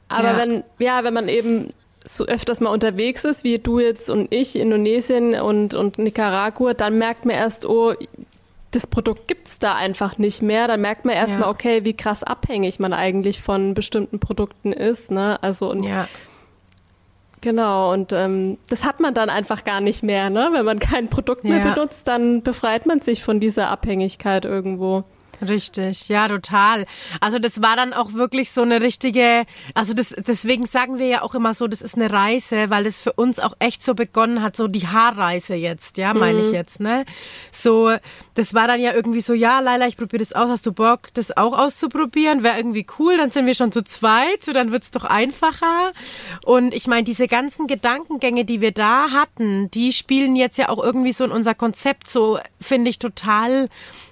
Aber 0.09 0.33
ja. 0.33 0.37
wenn, 0.37 0.65
ja, 0.79 1.05
wenn 1.05 1.15
man 1.15 1.29
eben 1.29 1.73
so 2.05 2.25
öfters 2.25 2.61
mal 2.61 2.71
unterwegs 2.71 3.25
ist, 3.25 3.45
wie 3.45 3.59
du 3.59 3.81
jetzt 3.81 4.11
und 4.11 4.33
ich, 4.33 4.57
Indonesien 4.57 5.35
und, 5.35 5.75
und 5.75 5.99
Nicaragua, 5.99 6.75
dann 6.75 6.99
merkt 6.99 7.25
man 7.25 7.37
erst, 7.37 7.67
oh, 7.67 7.95
das 8.71 8.87
Produkt 8.87 9.29
gibt 9.29 9.49
es 9.49 9.59
da 9.59 9.75
einfach 9.75 10.19
nicht 10.19 10.43
mehr. 10.43 10.69
Dann 10.69 10.81
merkt 10.81 11.07
man 11.07 11.15
erstmal, 11.15 11.43
ja. 11.43 11.49
okay, 11.49 11.85
wie 11.85 11.95
krass 11.95 12.23
abhängig 12.23 12.79
man 12.79 12.93
eigentlich 12.93 13.43
von 13.43 13.75
bestimmten 13.75 14.21
Produkten 14.21 14.73
ist. 14.73 15.11
Ne? 15.11 15.43
Also 15.43 15.71
und 15.71 15.85
ja. 15.85 16.09
Genau, 17.41 17.93
und 17.93 18.13
ähm, 18.13 18.59
das 18.69 18.85
hat 18.85 18.99
man 18.99 19.15
dann 19.15 19.31
einfach 19.31 19.65
gar 19.65 19.81
nicht 19.81 20.03
mehr, 20.03 20.29
ne? 20.29 20.49
Wenn 20.53 20.65
man 20.65 20.81
kein 20.81 21.09
Produkt 21.09 21.45
mehr 21.45 21.59
ja. 21.59 21.73
benutzt, 21.73 22.09
dann 22.09 22.43
befreit 22.43 22.87
man 22.87 23.01
sich 23.01 23.23
von 23.23 23.39
dieser 23.39 23.71
Abhängigkeit 23.71 24.45
irgendwo. 24.45 25.05
Richtig, 25.47 26.09
ja, 26.09 26.29
total. 26.29 26.85
Also 27.21 27.39
das 27.39 27.63
war 27.63 27.77
dann 27.77 27.93
auch 27.93 28.13
wirklich 28.13 28.51
so 28.51 28.63
eine 28.63 28.83
richtige, 28.83 29.45
also 29.75 29.95
das, 29.95 30.15
deswegen 30.19 30.67
sagen 30.67 30.99
wir 30.99 31.07
ja 31.07 31.23
auch 31.23 31.35
immer 31.35 31.55
so, 31.55 31.69
das 31.69 31.83
ist 31.83 31.95
eine 31.95 32.13
Reise, 32.13 32.71
weil 32.71 32.85
das 32.85 33.01
für 33.01 33.13
uns 33.13 33.39
auch 33.39 33.55
echt 33.59 33.85
so 33.85 33.95
begonnen 33.95 34.43
hat, 34.43 34.57
so 34.57 34.69
die 34.69 34.89
Haarreise 34.89 35.55
jetzt, 35.55 35.97
ja, 35.97 36.15
meine 36.15 36.39
mhm. 36.39 36.45
ich 36.45 36.51
jetzt, 36.53 36.81
ne? 36.81 37.05
So, 37.53 37.93
das 38.35 38.55
war 38.55 38.67
dann 38.67 38.81
ja 38.81 38.93
irgendwie 38.95 39.21
so, 39.21 39.35
ja, 39.35 39.61
Leila, 39.61 39.87
ich 39.87 39.97
probiere 39.97 40.21
das 40.21 40.33
aus, 40.33 40.49
hast 40.49 40.67
du 40.67 40.73
Bock, 40.73 41.13
das 41.15 41.37
auch 41.37 41.57
auszuprobieren? 41.57 42.43
Wäre 42.43 42.57
irgendwie 42.57 42.87
cool, 42.99 43.17
dann 43.17 43.31
sind 43.31 43.47
wir 43.47 43.55
schon 43.55 43.73
zu 43.73 43.83
zweit, 43.83 44.45
so 44.45 44.53
dann 44.53 44.73
wird's 44.73 44.91
doch 44.91 45.05
einfacher. 45.05 45.93
Und 46.45 46.75
ich 46.75 46.87
meine, 46.87 47.05
diese 47.05 47.27
ganzen 47.27 47.67
Gedankengänge, 47.67 48.45
die 48.45 48.61
wir 48.61 48.73
da 48.73 49.11
hatten, 49.11 49.71
die 49.71 49.93
spielen 49.93 50.37
jetzt 50.37 50.59
ja 50.59 50.69
auch 50.69 50.83
irgendwie 50.83 51.13
so 51.13 51.25
in 51.25 51.31
unser 51.31 51.55
Konzept 51.55 52.09
so, 52.09 52.39
finde 52.61 52.91
ich, 52.91 52.99
total 52.99 53.69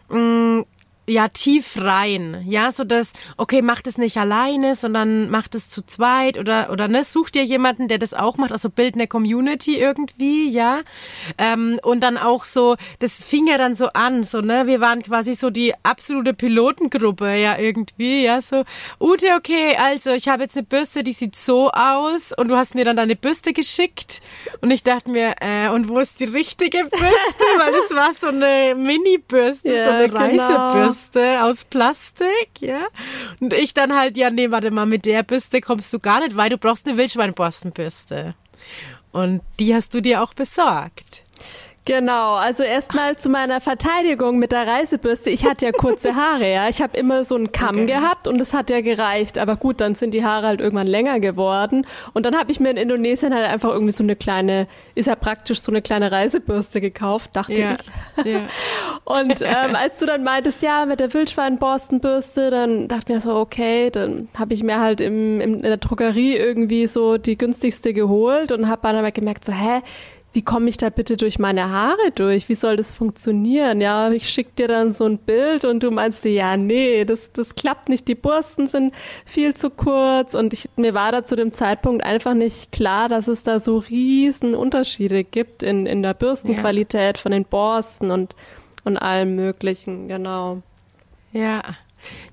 mh, 0.09 0.19
mm, 0.19 0.65
ja 1.07 1.29
tief 1.29 1.77
rein, 1.81 2.45
ja, 2.47 2.73
so 2.73 2.85
dass 2.85 3.13
okay, 3.37 3.63
macht 3.63 3.87
es 3.87 3.99
nicht 3.99 4.17
alleine, 4.17 4.75
sondern 4.75 5.31
macht 5.31 5.55
es 5.55 5.69
zu 5.69 5.85
zweit 5.85 6.39
oder 6.39 6.71
oder 6.71 6.89
ne, 6.89 7.05
such 7.05 7.31
dir 7.31 7.45
jemanden, 7.45 7.89
der 7.89 7.99
das 7.99 8.15
auch 8.15 8.37
macht, 8.37 8.53
also 8.53 8.71
bild 8.71 8.95
eine 8.95 9.07
Community 9.07 9.79
irgendwie, 9.79 10.49
ja, 10.51 10.81
ähm, 11.39 11.79
und 11.83 12.01
dann 12.01 12.17
auch 12.17 12.45
so, 12.45 12.77
das 12.99 13.13
fing 13.13 13.47
ja 13.47 13.59
dann 13.59 13.75
so 13.75 13.89
an, 13.93 14.23
so 14.23 14.41
ne, 14.41 14.67
wir 14.67 14.81
waren 14.81 15.03
quasi 15.03 15.35
so 15.35 15.51
die 15.51 15.75
absolute 15.83 16.35
Pilotengruppe, 16.35 17.37
ja 17.37 17.59
irgendwie, 17.59 18.25
ja, 18.25 18.43
so 18.43 18.65
Ute, 19.01 19.35
okay, 19.37 19.77
also 19.77 20.13
ich 20.13 20.29
habe 20.29 20.43
jetzt 20.45 20.57
eine 20.57 20.65
Bürste, 20.65 21.03
die 21.03 21.13
sieht 21.13 21.37
so 21.37 21.71
aus 21.71 22.33
und 22.33 22.49
du 22.49 22.57
hast 22.57 22.75
mir 22.75 22.85
dann 22.85 22.97
deine 22.97 23.17
Bürste 23.17 23.53
geschickt. 23.53 24.21
Und 24.61 24.71
ich 24.71 24.83
dachte 24.83 25.11
mir, 25.11 25.35
äh, 25.41 25.69
und 25.69 25.89
wo 25.89 25.99
ist 25.99 26.21
die 26.21 26.25
richtige 26.25 26.79
Bürste, 26.91 27.45
weil 27.59 27.75
es 27.75 27.86
war 27.97 28.15
so 28.15 28.29
eine 28.29 28.75
Mini-Bürste, 28.77 29.75
ja, 29.75 29.85
so 29.85 29.91
eine 29.91 30.07
genau. 30.07 30.21
Reisebürste. 30.21 31.19
Bürste 31.19 31.45
aus 31.45 31.65
Plastik, 31.65 32.51
ja. 32.61 32.87
Und 33.41 33.53
ich 33.53 33.75
dann 33.75 33.97
halt, 33.97 34.17
ja, 34.17 34.31
nee, 34.31 34.51
warte 34.51 34.71
mal, 34.71 34.87
mit 34.87 35.07
der 35.07 35.23
Bürste 35.23 35.61
kommst 35.61 35.93
du 35.93 35.99
gar 35.99 36.21
nicht, 36.21 36.37
weil 36.37 36.51
du 36.51 36.59
brauchst 36.59 36.87
eine 36.87 36.97
Wildschweinborstenbürste. 36.97 38.35
Und 39.13 39.41
die 39.59 39.75
hast 39.75 39.95
du 39.95 40.01
dir 40.01 40.23
auch 40.23 40.35
besorgt. 40.35 41.23
Genau, 41.87 42.35
also 42.35 42.65
erstmal 42.65 43.17
zu 43.17 43.29
meiner 43.29 43.61
Verteidigung 43.61 44.41
mit 44.41 44.51
der 44.51 44.67
Reisebürste. 44.67 45.31
Ich 45.31 45.45
hatte 45.45 45.67
ja 45.67 45.71
kurze 45.71 46.17
Haare, 46.17 46.51
ja. 46.51 46.69
Ich 46.69 46.83
habe 46.83 46.99
immer 46.99 47.23
so 47.23 47.37
einen 47.37 47.53
Kamm 47.53 47.77
okay. 47.77 47.87
gehabt 47.87 48.27
und 48.27 48.41
es 48.41 48.53
hat 48.53 48.71
ja 48.71 48.81
gereicht. 48.81 49.39
Aber 49.39 49.55
gut, 49.55 49.81
dann 49.81 49.95
sind 49.95 50.11
die 50.11 50.25
Haare 50.25 50.49
halt 50.49 50.61
irgendwann 50.61 50.89
länger 50.89 51.21
geworden. 51.21 51.87
Und 52.13 52.27
dann 52.27 52.37
habe 52.37 52.51
ich 52.51 52.59
mir 52.59 52.71
in 52.71 52.77
Indonesien 52.77 53.33
halt 53.33 53.47
einfach 53.47 53.71
irgendwie 53.71 53.93
so 53.93 54.03
eine 54.03 54.17
kleine, 54.17 54.67
ist 54.97 55.07
ja 55.07 55.15
praktisch 55.15 55.61
so 55.61 55.71
eine 55.71 55.81
kleine 55.81 56.11
Reisebürste 56.11 56.81
gekauft, 56.81 57.31
dachte 57.35 57.55
ja. 57.55 57.77
ich. 57.77 58.33
Ja. 58.33 58.41
Und 59.05 59.41
ähm, 59.43 59.77
als 59.77 60.01
du 60.01 60.07
dann 60.07 60.25
meintest, 60.25 60.63
ja, 60.63 60.87
mit 60.87 60.99
der 60.99 61.15
Wildschweinborstenbürste, 61.15 62.51
dann 62.51 62.89
dachte 62.89 63.13
ich 63.13 63.15
mir 63.15 63.21
so, 63.21 63.37
okay, 63.37 63.91
dann 63.91 64.29
habe 64.37 64.55
ich 64.55 64.65
mir 64.65 64.81
halt 64.81 65.01
im, 65.01 65.41
im, 65.41 65.55
in 65.55 65.63
der 65.63 65.77
Drogerie 65.77 66.35
irgendwie 66.37 66.89
so 66.89 67.17
die 67.17 67.39
günstigste 67.39 67.95
geholt 67.95 68.51
und 68.51 68.67
habe 68.69 68.81
dann 68.83 68.97
aber 68.97 69.13
gemerkt, 69.13 69.45
so, 69.45 69.53
hä, 69.53 69.83
wie 70.37 70.43
komme 70.43 70.69
ich 70.69 70.77
da 70.77 70.91
bitte 70.91 71.17
durch 71.17 71.39
meine 71.39 71.71
Haare 71.71 72.11
durch? 72.15 72.51
Wie 72.51 72.55
soll 72.55 72.77
das 72.77 72.93
funktionieren? 72.93 73.81
Ja, 73.81 74.11
ich 74.11 74.29
schicke 74.29 74.51
dir 74.59 74.69
dann 74.69 74.93
so 74.93 75.07
ein 75.07 75.17
Bild 75.17 75.65
und 75.65 75.83
du 75.83 75.91
meinst 75.91 76.23
dir, 76.25 76.33
ja, 76.33 76.59
nee, 76.59 77.07
das, 77.07 77.33
das 77.33 77.55
klappt 77.55 77.89
nicht. 77.89 78.07
Die 78.07 78.15
Borsten 78.15 78.67
sind 78.67 78.93
viel 79.25 79.55
zu 79.55 79.71
kurz 79.71 80.35
und 80.35 80.53
ich, 80.53 80.69
mir 80.77 80.93
war 80.93 81.11
da 81.11 81.25
zu 81.25 81.37
dem 81.37 81.53
Zeitpunkt 81.53 82.05
einfach 82.05 82.35
nicht 82.35 82.71
klar, 82.71 83.09
dass 83.09 83.29
es 83.29 83.45
da 83.45 83.61
so 83.61 83.79
riesen 83.79 84.55
Unterschiede 84.55 85.25
gibt 85.25 85.63
in, 85.63 85.87
in 85.87 86.03
der 86.03 86.13
Bürstenqualität 86.13 87.17
ja. 87.17 87.23
von 87.23 87.33
den 87.33 87.47
Borsten 87.47 88.11
und, 88.11 88.37
und 88.85 88.99
allem 88.99 89.37
Möglichen, 89.37 90.07
genau. 90.07 90.61
Ja, 91.33 91.63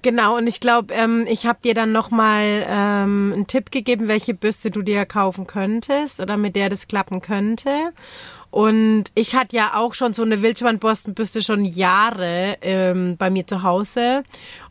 Genau, 0.01 0.37
und 0.37 0.47
ich 0.47 0.59
glaube, 0.59 0.93
ähm, 0.93 1.25
ich 1.27 1.45
habe 1.45 1.59
dir 1.63 1.73
dann 1.73 1.91
nochmal 1.91 2.65
ähm, 2.67 3.31
einen 3.33 3.47
Tipp 3.47 3.71
gegeben, 3.71 4.07
welche 4.07 4.33
Bürste 4.33 4.71
du 4.71 4.81
dir 4.81 5.05
kaufen 5.05 5.47
könntest 5.47 6.19
oder 6.19 6.37
mit 6.37 6.55
der 6.55 6.69
das 6.69 6.87
klappen 6.87 7.21
könnte. 7.21 7.69
Und 8.53 9.05
ich 9.15 9.33
hatte 9.33 9.55
ja 9.55 9.73
auch 9.73 9.95
schon 9.95 10.13
so 10.13 10.21
eine 10.21 10.43
Wildschweinborstenbürste 10.43 11.41
schon 11.41 11.65
Jahre 11.65 12.57
ähm, 12.61 13.17
bei 13.17 13.31
mir 13.31 13.47
zu 13.47 13.63
Hause 13.63 14.23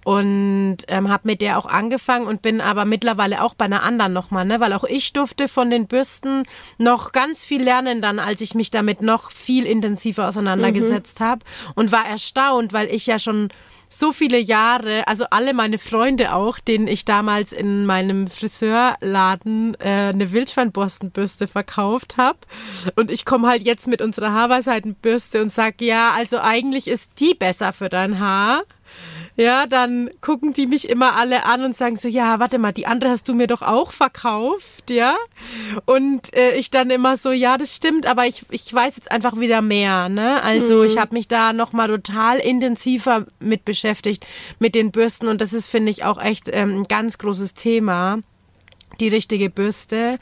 und 0.05 0.77
ähm, 0.87 1.09
habe 1.09 1.27
mit 1.27 1.41
der 1.41 1.59
auch 1.59 1.67
angefangen 1.67 2.29
und 2.29 2.43
bin 2.43 2.61
aber 2.61 2.85
mittlerweile 2.85 3.43
auch 3.43 3.55
bei 3.55 3.65
einer 3.65 3.83
anderen 3.83 4.13
nochmal, 4.13 4.45
ne? 4.45 4.61
weil 4.61 4.73
auch 4.73 4.85
ich 4.85 5.13
durfte 5.13 5.49
von 5.49 5.69
den 5.69 5.89
Bürsten 5.89 6.45
noch 6.79 7.11
ganz 7.11 7.45
viel 7.45 7.61
lernen 7.61 8.01
dann, 8.01 8.21
als 8.21 8.41
ich 8.41 8.55
mich 8.55 8.71
damit 8.71 9.03
noch 9.03 9.33
viel 9.33 9.67
intensiver 9.67 10.29
auseinandergesetzt 10.29 11.19
mhm. 11.19 11.25
habe 11.25 11.45
und 11.75 11.91
war 11.91 12.07
erstaunt, 12.07 12.73
weil 12.73 12.87
ich 12.87 13.07
ja 13.07 13.19
schon 13.19 13.49
so 13.93 14.11
viele 14.11 14.39
Jahre, 14.39 15.07
also 15.07 15.27
alle 15.31 15.53
meine 15.53 15.77
Freunde 15.77 16.35
auch, 16.35 16.59
denen 16.59 16.87
ich 16.87 17.05
damals 17.05 17.53
in 17.53 17.85
meinem 17.85 18.27
Friseurladen 18.27 19.75
äh, 19.81 20.13
eine 20.13 20.33
Wildschweinborstenbürste 20.33 21.47
verkauft 21.47 22.17
habe. 22.17 22.39
Und 22.97 23.11
ich 23.11 23.25
komme 23.27 23.49
halt 23.49 23.63
jetzt 23.65 23.87
mit 23.89 24.01
unserer 24.01 24.33
Haarweisheitenbürste 24.33 25.43
und 25.43 25.51
sag, 25.51 25.81
ja, 25.83 26.13
also 26.17 26.41
eigentlich 26.41 26.89
ist 26.89 27.11
die 27.21 27.35
besser 27.35 27.73
für 27.75 27.91
dein 27.91 28.19
Haar 28.19 28.63
ja, 29.37 29.67
dann 29.67 30.11
gucken 30.21 30.53
die 30.53 30.67
mich 30.67 30.89
immer 30.89 31.17
alle 31.17 31.45
an 31.47 31.65
und 31.65 31.75
sagen 31.75 31.97
so, 31.97 32.09
ja, 32.09 32.39
warte 32.39 32.59
mal, 32.59 32.73
die 32.73 32.87
andere 32.87 33.11
hast 33.11 33.29
du 33.29 33.35
mir 33.35 33.47
doch 33.47 33.63
auch 33.63 33.93
verkauft, 33.93 34.91
ja? 34.91 35.17
Und 35.87 36.35
äh, 36.37 36.55
ich 36.57 36.71
dann 36.71 36.91
immer 36.91 37.17
so, 37.17 37.33
ja, 37.33 37.57
das 37.57 37.75
stimmt, 37.75 38.07
aber 38.07 38.27
ich, 38.27 38.45
ich 38.51 38.73
weiß 38.73 38.97
jetzt 38.97 39.11
einfach 39.11 39.39
wieder 39.41 39.63
mehr, 39.63 40.09
ne? 40.09 40.43
Also 40.43 40.79
mhm. 40.79 40.85
ich 40.85 40.99
habe 40.99 41.15
mich 41.15 41.29
da 41.29 41.53
nochmal 41.53 41.89
total 41.89 42.39
intensiver 42.39 43.27
mit 43.41 43.65
beschäftigt, 43.65 44.27
mit 44.59 44.75
den 44.75 44.91
Bürsten 44.91 45.29
und 45.29 45.41
das 45.41 45.53
ist, 45.53 45.69
finde 45.69 45.91
ich, 45.91 46.05
auch 46.05 46.23
echt 46.23 46.51
ähm, 46.53 46.81
ein 46.81 46.83
ganz 46.85 47.17
großes 47.17 47.55
Thema 47.55 48.19
die 49.01 49.09
richtige 49.09 49.51
Bürste. 49.51 50.19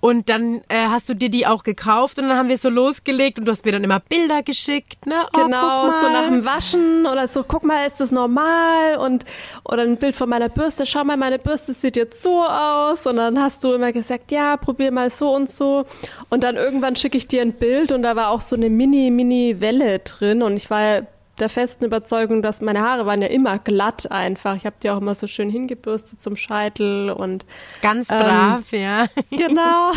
Und 0.00 0.28
dann 0.28 0.60
äh, 0.68 0.88
hast 0.88 1.08
du 1.08 1.14
dir 1.14 1.30
die 1.30 1.46
auch 1.46 1.62
gekauft 1.62 2.18
und 2.18 2.28
dann 2.28 2.36
haben 2.36 2.48
wir 2.48 2.58
so 2.58 2.68
losgelegt 2.68 3.38
und 3.38 3.46
du 3.46 3.52
hast 3.52 3.64
mir 3.64 3.72
dann 3.72 3.84
immer 3.84 4.00
Bilder 4.00 4.42
geschickt, 4.42 5.06
ne? 5.06 5.14
Oh, 5.32 5.44
genau, 5.44 5.90
so 6.00 6.08
nach 6.10 6.28
dem 6.28 6.44
Waschen 6.44 7.06
oder 7.06 7.26
so, 7.26 7.42
guck 7.42 7.64
mal, 7.64 7.86
ist 7.86 8.00
das 8.00 8.10
normal? 8.10 8.98
Und 8.98 9.24
oder 9.64 9.82
ein 9.82 9.96
Bild 9.96 10.14
von 10.14 10.28
meiner 10.28 10.48
Bürste, 10.50 10.84
schau 10.84 11.04
mal, 11.04 11.16
meine 11.16 11.38
Bürste 11.38 11.72
sieht 11.72 11.96
jetzt 11.96 12.22
so 12.22 12.42
aus. 12.42 13.06
Und 13.06 13.16
dann 13.16 13.40
hast 13.40 13.64
du 13.64 13.72
immer 13.72 13.92
gesagt, 13.92 14.30
ja, 14.30 14.56
probier 14.56 14.90
mal 14.90 15.10
so 15.10 15.34
und 15.34 15.48
so. 15.48 15.86
Und 16.28 16.44
dann 16.44 16.56
irgendwann 16.56 16.96
schicke 16.96 17.16
ich 17.16 17.26
dir 17.26 17.42
ein 17.42 17.52
Bild 17.52 17.92
und 17.92 18.02
da 18.02 18.14
war 18.16 18.28
auch 18.28 18.40
so 18.40 18.56
eine 18.56 18.68
Mini, 18.68 19.10
Mini 19.10 19.60
Welle 19.60 20.00
drin. 20.00 20.42
Und 20.42 20.56
ich 20.56 20.68
war 20.68 21.06
der 21.38 21.48
festen 21.48 21.84
Überzeugung, 21.84 22.42
dass 22.42 22.60
meine 22.60 22.80
Haare 22.80 23.06
waren 23.06 23.20
ja 23.20 23.28
immer 23.28 23.58
glatt 23.58 24.10
einfach. 24.10 24.54
Ich 24.56 24.66
habe 24.66 24.76
die 24.82 24.90
auch 24.90 25.00
immer 25.00 25.14
so 25.14 25.26
schön 25.26 25.50
hingebürstet 25.50 26.22
zum 26.22 26.36
Scheitel 26.36 27.10
und 27.10 27.44
ganz 27.82 28.08
brav, 28.08 28.72
ähm, 28.72 28.80
ja. 28.80 29.06
Genau. 29.30 29.92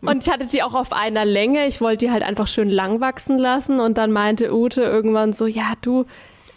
und 0.00 0.26
ich 0.26 0.32
hatte 0.32 0.46
die 0.46 0.62
auch 0.62 0.74
auf 0.74 0.92
einer 0.92 1.24
Länge. 1.24 1.66
Ich 1.66 1.80
wollte 1.80 2.06
die 2.06 2.10
halt 2.10 2.22
einfach 2.22 2.46
schön 2.46 2.70
lang 2.70 3.00
wachsen 3.00 3.38
lassen 3.38 3.80
und 3.80 3.98
dann 3.98 4.12
meinte 4.12 4.54
Ute 4.54 4.82
irgendwann 4.82 5.34
so, 5.34 5.46
ja, 5.46 5.74
du, 5.82 6.06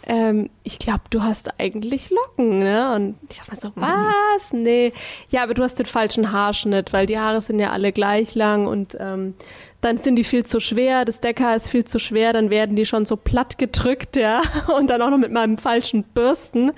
ähm, 0.06 0.48
ich 0.62 0.78
glaube, 0.78 1.02
du 1.10 1.22
hast 1.22 1.60
eigentlich 1.60 2.08
Locken, 2.10 2.60
ne? 2.60 2.94
Und 2.94 3.16
ich 3.28 3.38
dachte 3.38 3.50
mir 3.50 3.60
so, 3.60 3.72
was? 3.74 4.52
Nee. 4.52 4.94
Ja, 5.28 5.42
aber 5.42 5.52
du 5.52 5.62
hast 5.62 5.78
den 5.78 5.86
falschen 5.86 6.32
Haarschnitt, 6.32 6.94
weil 6.94 7.04
die 7.04 7.18
Haare 7.18 7.42
sind 7.42 7.58
ja 7.58 7.72
alle 7.72 7.92
gleich 7.92 8.34
lang 8.34 8.66
und 8.66 8.96
ähm, 8.98 9.34
dann 9.80 9.98
sind 9.98 10.16
die 10.16 10.24
viel 10.24 10.44
zu 10.44 10.60
schwer, 10.60 11.04
das 11.04 11.20
Decker 11.20 11.54
ist 11.54 11.68
viel 11.68 11.84
zu 11.84 11.98
schwer, 11.98 12.32
dann 12.32 12.50
werden 12.50 12.74
die 12.74 12.84
schon 12.84 13.04
so 13.04 13.16
platt 13.16 13.58
gedrückt, 13.58 14.16
ja, 14.16 14.42
und 14.76 14.88
dann 14.88 15.02
auch 15.02 15.10
noch 15.10 15.18
mit 15.18 15.32
meinem 15.32 15.58
falschen 15.58 16.02
Bürsten. 16.02 16.70
Und, 16.70 16.74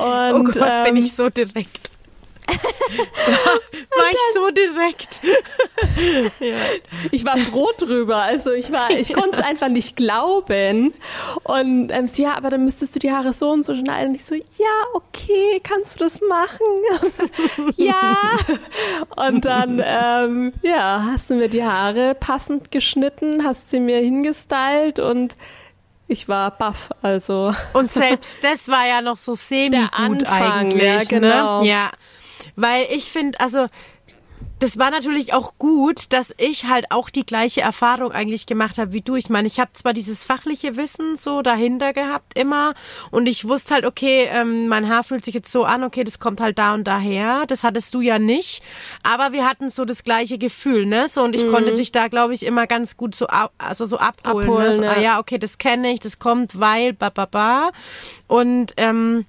oh 0.00 0.44
Gott, 0.44 0.56
ähm, 0.56 0.84
bin 0.84 0.96
ich 0.96 1.14
so 1.14 1.28
direkt. 1.28 1.90
war 3.96 4.10
ich 4.10 4.16
so 4.34 4.50
direkt. 4.50 5.20
ja. 6.40 6.56
Ich 7.10 7.24
war 7.24 7.36
froh 7.36 7.70
drüber. 7.76 8.16
Also 8.16 8.52
ich 8.52 8.72
war, 8.72 8.90
ich 8.90 9.12
konnte 9.14 9.38
es 9.38 9.44
einfach 9.44 9.68
nicht 9.68 9.96
glauben. 9.96 10.94
Und 11.44 11.90
ähm, 11.90 12.06
so, 12.06 12.22
ja, 12.22 12.36
aber 12.36 12.50
dann 12.50 12.64
müsstest 12.64 12.94
du 12.94 12.98
die 12.98 13.12
Haare 13.12 13.32
so 13.32 13.50
und 13.50 13.64
so 13.64 13.74
schneiden. 13.74 14.10
Und 14.10 14.14
ich 14.14 14.24
so, 14.24 14.34
ja, 14.34 14.84
okay, 14.94 15.60
kannst 15.62 15.96
du 15.96 16.04
das 16.04 16.20
machen? 16.20 16.66
ja. 17.76 18.16
Und 19.16 19.44
dann, 19.44 19.82
ähm, 19.84 20.52
ja, 20.62 21.04
hast 21.12 21.30
du 21.30 21.34
mir 21.34 21.48
die 21.48 21.64
Haare 21.64 22.14
passend 22.14 22.70
geschnitten, 22.70 23.44
hast 23.44 23.70
sie 23.70 23.80
mir 23.80 23.98
hingestylt 23.98 24.98
und 24.98 25.36
ich 26.10 26.26
war 26.26 26.50
baff, 26.50 26.88
also. 27.02 27.54
Und 27.74 27.92
selbst 27.92 28.42
das 28.42 28.68
war 28.68 28.86
ja 28.86 29.02
noch 29.02 29.18
so 29.18 29.34
semi-gut 29.34 30.24
eigentlich. 30.26 30.82
Ja, 30.82 30.98
ne? 30.98 31.04
genau. 31.06 31.60
Ne? 31.60 31.68
Ja. 31.68 31.90
Weil 32.56 32.86
ich 32.90 33.10
finde, 33.10 33.38
also 33.40 33.66
das 34.58 34.76
war 34.76 34.90
natürlich 34.90 35.34
auch 35.34 35.52
gut, 35.58 36.12
dass 36.12 36.34
ich 36.36 36.64
halt 36.64 36.90
auch 36.90 37.10
die 37.10 37.24
gleiche 37.24 37.60
Erfahrung 37.60 38.10
eigentlich 38.10 38.46
gemacht 38.46 38.78
habe 38.78 38.92
wie 38.92 39.00
du. 39.00 39.14
Ich 39.14 39.30
meine, 39.30 39.46
ich 39.46 39.60
habe 39.60 39.72
zwar 39.72 39.92
dieses 39.92 40.24
fachliche 40.24 40.76
Wissen 40.76 41.16
so 41.16 41.42
dahinter 41.42 41.92
gehabt 41.92 42.36
immer 42.36 42.74
und 43.12 43.28
ich 43.28 43.46
wusste 43.46 43.74
halt, 43.74 43.84
okay, 43.84 44.28
ähm, 44.32 44.66
mein 44.66 44.88
Haar 44.88 45.04
fühlt 45.04 45.24
sich 45.24 45.34
jetzt 45.34 45.52
so 45.52 45.64
an, 45.64 45.84
okay, 45.84 46.02
das 46.02 46.18
kommt 46.18 46.40
halt 46.40 46.58
da 46.58 46.74
und 46.74 46.84
daher. 46.84 47.44
Das 47.46 47.62
hattest 47.62 47.94
du 47.94 48.00
ja 48.00 48.18
nicht, 48.18 48.62
aber 49.04 49.32
wir 49.32 49.48
hatten 49.48 49.70
so 49.70 49.84
das 49.84 50.02
gleiche 50.02 50.38
Gefühl, 50.38 50.86
ne? 50.86 51.06
So 51.06 51.22
und 51.22 51.36
ich 51.36 51.44
mhm. 51.44 51.52
konnte 51.52 51.74
dich 51.74 51.92
da, 51.92 52.08
glaube 52.08 52.34
ich, 52.34 52.44
immer 52.44 52.66
ganz 52.66 52.96
gut 52.96 53.14
so 53.14 53.28
ab, 53.28 53.52
also 53.58 53.86
so 53.86 53.98
abholen. 53.98 54.48
abholen 54.48 54.70
ne? 54.70 54.76
so, 54.76 54.82
ja. 54.82 54.90
Ah, 54.90 55.00
ja, 55.00 55.18
okay, 55.20 55.38
das 55.38 55.58
kenne 55.58 55.92
ich, 55.92 56.00
das 56.00 56.18
kommt, 56.18 56.58
weil 56.58 56.92
ba 56.94 57.10
ba 57.10 57.26
ba 57.26 57.70
und 58.26 58.74
ähm, 58.76 59.24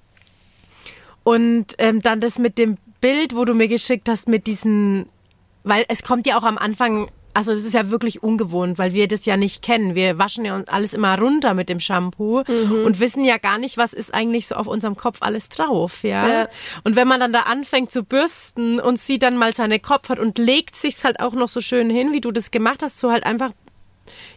und 1.24 1.76
ähm, 1.78 2.02
dann 2.02 2.20
das 2.20 2.40
mit 2.40 2.58
dem 2.58 2.78
Bild, 3.02 3.36
wo 3.36 3.46
du 3.46 3.54
mir 3.54 3.68
geschickt 3.68 4.10
hast 4.10 4.28
mit 4.28 4.48
diesen, 4.48 5.08
weil 5.64 5.86
es 5.88 6.04
kommt 6.04 6.26
ja 6.26 6.38
auch 6.38 6.44
am 6.44 6.58
Anfang 6.58 7.10
also 7.34 7.52
das 7.52 7.64
ist 7.64 7.74
ja 7.74 7.92
wirklich 7.92 8.24
ungewohnt, 8.24 8.78
weil 8.78 8.94
wir 8.94 9.08
das 9.08 9.26
ja 9.26 9.38
nicht 9.38 9.62
kennen. 9.62 9.96
Wir 9.96 10.18
waschen 10.18 10.46
ja 10.46 10.62
alles 10.68 10.94
immer 10.94 11.18
runter 11.18 11.54
mit 11.54 11.70
dem 11.70 11.80
Shampoo 11.80 12.44
mhm. 12.48 12.84
und 12.86 13.00
wissen 13.00 13.24
ja 13.24 13.38
gar 13.38 13.58
nicht, 13.58 13.78
was 13.78 13.94
ist 13.94 14.14
eigentlich 14.14 14.48
so 14.48 14.56
auf 14.56 14.68
unserem 14.68 14.98
Kopf 14.98 15.20
alles 15.22 15.50
drauf, 15.50 16.04
ja? 16.04 16.28
ja? 16.28 16.48
Und 16.84 16.96
wenn 16.96 17.08
man 17.08 17.20
dann 17.20 17.32
da 17.32 17.42
anfängt 17.42 17.92
zu 17.92 18.04
bürsten 18.04 18.80
und 18.80 19.00
sieht 19.00 19.24
dann 19.24 19.38
mal 19.38 19.56
seine 19.56 19.80
Kopf 19.80 20.10
hat 20.10 20.20
und 20.20 20.38
legt 20.38 20.76
sich's 20.76 21.04
halt 21.04 21.20
auch 21.20 21.34
noch 21.34 21.50
so 21.50 21.62
schön 21.62 21.90
hin, 21.90 22.14
wie 22.14 22.22
du 22.22 22.32
das 22.32 22.52
gemacht 22.52 22.82
hast, 22.84 23.00
so 23.00 23.12
halt 23.12 23.26
einfach 23.26 23.52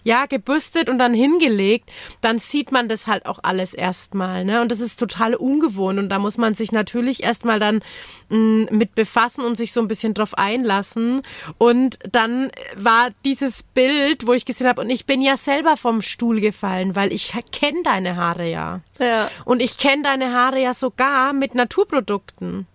ja, 0.04 0.26
gebürstet 0.26 0.88
und 0.88 0.98
dann 0.98 1.14
hingelegt, 1.14 1.90
dann 2.20 2.38
sieht 2.38 2.72
man 2.72 2.88
das 2.88 3.06
halt 3.06 3.26
auch 3.26 3.40
alles 3.42 3.74
erstmal, 3.74 4.44
ne? 4.44 4.60
Und 4.60 4.70
das 4.70 4.80
ist 4.80 4.98
total 4.98 5.34
ungewohnt 5.34 5.98
und 5.98 6.08
da 6.08 6.18
muss 6.18 6.38
man 6.38 6.54
sich 6.54 6.72
natürlich 6.72 7.22
erstmal 7.22 7.58
dann 7.58 7.82
mh, 8.28 8.38
mm, 8.38 8.68
mit 8.70 8.94
befassen 8.94 9.44
und 9.44 9.56
sich 9.56 9.72
so 9.72 9.80
ein 9.80 9.88
bisschen 9.88 10.14
drauf 10.14 10.36
einlassen. 10.36 11.22
Und 11.58 11.98
dann 12.10 12.50
war 12.76 13.10
dieses 13.24 13.62
Bild, 13.62 14.26
wo 14.26 14.32
ich 14.32 14.44
gesehen 14.44 14.68
habe, 14.68 14.80
und 14.80 14.90
ich 14.90 15.06
bin 15.06 15.22
ja 15.22 15.36
selber 15.36 15.76
vom 15.76 16.02
Stuhl 16.02 16.40
gefallen, 16.40 16.96
weil 16.96 17.12
ich 17.12 17.34
kenne 17.52 17.82
deine 17.84 18.16
Haare 18.16 18.48
ja. 18.48 18.80
Ja. 18.98 19.30
Und 19.44 19.60
ich 19.60 19.78
kenne 19.78 20.02
deine 20.02 20.32
Haare 20.32 20.60
ja 20.60 20.74
sogar 20.74 21.32
mit 21.32 21.54
Naturprodukten. 21.54 22.66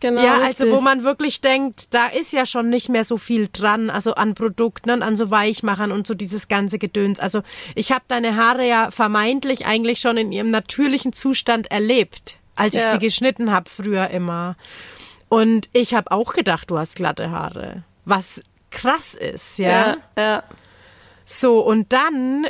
Genau, 0.00 0.22
ja, 0.22 0.38
richtig. 0.38 0.60
also 0.60 0.76
wo 0.76 0.80
man 0.80 1.04
wirklich 1.04 1.42
denkt, 1.42 1.92
da 1.92 2.06
ist 2.06 2.32
ja 2.32 2.46
schon 2.46 2.70
nicht 2.70 2.88
mehr 2.88 3.04
so 3.04 3.18
viel 3.18 3.48
dran, 3.52 3.90
also 3.90 4.14
an 4.14 4.34
Produkten 4.34 4.90
und 4.90 5.02
an 5.02 5.14
so 5.14 5.30
Weichmachern 5.30 5.92
und 5.92 6.06
so 6.06 6.14
dieses 6.14 6.48
ganze 6.48 6.78
Gedöns. 6.78 7.20
Also 7.20 7.42
ich 7.74 7.92
habe 7.92 8.04
deine 8.08 8.36
Haare 8.36 8.66
ja 8.66 8.90
vermeintlich 8.90 9.66
eigentlich 9.66 10.00
schon 10.00 10.16
in 10.16 10.32
ihrem 10.32 10.50
natürlichen 10.50 11.12
Zustand 11.12 11.70
erlebt, 11.70 12.38
als 12.56 12.74
ja. 12.74 12.80
ich 12.80 12.92
sie 12.92 12.98
geschnitten 12.98 13.52
habe 13.52 13.68
früher 13.68 14.08
immer. 14.08 14.56
Und 15.28 15.68
ich 15.74 15.92
habe 15.94 16.10
auch 16.10 16.32
gedacht, 16.32 16.70
du 16.70 16.78
hast 16.78 16.96
glatte 16.96 17.30
Haare, 17.30 17.84
was 18.06 18.42
krass 18.70 19.14
ist, 19.14 19.58
ja. 19.58 19.68
Ja, 19.68 19.96
ja. 20.16 20.42
So, 21.26 21.60
und 21.60 21.92
dann 21.92 22.46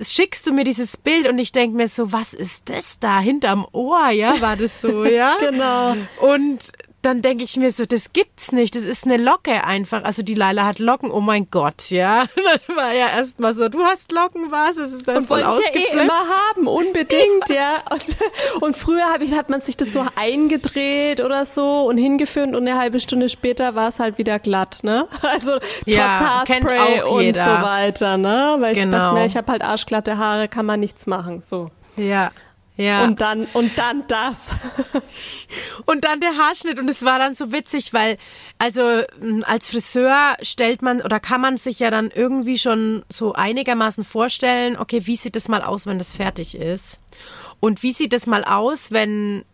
schickst 0.00 0.46
du 0.46 0.52
mir 0.52 0.64
dieses 0.64 0.96
Bild 0.96 1.28
und 1.28 1.38
ich 1.38 1.52
denke 1.52 1.76
mir 1.76 1.88
so, 1.88 2.12
was 2.12 2.32
ist 2.32 2.70
das 2.70 2.98
da 2.98 3.20
hinterm 3.20 3.66
Ohr, 3.72 4.10
ja, 4.10 4.40
war 4.40 4.56
das 4.56 4.80
so, 4.80 5.04
ja? 5.04 5.36
genau. 5.38 5.96
Und 6.20 6.72
dann 7.02 7.20
denke 7.20 7.42
ich 7.42 7.56
mir 7.56 7.72
so, 7.72 7.84
das 7.84 8.12
gibt's 8.12 8.52
nicht. 8.52 8.76
Das 8.76 8.84
ist 8.84 9.04
eine 9.04 9.16
Locke 9.16 9.64
einfach. 9.64 10.04
Also 10.04 10.22
die 10.22 10.34
Laila 10.34 10.64
hat 10.64 10.78
Locken, 10.78 11.10
oh 11.10 11.20
mein 11.20 11.50
Gott, 11.50 11.90
ja. 11.90 12.26
Dann 12.36 12.76
war 12.76 12.92
ja 12.92 13.08
erstmal 13.08 13.54
so, 13.54 13.68
du 13.68 13.82
hast 13.82 14.12
Locken, 14.12 14.50
was? 14.50 14.76
Das 14.76 14.92
ist 14.92 15.08
dann 15.08 15.18
und 15.18 15.26
voll 15.26 15.44
wollte 15.44 15.62
ich 15.74 15.84
ja 15.90 15.98
eh 15.98 16.04
immer 16.04 16.12
haben, 16.12 16.66
unbedingt, 16.66 17.48
ja. 17.48 17.82
Und, 17.90 18.62
und 18.62 18.76
früher 18.76 19.04
ich, 19.20 19.32
hat 19.32 19.50
man 19.50 19.60
sich 19.60 19.76
das 19.76 19.92
so 19.92 20.04
eingedreht 20.16 21.20
oder 21.20 21.44
so 21.44 21.86
und 21.88 21.98
hingeführt 21.98 22.48
und 22.48 22.56
eine 22.56 22.78
halbe 22.78 23.00
Stunde 23.00 23.28
später 23.28 23.74
war 23.74 23.88
es 23.88 23.98
halt 23.98 24.18
wieder 24.18 24.38
glatt, 24.38 24.78
ne? 24.82 25.08
Also 25.22 25.58
trotz 25.58 25.70
ja, 25.86 26.44
Haarspray 26.46 27.02
und 27.02 27.36
so 27.36 27.42
weiter, 27.42 28.18
ne? 28.18 28.56
Weil 28.58 28.74
genau. 28.74 28.84
ich 28.84 28.90
dachte 28.90 29.14
mir, 29.14 29.26
ich 29.26 29.36
habe 29.36 29.52
halt 29.52 29.62
arschglatte 29.62 30.18
Haare, 30.18 30.48
kann 30.48 30.66
man 30.66 30.80
nichts 30.80 31.06
machen, 31.06 31.42
so. 31.44 31.70
Ja. 31.96 32.30
Ja. 32.82 33.04
Und 33.04 33.20
dann, 33.20 33.46
und 33.52 33.78
dann 33.78 34.04
das. 34.08 34.56
und 35.86 36.04
dann 36.04 36.20
der 36.20 36.36
Haarschnitt. 36.36 36.80
Und 36.80 36.90
es 36.90 37.04
war 37.04 37.18
dann 37.18 37.34
so 37.34 37.52
witzig, 37.52 37.92
weil, 37.92 38.18
also, 38.58 39.02
als 39.42 39.70
Friseur 39.70 40.36
stellt 40.42 40.82
man 40.82 41.00
oder 41.00 41.20
kann 41.20 41.40
man 41.40 41.56
sich 41.56 41.78
ja 41.78 41.90
dann 41.90 42.10
irgendwie 42.10 42.58
schon 42.58 43.04
so 43.08 43.34
einigermaßen 43.34 44.04
vorstellen, 44.04 44.76
okay, 44.76 45.06
wie 45.06 45.16
sieht 45.16 45.36
das 45.36 45.48
mal 45.48 45.62
aus, 45.62 45.86
wenn 45.86 45.98
das 45.98 46.16
fertig 46.16 46.56
ist? 46.56 46.98
Und 47.60 47.84
wie 47.84 47.92
sieht 47.92 48.12
das 48.12 48.26
mal 48.26 48.42
aus, 48.42 48.90
wenn 48.90 49.44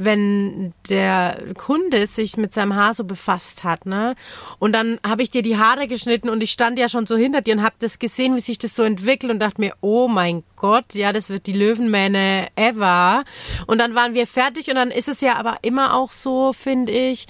wenn 0.00 0.72
der 0.88 1.42
Kunde 1.56 2.06
sich 2.06 2.36
mit 2.36 2.54
seinem 2.54 2.76
Haar 2.76 2.94
so 2.94 3.02
befasst 3.02 3.64
hat, 3.64 3.84
ne? 3.84 4.14
Und 4.60 4.72
dann 4.72 5.00
habe 5.04 5.24
ich 5.24 5.30
dir 5.30 5.42
die 5.42 5.58
Haare 5.58 5.88
geschnitten 5.88 6.28
und 6.28 6.40
ich 6.40 6.52
stand 6.52 6.78
ja 6.78 6.88
schon 6.88 7.04
so 7.04 7.16
hinter 7.16 7.40
dir 7.40 7.54
und 7.54 7.64
habe 7.64 7.74
das 7.80 7.98
gesehen, 7.98 8.36
wie 8.36 8.40
sich 8.40 8.58
das 8.58 8.76
so 8.76 8.84
entwickelt 8.84 9.32
und 9.32 9.40
dachte 9.40 9.60
mir, 9.60 9.74
oh 9.80 10.06
mein 10.06 10.44
Gott, 10.54 10.94
ja, 10.94 11.12
das 11.12 11.30
wird 11.30 11.48
die 11.48 11.52
Löwenmähne 11.52 12.46
ever. 12.54 13.24
Und 13.66 13.78
dann 13.78 13.96
waren 13.96 14.14
wir 14.14 14.28
fertig 14.28 14.68
und 14.68 14.76
dann 14.76 14.92
ist 14.92 15.08
es 15.08 15.20
ja 15.20 15.34
aber 15.34 15.58
immer 15.62 15.94
auch 15.94 16.12
so, 16.12 16.52
finde 16.52 16.92
ich, 16.92 17.26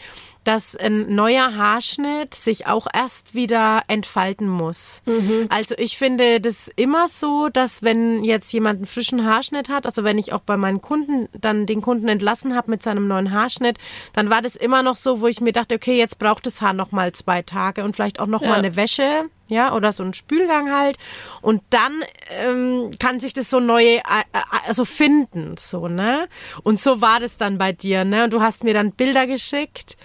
dass 0.48 0.74
ein 0.74 1.14
neuer 1.14 1.56
Haarschnitt 1.56 2.34
sich 2.34 2.66
auch 2.66 2.86
erst 2.90 3.34
wieder 3.34 3.82
entfalten 3.86 4.48
muss. 4.48 5.02
Mhm. 5.04 5.46
Also 5.50 5.74
ich 5.76 5.98
finde 5.98 6.40
das 6.40 6.68
immer 6.74 7.06
so, 7.06 7.50
dass 7.50 7.82
wenn 7.82 8.24
jetzt 8.24 8.50
jemand 8.54 8.78
einen 8.78 8.86
frischen 8.86 9.26
Haarschnitt 9.26 9.68
hat, 9.68 9.84
also 9.84 10.04
wenn 10.04 10.16
ich 10.16 10.32
auch 10.32 10.40
bei 10.40 10.56
meinen 10.56 10.80
Kunden 10.80 11.28
dann 11.38 11.66
den 11.66 11.82
Kunden 11.82 12.08
entlassen 12.08 12.56
habe 12.56 12.70
mit 12.70 12.82
seinem 12.82 13.08
neuen 13.08 13.30
Haarschnitt, 13.30 13.76
dann 14.14 14.30
war 14.30 14.40
das 14.40 14.56
immer 14.56 14.82
noch 14.82 14.96
so, 14.96 15.20
wo 15.20 15.26
ich 15.26 15.42
mir 15.42 15.52
dachte, 15.52 15.74
okay, 15.74 15.98
jetzt 15.98 16.18
braucht 16.18 16.46
das 16.46 16.62
Haar 16.62 16.72
noch 16.72 16.92
mal 16.92 17.12
zwei 17.12 17.42
Tage 17.42 17.84
und 17.84 17.94
vielleicht 17.94 18.18
auch 18.18 18.26
noch 18.26 18.40
ja. 18.40 18.48
mal 18.48 18.58
eine 18.60 18.74
Wäsche, 18.74 19.28
ja, 19.50 19.74
oder 19.74 19.92
so 19.92 20.02
ein 20.02 20.14
Spülgang 20.14 20.70
halt. 20.74 20.96
Und 21.42 21.62
dann 21.70 22.02
ähm, 22.30 22.92
kann 22.98 23.20
sich 23.20 23.34
das 23.34 23.50
so 23.50 23.60
neue, 23.60 23.96
äh, 23.96 24.24
äh, 24.32 24.40
also 24.66 24.86
finden, 24.86 25.56
so, 25.58 25.88
ne? 25.88 26.28
Und 26.62 26.78
so 26.78 27.02
war 27.02 27.20
das 27.20 27.36
dann 27.36 27.58
bei 27.58 27.72
dir, 27.72 28.04
ne? 28.04 28.24
Und 28.24 28.32
du 28.32 28.40
hast 28.40 28.64
mir 28.64 28.74
dann 28.74 28.92
Bilder 28.92 29.26
geschickt 29.26 29.98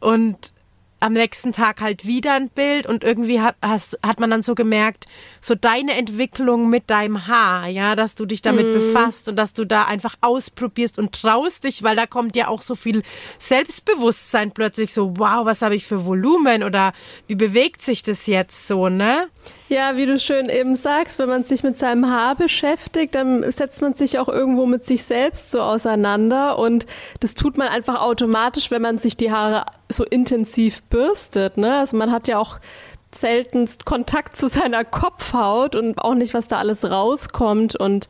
und 0.00 0.52
am 1.00 1.12
nächsten 1.12 1.52
Tag 1.52 1.80
halt 1.80 2.06
wieder 2.06 2.34
ein 2.34 2.48
Bild 2.48 2.86
und 2.86 3.04
irgendwie 3.04 3.40
hat, 3.40 3.54
hast, 3.62 3.98
hat 4.04 4.18
man 4.18 4.30
dann 4.30 4.42
so 4.42 4.54
gemerkt, 4.54 5.06
so 5.40 5.54
deine 5.54 5.94
Entwicklung 5.94 6.68
mit 6.68 6.90
deinem 6.90 7.28
Haar, 7.28 7.68
ja, 7.68 7.94
dass 7.94 8.16
du 8.16 8.26
dich 8.26 8.42
damit 8.42 8.70
mm. 8.70 8.72
befasst 8.72 9.28
und 9.28 9.36
dass 9.36 9.52
du 9.52 9.64
da 9.64 9.84
einfach 9.84 10.16
ausprobierst 10.22 10.98
und 10.98 11.12
traust 11.12 11.64
dich, 11.64 11.84
weil 11.84 11.94
da 11.94 12.06
kommt 12.06 12.34
ja 12.34 12.48
auch 12.48 12.62
so 12.62 12.74
viel 12.74 13.02
Selbstbewusstsein 13.38 14.50
plötzlich 14.50 14.92
so, 14.92 15.16
wow, 15.18 15.44
was 15.44 15.62
habe 15.62 15.76
ich 15.76 15.86
für 15.86 16.04
Volumen 16.04 16.64
oder 16.64 16.92
wie 17.28 17.36
bewegt 17.36 17.82
sich 17.82 18.02
das 18.02 18.26
jetzt 18.26 18.66
so, 18.66 18.88
ne? 18.88 19.28
Ja, 19.68 19.96
wie 19.96 20.06
du 20.06 20.18
schön 20.18 20.48
eben 20.48 20.76
sagst, 20.76 21.18
wenn 21.18 21.28
man 21.28 21.44
sich 21.44 21.62
mit 21.62 21.78
seinem 21.78 22.10
Haar 22.10 22.34
beschäftigt, 22.36 23.14
dann 23.14 23.50
setzt 23.52 23.82
man 23.82 23.92
sich 23.92 24.18
auch 24.18 24.28
irgendwo 24.28 24.64
mit 24.64 24.86
sich 24.86 25.02
selbst 25.02 25.50
so 25.50 25.60
auseinander 25.60 26.58
und 26.58 26.86
das 27.20 27.34
tut 27.34 27.58
man 27.58 27.68
einfach 27.68 28.00
automatisch, 28.00 28.70
wenn 28.70 28.80
man 28.80 28.96
sich 28.96 29.18
die 29.18 29.30
Haare 29.30 29.66
so 29.90 30.04
intensiv 30.04 30.82
bürstet. 30.84 31.58
Ne? 31.58 31.76
Also 31.80 31.98
man 31.98 32.10
hat 32.10 32.28
ja 32.28 32.38
auch 32.38 32.60
seltenst 33.14 33.84
Kontakt 33.84 34.36
zu 34.36 34.48
seiner 34.48 34.84
Kopfhaut 34.84 35.74
und 35.74 35.98
auch 35.98 36.14
nicht, 36.14 36.32
was 36.32 36.48
da 36.48 36.58
alles 36.58 36.90
rauskommt 36.90 37.76
und 37.76 38.08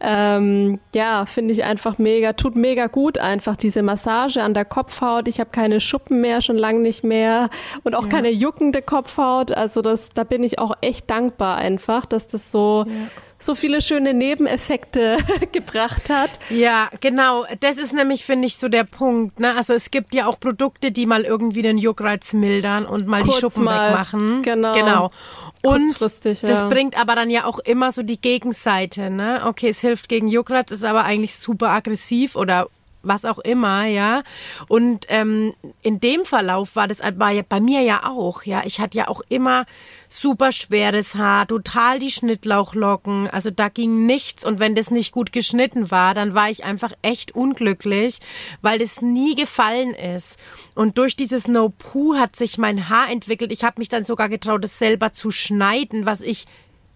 ähm, 0.00 0.78
ja, 0.94 1.26
finde 1.26 1.52
ich 1.52 1.64
einfach 1.64 1.98
mega, 1.98 2.32
tut 2.32 2.56
mega 2.56 2.86
gut 2.86 3.18
einfach 3.18 3.56
diese 3.56 3.82
Massage 3.82 4.42
an 4.42 4.54
der 4.54 4.64
Kopfhaut. 4.64 5.26
Ich 5.28 5.40
habe 5.40 5.50
keine 5.50 5.80
Schuppen 5.80 6.20
mehr, 6.20 6.40
schon 6.40 6.56
lange 6.56 6.80
nicht 6.80 7.02
mehr 7.02 7.50
und 7.82 7.94
auch 7.94 8.04
ja. 8.04 8.08
keine 8.08 8.30
juckende 8.30 8.82
Kopfhaut. 8.82 9.50
Also 9.52 9.82
das, 9.82 10.10
da 10.10 10.24
bin 10.24 10.42
ich 10.44 10.58
auch 10.58 10.72
echt 10.80 11.10
dankbar 11.10 11.56
einfach, 11.56 12.06
dass 12.06 12.28
das 12.28 12.52
so 12.52 12.84
ja 12.88 12.94
so 13.38 13.54
viele 13.54 13.80
schöne 13.80 14.14
Nebeneffekte 14.14 15.18
gebracht 15.52 16.10
hat. 16.10 16.30
Ja, 16.50 16.88
genau. 17.00 17.46
Das 17.60 17.78
ist 17.78 17.92
nämlich, 17.92 18.24
finde 18.24 18.46
ich, 18.46 18.56
so 18.56 18.68
der 18.68 18.84
Punkt. 18.84 19.38
Ne? 19.38 19.54
Also 19.56 19.74
es 19.74 19.90
gibt 19.90 20.14
ja 20.14 20.26
auch 20.26 20.40
Produkte, 20.40 20.90
die 20.90 21.06
mal 21.06 21.22
irgendwie 21.24 21.62
den 21.62 21.78
Juckreiz 21.78 22.32
mildern 22.32 22.84
und 22.84 23.06
mal 23.06 23.22
Kurz 23.22 23.36
die 23.36 23.40
Schuppen 23.40 23.64
mal. 23.64 23.90
wegmachen. 23.90 24.42
Genau. 24.42 24.72
genau. 24.72 25.10
Und 25.62 26.00
das 26.00 26.20
ja. 26.42 26.68
bringt 26.68 26.98
aber 26.98 27.14
dann 27.14 27.30
ja 27.30 27.44
auch 27.44 27.58
immer 27.60 27.92
so 27.92 28.02
die 28.02 28.20
Gegenseite. 28.20 29.10
Ne? 29.10 29.42
Okay, 29.44 29.68
es 29.68 29.80
hilft 29.80 30.08
gegen 30.08 30.28
Juckreiz, 30.28 30.70
ist 30.70 30.84
aber 30.84 31.04
eigentlich 31.04 31.36
super 31.36 31.70
aggressiv 31.70 32.36
oder 32.36 32.68
was 33.02 33.24
auch 33.24 33.38
immer, 33.38 33.84
ja. 33.84 34.22
Und 34.66 35.06
ähm, 35.08 35.54
in 35.82 36.00
dem 36.00 36.24
Verlauf 36.24 36.76
war 36.76 36.88
das 36.88 37.00
war 37.16 37.30
ja 37.30 37.42
bei 37.48 37.60
mir 37.60 37.80
ja 37.82 38.08
auch, 38.08 38.42
ja. 38.42 38.62
Ich 38.64 38.80
hatte 38.80 38.98
ja 38.98 39.08
auch 39.08 39.22
immer 39.28 39.66
super 40.08 40.52
schweres 40.52 41.14
Haar, 41.14 41.46
total 41.46 41.98
die 41.98 42.10
Schnittlauchlocken, 42.10 43.28
also 43.28 43.50
da 43.50 43.68
ging 43.68 44.06
nichts 44.06 44.44
und 44.44 44.58
wenn 44.58 44.74
das 44.74 44.90
nicht 44.90 45.12
gut 45.12 45.32
geschnitten 45.32 45.90
war, 45.90 46.14
dann 46.14 46.34
war 46.34 46.50
ich 46.50 46.64
einfach 46.64 46.92
echt 47.02 47.34
unglücklich, 47.34 48.20
weil 48.62 48.78
das 48.78 49.02
nie 49.02 49.34
gefallen 49.34 49.94
ist. 49.94 50.38
Und 50.74 50.98
durch 50.98 51.16
dieses 51.16 51.48
No 51.48 51.68
Poo 51.70 52.16
hat 52.16 52.36
sich 52.36 52.58
mein 52.58 52.88
Haar 52.88 53.10
entwickelt. 53.10 53.52
Ich 53.52 53.64
habe 53.64 53.78
mich 53.78 53.88
dann 53.88 54.04
sogar 54.04 54.28
getraut, 54.28 54.64
es 54.64 54.78
selber 54.78 55.12
zu 55.12 55.30
schneiden, 55.30 56.06
was 56.06 56.20
ich 56.20 56.46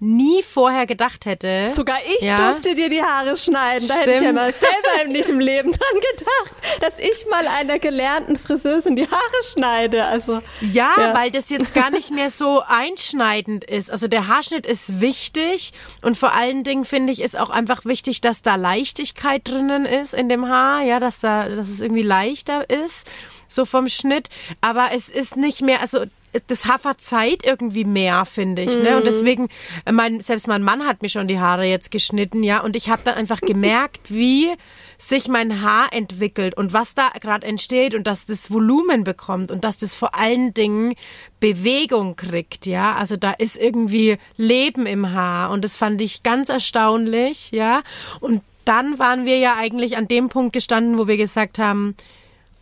nie 0.03 0.43
vorher 0.43 0.85
gedacht 0.87 1.27
hätte. 1.27 1.71
Sogar 1.71 1.99
ich 2.19 2.27
ja. 2.27 2.37
durfte 2.37 2.75
dir 2.75 2.89
die 2.89 3.03
Haare 3.03 3.37
schneiden. 3.37 3.87
Da 3.87 3.95
Stimmt. 3.95 4.09
hätte 4.09 4.19
ich 4.19 4.23
ja 4.23 4.33
mal 4.33 4.53
selber 4.53 5.13
nicht 5.13 5.29
im 5.29 5.39
Leben 5.39 5.71
dran 5.71 6.01
gedacht, 6.17 6.81
dass 6.81 6.99
ich 6.99 7.25
mal 7.31 7.47
einer 7.47 7.79
gelernten 7.79 8.37
Friseurin 8.37 8.97
die 8.97 9.09
Haare 9.09 9.45
schneide. 9.53 10.05
Also 10.05 10.41
ja, 10.61 10.91
ja, 10.99 11.15
weil 11.15 11.31
das 11.31 11.51
jetzt 11.51 11.73
gar 11.73 11.91
nicht 11.91 12.11
mehr 12.11 12.31
so 12.31 12.63
einschneidend 12.67 13.63
ist. 13.63 13.93
Also 13.93 14.09
der 14.09 14.27
Haarschnitt 14.27 14.67
ist 14.67 15.01
wichtig 15.01 15.73
und 16.03 16.17
vor 16.17 16.33
allen 16.33 16.65
Dingen 16.65 16.85
finde 16.85 17.13
ich 17.13 17.23
ist 17.23 17.39
auch 17.39 17.51
einfach 17.51 17.85
wichtig, 17.85 18.21
dass 18.21 18.43
da 18.43 18.57
Leichtigkeit 18.57 19.49
drinnen 19.49 19.85
ist 19.85 20.15
in 20.15 20.29
dem 20.29 20.49
Haar, 20.49 20.83
ja, 20.83 20.99
dass 20.99 21.21
da, 21.21 21.49
dass 21.49 21.69
es 21.69 21.81
irgendwie 21.81 22.03
leichter 22.03 22.69
ist 22.69 23.09
so 23.47 23.65
vom 23.65 23.89
Schnitt. 23.89 24.31
Aber 24.61 24.89
es 24.95 25.09
ist 25.09 25.37
nicht 25.37 25.63
mehr, 25.63 25.81
also 25.81 26.07
das 26.47 26.66
Haar 26.66 26.78
verzeiht 26.78 27.45
irgendwie 27.45 27.85
mehr, 27.85 28.24
finde 28.24 28.62
ich. 28.62 28.76
Mhm. 28.76 28.83
Ne? 28.83 28.97
Und 28.97 29.03
mhm. 29.03 29.05
deswegen, 29.05 29.49
mein, 29.91 30.20
selbst 30.20 30.47
mein 30.47 30.62
Mann 30.62 30.87
hat 30.87 31.03
mir 31.03 31.09
schon 31.09 31.28
die 31.28 31.39
Haare 31.39 31.64
jetzt 31.64 31.91
geschnitten, 31.91 32.43
ja. 32.43 32.62
Und 32.62 32.76
ich 32.76 32.89
habe 32.89 33.03
dann 33.05 33.14
einfach 33.14 33.41
gemerkt, 33.41 34.01
wie 34.11 34.51
sich 34.99 35.28
mein 35.28 35.62
Haar 35.62 35.93
entwickelt 35.93 36.57
und 36.57 36.72
was 36.72 36.95
da 36.95 37.11
gerade 37.20 37.47
entsteht 37.47 37.95
und 37.95 38.07
dass 38.07 38.26
das 38.26 38.51
Volumen 38.51 39.05
bekommt 39.05 39.51
und 39.51 39.64
dass 39.64 39.78
das 39.78 39.95
vor 39.95 40.18
allen 40.18 40.55
Dingen 40.55 40.95
Bewegung 41.41 42.16
kriegt, 42.16 42.66
ja. 42.66 42.95
Also 42.95 43.16
da 43.16 43.33
ist 43.33 43.57
irgendwie 43.57 44.18
Leben 44.37 44.87
im 44.87 45.12
Haar 45.12 45.51
und 45.51 45.62
das 45.64 45.76
fand 45.76 46.01
ich 46.01 46.22
ganz 46.22 46.49
erstaunlich, 46.49 47.51
ja. 47.51 47.83
Und 48.20 48.43
dann 48.64 48.99
waren 48.99 49.26
wir 49.26 49.39
ja 49.39 49.57
eigentlich 49.57 49.97
an 49.97 50.09
dem 50.09 50.28
Punkt 50.28 50.53
gestanden, 50.53 50.99
wo 50.99 51.09
wir 51.09 51.16
gesagt 51.16 51.59
haben, 51.59 51.97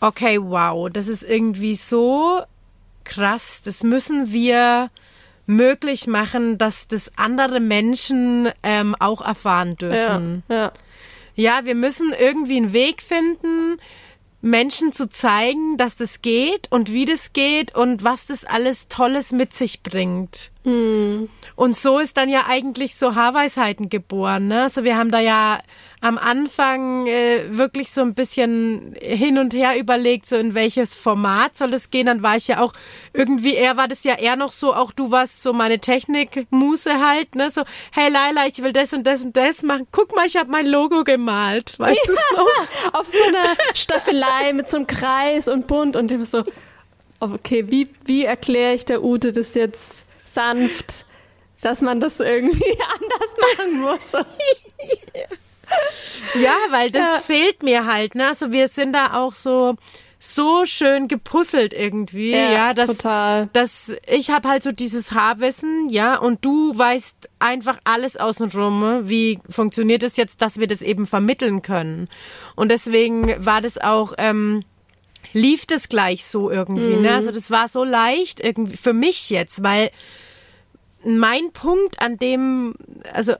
okay, 0.00 0.38
wow, 0.40 0.88
das 0.90 1.08
ist 1.08 1.22
irgendwie 1.22 1.74
so 1.74 2.40
krass. 3.05 3.62
Das 3.62 3.82
müssen 3.82 4.32
wir 4.32 4.90
möglich 5.46 6.07
machen, 6.07 6.59
dass 6.59 6.86
das 6.86 7.11
andere 7.16 7.61
Menschen 7.61 8.51
ähm, 8.62 8.94
auch 8.98 9.20
erfahren 9.20 9.76
dürfen. 9.76 10.44
Ja, 10.48 10.57
ja. 10.57 10.72
ja, 11.34 11.61
wir 11.64 11.74
müssen 11.74 12.12
irgendwie 12.18 12.57
einen 12.57 12.72
Weg 12.72 13.03
finden, 13.03 13.78
Menschen 14.42 14.92
zu 14.92 15.09
zeigen, 15.09 15.76
dass 15.76 15.96
das 15.96 16.22
geht 16.22 16.70
und 16.70 16.90
wie 16.92 17.05
das 17.05 17.32
geht 17.32 17.74
und 17.74 18.05
was 18.05 18.26
das 18.26 18.44
alles 18.44 18.88
Tolles 18.88 19.32
mit 19.32 19.53
sich 19.53 19.82
bringt. 19.82 20.51
Mhm. 20.64 21.28
Und 21.57 21.76
so 21.76 21.98
ist 21.98 22.16
dann 22.16 22.30
ja 22.30 22.44
eigentlich 22.48 22.94
so 22.94 23.14
Haarweisheiten 23.14 23.90
geboren. 23.90 24.48
Ne? 24.48 24.62
Also 24.62 24.84
wir 24.84 24.96
haben 24.96 25.11
da 25.11 25.20
ja 25.20 25.59
am 26.03 26.16
Anfang 26.16 27.07
äh, 27.07 27.44
wirklich 27.51 27.90
so 27.90 28.01
ein 28.01 28.14
bisschen 28.14 28.94
hin 29.01 29.36
und 29.36 29.53
her 29.53 29.78
überlegt, 29.78 30.26
so 30.26 30.36
in 30.36 30.55
welches 30.55 30.96
Format 30.96 31.59
soll 31.59 31.74
es 31.74 31.90
gehen. 31.90 32.07
Dann 32.07 32.22
war 32.22 32.36
ich 32.36 32.48
ja 32.48 32.61
auch 32.61 32.72
irgendwie, 33.12 33.55
eher 33.55 33.76
war 33.76 33.86
das 33.86 34.03
ja 34.05 34.14
eher 34.14 34.36
noch 34.36 34.53
so, 34.53 34.74
auch 34.74 34.92
du 34.92 35.11
warst 35.11 35.42
so 35.42 35.53
meine 35.53 35.78
Technikmuse 35.78 37.07
halt, 37.07 37.34
ne? 37.34 37.51
So, 37.51 37.64
hey 37.92 38.11
Laila, 38.11 38.46
ich 38.46 38.62
will 38.62 38.72
das 38.72 38.94
und 38.94 39.07
das 39.07 39.24
und 39.24 39.36
das 39.36 39.62
machen. 39.62 39.88
Guck 39.92 40.16
mal, 40.16 40.26
ich 40.26 40.36
habe 40.36 40.51
mein 40.51 40.66
Logo 40.66 41.05
gemalt. 41.05 41.78
Weißt 41.78 42.01
ja, 42.07 42.14
du 42.14 42.36
noch? 42.36 42.94
Auf 43.01 43.09
so 43.09 43.22
einer 43.28 43.57
Staffelei 43.74 44.55
mit 44.55 44.70
so 44.70 44.78
einem 44.78 44.86
Kreis 44.86 45.48
und 45.48 45.66
bunt 45.66 45.96
und 45.96 46.11
immer 46.11 46.26
so, 46.26 46.44
okay, 47.20 47.70
wie, 47.70 47.88
wie 48.07 48.24
erkläre 48.24 48.74
ich 48.74 48.86
der 48.86 49.03
Ute 49.03 49.32
das 49.32 49.53
jetzt 49.53 50.05
sanft, 50.32 51.05
dass 51.61 51.82
man 51.82 52.01
das 52.01 52.20
irgendwie 52.20 52.78
anders 52.98 53.36
machen 53.59 53.80
muss? 53.82 54.24
ja, 56.42 56.56
weil 56.70 56.90
das 56.90 57.16
ja. 57.16 57.20
fehlt 57.20 57.62
mir 57.62 57.86
halt, 57.86 58.14
ne? 58.14 58.28
Also 58.28 58.52
wir 58.52 58.68
sind 58.68 58.92
da 58.92 59.14
auch 59.14 59.32
so 59.32 59.76
so 60.22 60.66
schön 60.66 61.08
gepuzzelt 61.08 61.72
irgendwie, 61.72 62.32
ja, 62.32 62.52
ja 62.52 62.74
dass, 62.74 62.88
total. 62.88 63.48
dass 63.54 63.94
ich 64.06 64.30
habe 64.30 64.50
halt 64.50 64.62
so 64.62 64.70
dieses 64.70 65.12
Haarwissen, 65.12 65.88
ja, 65.88 66.16
und 66.16 66.44
du 66.44 66.76
weißt 66.76 67.30
einfach 67.38 67.78
alles 67.84 68.18
außenrum, 68.18 69.08
wie 69.08 69.38
funktioniert 69.48 70.02
es 70.02 70.18
jetzt, 70.18 70.42
dass 70.42 70.58
wir 70.58 70.66
das 70.66 70.82
eben 70.82 71.06
vermitteln 71.06 71.62
können. 71.62 72.08
Und 72.54 72.70
deswegen 72.70 73.34
war 73.44 73.62
das 73.62 73.78
auch, 73.78 74.12
ähm, 74.18 74.62
lief 75.32 75.64
das 75.64 75.88
gleich 75.88 76.26
so 76.26 76.50
irgendwie, 76.50 76.96
mhm. 76.96 77.02
ne? 77.02 77.14
Also 77.14 77.30
das 77.30 77.50
war 77.50 77.68
so 77.68 77.82
leicht 77.82 78.40
irgendwie 78.40 78.76
für 78.76 78.92
mich 78.92 79.30
jetzt, 79.30 79.62
weil 79.62 79.90
mein 81.02 81.50
Punkt 81.52 82.02
an 82.02 82.18
dem, 82.18 82.74
also 83.14 83.36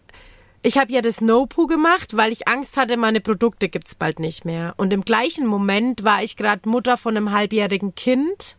ich 0.63 0.79
habe 0.79 0.93
ja 0.93 1.01
das 1.01 1.21
No-Poo 1.21 1.67
gemacht, 1.67 2.17
weil 2.17 2.33
ich 2.33 2.47
Angst 2.49 2.77
hatte, 2.77 2.97
meine 2.97 3.21
Produkte 3.21 3.69
gibt's 3.69 3.95
bald 3.95 4.19
nicht 4.19 4.45
mehr. 4.45 4.75
Und 4.77 4.93
im 4.93 5.03
gleichen 5.03 5.47
Moment 5.47 6.05
war 6.05 6.23
ich 6.23 6.37
gerade 6.37 6.69
Mutter 6.69 6.97
von 6.97 7.17
einem 7.17 7.33
halbjährigen 7.33 7.95
Kind 7.95 8.57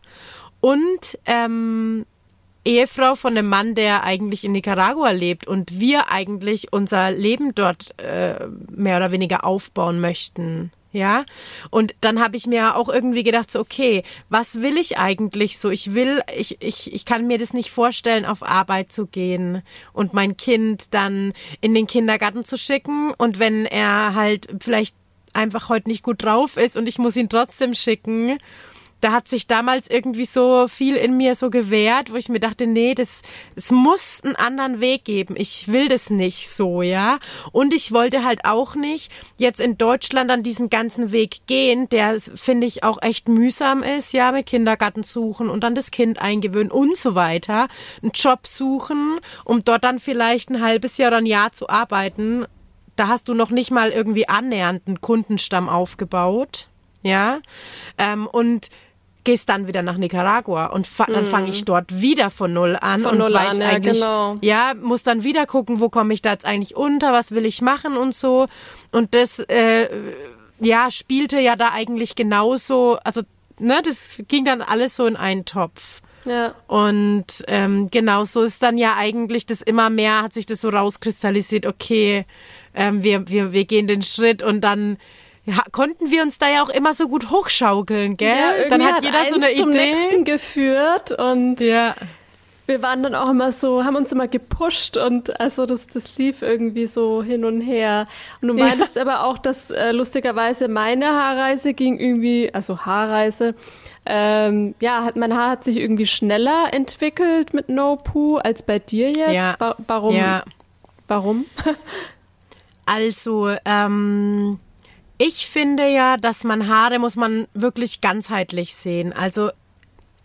und 0.61 1.19
ähm, 1.25 2.05
Ehefrau 2.65 3.15
von 3.15 3.37
einem 3.37 3.49
Mann, 3.49 3.75
der 3.75 4.03
eigentlich 4.03 4.45
in 4.45 4.51
Nicaragua 4.51 5.11
lebt 5.11 5.47
und 5.47 5.79
wir 5.79 6.11
eigentlich 6.11 6.71
unser 6.71 7.11
Leben 7.11 7.55
dort 7.55 7.99
äh, 7.99 8.47
mehr 8.69 8.97
oder 8.97 9.11
weniger 9.11 9.45
aufbauen 9.45 9.99
möchten. 9.99 10.71
Ja, 10.93 11.23
und 11.69 11.95
dann 12.01 12.19
habe 12.19 12.35
ich 12.35 12.47
mir 12.47 12.75
auch 12.75 12.89
irgendwie 12.89 13.23
gedacht, 13.23 13.49
so, 13.49 13.61
okay, 13.61 14.03
was 14.27 14.61
will 14.61 14.77
ich 14.77 14.97
eigentlich 14.97 15.57
so? 15.57 15.69
Ich 15.69 15.95
will, 15.95 16.21
ich, 16.35 16.61
ich, 16.61 16.93
ich 16.93 17.05
kann 17.05 17.27
mir 17.27 17.37
das 17.37 17.53
nicht 17.53 17.71
vorstellen, 17.71 18.25
auf 18.25 18.43
Arbeit 18.43 18.91
zu 18.91 19.07
gehen 19.07 19.61
und 19.93 20.13
mein 20.13 20.35
Kind 20.35 20.93
dann 20.93 21.31
in 21.61 21.73
den 21.73 21.87
Kindergarten 21.87 22.43
zu 22.43 22.57
schicken 22.57 23.13
und 23.17 23.39
wenn 23.39 23.65
er 23.65 24.15
halt 24.15 24.49
vielleicht 24.59 24.97
einfach 25.31 25.69
heute 25.69 25.87
nicht 25.87 26.03
gut 26.03 26.23
drauf 26.23 26.57
ist 26.57 26.75
und 26.75 26.89
ich 26.89 26.97
muss 26.97 27.15
ihn 27.15 27.29
trotzdem 27.29 27.73
schicken 27.73 28.37
da 29.01 29.11
hat 29.11 29.27
sich 29.27 29.47
damals 29.47 29.89
irgendwie 29.89 30.25
so 30.25 30.67
viel 30.67 30.95
in 30.95 31.17
mir 31.17 31.33
so 31.35 31.49
gewehrt, 31.49 32.11
wo 32.11 32.15
ich 32.15 32.29
mir 32.29 32.39
dachte, 32.39 32.67
nee, 32.67 32.93
das, 32.93 33.23
es 33.55 33.71
muss 33.71 34.21
einen 34.23 34.35
anderen 34.35 34.79
Weg 34.79 35.05
geben. 35.05 35.35
Ich 35.37 35.67
will 35.67 35.87
das 35.87 36.11
nicht 36.11 36.49
so, 36.49 36.83
ja. 36.83 37.17
Und 37.51 37.73
ich 37.73 37.91
wollte 37.91 38.23
halt 38.23 38.45
auch 38.45 38.75
nicht 38.75 39.11
jetzt 39.37 39.59
in 39.59 39.77
Deutschland 39.77 40.29
an 40.29 40.43
diesen 40.43 40.69
ganzen 40.69 41.11
Weg 41.11 41.47
gehen, 41.47 41.89
der 41.89 42.19
finde 42.19 42.67
ich 42.67 42.83
auch 42.83 43.01
echt 43.01 43.27
mühsam 43.27 43.81
ist, 43.81 44.13
ja, 44.13 44.31
mit 44.31 44.45
Kindergarten 44.45 45.01
suchen 45.01 45.49
und 45.49 45.63
dann 45.63 45.73
das 45.73 45.89
Kind 45.89 46.21
eingewöhnen 46.21 46.71
und 46.71 46.95
so 46.95 47.15
weiter, 47.15 47.67
einen 48.03 48.11
Job 48.13 48.45
suchen, 48.45 49.19
um 49.45 49.63
dort 49.63 49.83
dann 49.83 49.97
vielleicht 49.97 50.49
ein 50.51 50.61
halbes 50.61 50.97
Jahr 50.97 51.09
oder 51.09 51.17
ein 51.17 51.25
Jahr 51.25 51.51
zu 51.53 51.69
arbeiten. 51.69 52.45
Da 52.95 53.07
hast 53.07 53.29
du 53.29 53.33
noch 53.33 53.49
nicht 53.49 53.71
mal 53.71 53.89
irgendwie 53.89 54.29
annähernd 54.29 54.83
einen 54.85 55.01
Kundenstamm 55.01 55.69
aufgebaut. 55.69 56.67
Ja, 57.03 57.39
ähm, 57.97 58.27
und 58.27 58.69
gehst 59.23 59.49
dann 59.49 59.67
wieder 59.67 59.81
nach 59.81 59.97
Nicaragua 59.97 60.67
und 60.67 60.87
fa 60.87 61.05
dann 61.05 61.25
fange 61.25 61.49
ich 61.49 61.65
dort 61.65 62.01
wieder 62.01 62.29
von 62.29 62.53
null 62.53 62.77
an 62.79 63.01
Von 63.01 63.11
und 63.11 63.17
null 63.19 63.33
weiß 63.33 63.51
an, 63.51 63.61
ja, 63.61 63.67
eigentlich, 63.67 63.99
genau. 63.99 64.37
ja, 64.41 64.73
muss 64.81 65.03
dann 65.03 65.23
wieder 65.23 65.45
gucken, 65.45 65.79
wo 65.79 65.89
komme 65.89 66.13
ich 66.13 66.21
da 66.21 66.31
jetzt 66.31 66.45
eigentlich 66.45 66.75
unter, 66.75 67.13
was 67.13 67.31
will 67.31 67.45
ich 67.45 67.61
machen 67.61 67.97
und 67.97 68.15
so. 68.15 68.47
Und 68.91 69.13
das, 69.13 69.39
äh, 69.39 69.89
ja, 70.59 70.89
spielte 70.91 71.39
ja 71.39 71.55
da 71.55 71.71
eigentlich 71.73 72.15
genauso, 72.15 72.97
also, 73.03 73.21
ne, 73.59 73.81
das 73.83 74.21
ging 74.27 74.45
dann 74.45 74.61
alles 74.61 74.95
so 74.95 75.05
in 75.05 75.15
einen 75.15 75.45
Topf. 75.45 76.01
Ja. 76.25 76.53
Und 76.67 77.25
ähm, 77.47 77.89
genau 77.89 78.23
so 78.23 78.43
ist 78.43 78.61
dann 78.61 78.77
ja 78.77 78.95
eigentlich 78.95 79.45
das 79.45 79.61
immer 79.61 79.89
mehr, 79.89 80.21
hat 80.21 80.33
sich 80.33 80.45
das 80.45 80.61
so 80.61 80.69
rauskristallisiert, 80.69 81.65
okay, 81.65 82.25
ähm, 82.73 83.03
wir, 83.03 83.27
wir, 83.27 83.53
wir 83.53 83.65
gehen 83.65 83.87
den 83.87 84.01
Schritt 84.01 84.43
und 84.43 84.61
dann 84.61 84.97
ja, 85.45 85.63
konnten 85.71 86.11
wir 86.11 86.21
uns 86.23 86.37
da 86.37 86.49
ja 86.49 86.63
auch 86.63 86.69
immer 86.69 86.93
so 86.93 87.07
gut 87.07 87.29
hochschaukeln, 87.31 88.15
gell? 88.17 88.29
Ja, 88.29 88.69
dann 88.69 88.81
irgendwie 88.81 88.93
hat 88.93 89.03
jeder 89.03 89.25
so 89.29 89.35
eine 89.35 89.53
zum 89.55 89.69
Idee. 89.69 89.91
nächsten 89.93 90.23
geführt 90.23 91.11
und 91.11 91.59
Ja. 91.59 91.95
wir 92.67 92.81
waren 92.83 93.01
dann 93.03 93.15
auch 93.15 93.29
immer 93.29 93.51
so, 93.51 93.83
haben 93.83 93.95
uns 93.95 94.11
immer 94.11 94.27
gepusht 94.27 94.97
und 94.97 95.39
also 95.41 95.65
das, 95.65 95.87
das 95.87 96.15
lief 96.17 96.41
irgendwie 96.41 96.85
so 96.85 97.21
hin 97.23 97.43
und 97.43 97.59
her. 97.59 98.07
Und 98.41 98.49
du 98.49 98.53
Ja. 98.55 98.65
meintest 98.65 98.97
aber 98.97 99.25
auch, 99.25 99.37
dass 99.39 99.71
äh, 99.71 99.91
lustigerweise 99.91 100.67
meine 100.67 101.07
Haarreise 101.07 101.73
ging 101.73 101.99
irgendwie, 101.99 102.53
also 102.53 102.79
Haarreise, 102.85 103.55
ähm, 104.05 104.73
ja, 104.79 105.03
hat, 105.03 105.15
mein 105.15 105.35
Haar 105.35 105.49
hat 105.51 105.63
sich 105.63 105.77
irgendwie 105.77 106.05
schneller 106.07 106.69
entwickelt 106.71 107.53
mit 107.53 107.67
No 107.69 107.97
Poo 107.97 108.37
als 108.37 108.63
bei 108.63 108.79
dir 108.79 109.09
jetzt. 109.11 109.33
Ja. 109.33 109.55
Wa 109.59 109.75
warum? 109.87 110.15
Ja. 110.15 110.43
Warum? 111.07 111.45
Also, 112.85 113.49
ähm, 113.65 114.59
ich 115.23 115.45
finde 115.47 115.87
ja, 115.87 116.17
dass 116.17 116.43
man 116.43 116.67
Haare 116.67 116.97
muss 116.97 117.15
man 117.15 117.47
wirklich 117.53 118.01
ganzheitlich 118.01 118.75
sehen. 118.75 119.13
Also, 119.13 119.51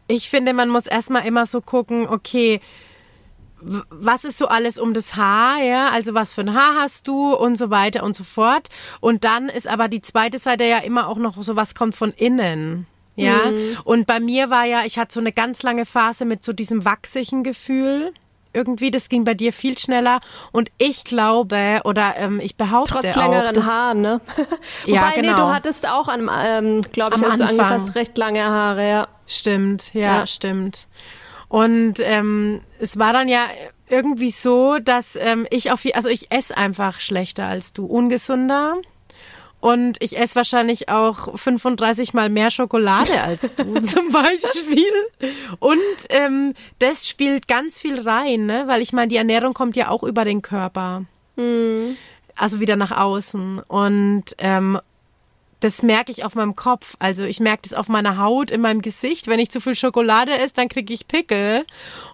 ich 0.09 0.31
finde, 0.31 0.55
man 0.55 0.71
muss 0.71 0.87
erstmal 0.87 1.27
immer 1.27 1.45
so 1.45 1.61
gucken, 1.61 2.09
okay, 2.09 2.61
was 3.61 4.25
ist 4.25 4.39
so 4.39 4.49
alles 4.49 4.79
um 4.79 4.95
das 4.95 5.17
Haar, 5.17 5.63
ja? 5.63 5.91
Also, 5.91 6.15
was 6.15 6.33
für 6.33 6.41
ein 6.41 6.55
Haar 6.55 6.77
hast 6.77 7.09
du 7.09 7.35
und 7.35 7.59
so 7.59 7.69
weiter 7.69 8.05
und 8.05 8.17
so 8.17 8.25
fort. 8.25 8.69
Und 9.01 9.25
dann 9.25 9.51
ist 9.51 9.69
aber 9.69 9.89
die 9.89 10.01
zweite 10.01 10.39
Seite 10.39 10.65
ja 10.65 10.79
immer 10.79 11.09
auch 11.09 11.19
noch 11.19 11.43
so, 11.43 11.57
was 11.57 11.75
kommt 11.75 11.95
von 11.95 12.13
innen. 12.13 12.87
Ja, 13.17 13.51
und 13.85 14.07
bei 14.07 14.21
mir 14.21 14.51
war 14.51 14.65
ja, 14.65 14.85
ich 14.85 14.99
hatte 14.99 15.15
so 15.15 15.21
eine 15.21 15.33
ganz 15.33 15.63
lange 15.63 15.87
Phase 15.87 16.27
mit 16.27 16.45
so 16.45 16.53
diesem 16.53 16.85
wachsigen 16.85 17.45
Gefühl. 17.45 18.13
Irgendwie, 18.57 18.91
das 18.91 19.09
ging 19.11 19.25
bei 19.25 19.35
dir 19.35 19.53
viel 19.53 19.77
schneller. 19.77 20.21
Und 20.51 20.71
ich 20.79 21.05
glaube, 21.05 21.83
oder 21.85 22.15
ähm, 22.17 22.41
ich 22.43 22.57
behaupte 22.57 22.95
Trotz 22.95 23.07
auch, 23.13 23.17
längeren 23.17 23.55
dass, 23.55 23.67
Haaren, 23.67 24.01
ne? 24.01 24.21
Ja, 24.87 25.03
Wobei, 25.03 25.11
nee, 25.21 25.23
genau. 25.29 25.37
du 25.49 25.55
hattest 25.55 25.87
auch 25.87 26.09
ähm, 26.09 26.81
glaube 26.93 27.17
ich, 27.17 27.23
Am 27.23 27.31
hast 27.31 27.41
du 27.41 27.45
Anfang. 27.45 27.61
angefasst 27.67 27.95
recht 27.95 28.17
lange 28.17 28.43
Haare, 28.45 28.89
ja. 28.89 29.09
Stimmt, 29.27 29.93
ja, 29.95 30.21
Ja. 30.21 30.27
stimmt. 30.27 30.87
Und 31.49 31.95
ähm, 32.01 32.63
es 32.81 32.99
war 32.99 33.13
dann 33.13 33.29
ja 33.29 33.43
irgendwie 33.89 34.31
so, 34.31 34.79
dass 34.79 35.15
ähm, 35.17 35.47
ich 35.51 35.71
auf, 35.71 35.83
also 35.95 36.09
ich 36.09 36.33
esse 36.33 36.57
einfach 36.57 36.99
schlechter 37.01 37.47
als 37.47 37.73
du, 37.73 37.87
ungesunder. 37.87 38.75
Und 39.61 39.97
ich 40.01 40.19
esse 40.19 40.37
wahrscheinlich 40.37 40.89
auch 40.89 41.37
35 41.39 42.15
mal 42.15 42.29
mehr 42.29 42.51
Schokolade 42.51 43.21
als 43.21 43.55
du 43.55 43.65
zum 43.83 44.11
Beispiel. 44.11 44.93
Und 45.59 45.79
ähm, 46.11 46.53
das 46.79 47.09
spielt 47.09 47.49
ganz 47.49 47.79
viel 47.79 48.01
rein, 48.01 48.47
ne? 48.47 48.65
weil 48.67 48.83
ich 48.83 48.93
meine, 48.93 49.09
die 49.09 49.17
Ernährung 49.17 49.55
kommt 49.55 49.77
ja 49.77 49.89
auch 49.89 50.03
über 50.03 50.25
den 50.25 50.43
Körper. 50.43 51.05
Also 52.37 52.61
wieder 52.61 52.77
nach 52.77 52.93
außen. 52.93 53.61
Und 53.61 54.25
ähm, 54.39 54.79
das 55.61 55.83
merke 55.83 56.13
ich 56.13 56.25
auf 56.25 56.35
meinem 56.35 56.55
Kopf. 56.55 56.97
Also 56.99 57.25
ich 57.25 57.41
merke 57.41 57.63
das 57.63 57.75
auf 57.75 57.89
meiner 57.89 58.19
Haut, 58.19 58.51
in 58.51 58.61
meinem 58.61 58.83
Gesicht. 58.83 59.27
Wenn 59.27 59.41
ich 59.41 59.51
zu 59.51 59.61
viel 59.61 59.75
Schokolade 59.75 60.37
esse, 60.39 60.55
dann 60.55 60.69
kriege 60.69 60.93
ich 60.93 61.09
Pickel. 61.09 61.65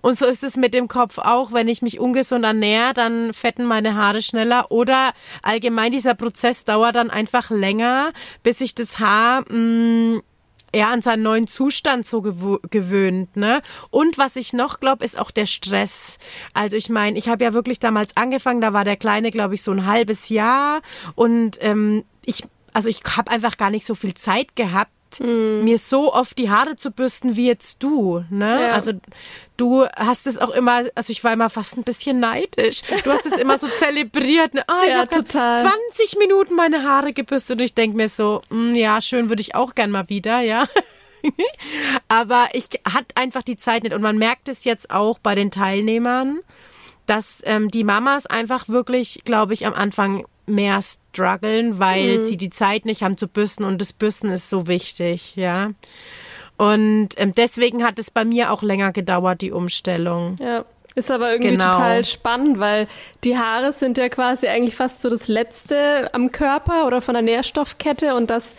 Und 0.01 0.19
so 0.19 0.27
ist 0.27 0.45
es 0.45 0.57
mit 0.57 0.75
dem 0.75 0.87
Kopf 0.89 1.19
auch. 1.19 1.53
Wenn 1.53 1.69
ich 1.69 1.83
mich 1.83 1.99
ungesund 1.99 2.45
ernähre, 2.45 2.95
dann 2.95 3.33
fetten 3.33 3.65
meine 3.65 3.97
Haare 3.97 4.23
schneller. 4.23 4.71
Oder 4.71 5.13
allgemein 5.43 5.93
dieser 5.93 6.15
Prozess 6.15 6.65
dauert 6.65 6.95
dann 6.95 7.11
einfach 7.11 7.51
länger, 7.51 8.13
bis 8.43 8.59
sich 8.59 8.75
das 8.75 9.01
Haar 9.01 9.45
mh, 9.51 10.21
ja, 10.75 10.91
an 10.91 11.03
seinen 11.03 11.23
neuen 11.23 11.47
Zustand 11.47 12.07
so 12.07 12.21
gewo- 12.21 12.61
gewöhnt, 12.71 13.37
ne? 13.37 13.61
Und 13.91 14.17
was 14.17 14.37
ich 14.37 14.55
noch 14.55 14.81
glaube, 14.81 15.05
ist 15.05 15.19
auch 15.19 15.31
der 15.31 15.45
Stress. 15.45 16.17
Also 16.55 16.79
ich 16.79 16.89
meine, 16.89 17.19
ich 17.19 17.29
habe 17.29 17.45
ja 17.45 17.53
wirklich 17.53 17.79
damals 17.79 18.17
angefangen, 18.17 18.63
da 18.63 18.73
war 18.73 18.85
der 18.85 18.97
Kleine, 18.97 19.31
glaube 19.31 19.55
ich, 19.55 19.63
so 19.63 19.71
ein 19.73 19.85
halbes 19.85 20.31
Jahr 20.31 20.81
und 21.15 21.59
ähm, 21.61 22.05
ich, 22.25 22.45
also 22.73 22.89
ich 22.89 23.03
habe 23.17 23.31
einfach 23.31 23.57
gar 23.57 23.71
nicht 23.71 23.87
so 23.87 23.95
viel 23.95 24.15
Zeit 24.15 24.57
gehabt, 24.57 24.91
mir 25.21 25.77
so 25.77 26.15
oft 26.15 26.39
die 26.39 26.49
Haare 26.49 26.77
zu 26.77 26.91
bürsten 26.91 27.37
wie 27.37 27.47
jetzt 27.47 27.83
du, 27.83 28.25
ne? 28.31 28.63
Ja. 28.63 28.71
Also 28.71 28.93
du 29.59 29.87
hast 29.95 30.27
es 30.27 30.39
auch 30.39 30.49
immer, 30.49 30.85
also 30.95 31.11
ich 31.11 31.23
war 31.23 31.35
immer 31.35 31.51
fast 31.51 31.77
ein 31.77 31.83
bisschen 31.83 32.19
neidisch. 32.19 32.81
Du 33.05 33.11
hast 33.11 33.27
es 33.27 33.37
immer 33.37 33.59
so 33.59 33.67
zelebriert, 33.79 34.55
ne? 34.55 34.65
Ah, 34.67 34.85
ich 34.85 34.91
Ja, 34.93 35.01
habe 35.01 35.15
total. 35.15 35.61
20 35.91 36.17
Minuten 36.19 36.55
meine 36.55 36.83
Haare 36.85 37.13
gebürstet 37.13 37.59
und 37.59 37.65
ich 37.65 37.75
denk 37.75 37.95
mir 37.95 38.09
so, 38.09 38.41
mm, 38.49 38.75
ja, 38.75 39.03
schön 39.03 39.29
würde 39.29 39.43
ich 39.43 39.55
auch 39.55 39.75
gern 39.75 39.91
mal 39.91 40.09
wieder, 40.09 40.41
ja. 40.41 40.67
Aber 42.09 42.49
ich 42.53 42.69
hat 42.91 43.07
einfach 43.15 43.43
die 43.43 43.57
Zeit 43.59 43.83
nicht 43.83 43.93
und 43.95 44.03
man 44.03 44.17
merkt 44.17 44.49
es 44.49 44.65
jetzt 44.65 44.91
auch 44.91 45.19
bei 45.19 45.35
den 45.35 45.51
Teilnehmern, 45.51 46.41
dass 47.07 47.43
ähm, 47.45 47.71
die 47.71 47.85
Mamas 47.85 48.27
einfach 48.27 48.69
wirklich, 48.69 49.23
glaube 49.25 49.53
ich, 49.53 49.67
am 49.67 49.75
Anfang 49.75 50.25
mehr 50.47 50.81
strugglen, 50.83 51.79
weil 51.79 52.19
Mhm. 52.19 52.25
sie 52.25 52.37
die 52.37 52.51
Zeit 52.51 52.85
nicht 52.85 53.03
haben 53.03 53.17
zu 53.17 53.29
bürsten 53.29 53.65
und 53.65 53.81
das 53.81 53.93
Bürsten 53.93 54.31
ist 54.31 54.51
so 54.51 54.67
wichtig, 54.67 55.37
ja. 55.37 55.71
Und 56.57 57.11
ähm, 57.17 57.33
deswegen 57.37 57.85
hat 57.85 57.99
es 57.99 58.11
bei 58.11 58.25
mir 58.25 58.53
auch 58.53 58.63
länger 58.63 58.93
gedauert, 58.93 59.41
die 59.41 59.53
Umstellung. 59.53 60.37
Ja. 60.41 60.65
Ist 60.95 61.11
aber 61.11 61.31
irgendwie 61.33 61.53
Genau. 61.53 61.73
total 61.73 62.05
spannend, 62.05 62.59
weil 62.59 62.87
die 63.25 63.39
Haare 63.39 63.73
sind 63.73 63.97
ja 63.97 64.11
quasi 64.11 64.47
eigentlich 64.49 64.77
fast 64.77 65.01
so 65.01 65.09
das 65.09 65.27
Letzte 65.27 66.13
am 66.13 66.31
Körper 66.31 66.87
oder 66.87 67.01
von 67.01 67.15
der 67.15 67.23
Nährstoffkette 67.23 68.15
und 68.15 68.29
das, 68.29 68.55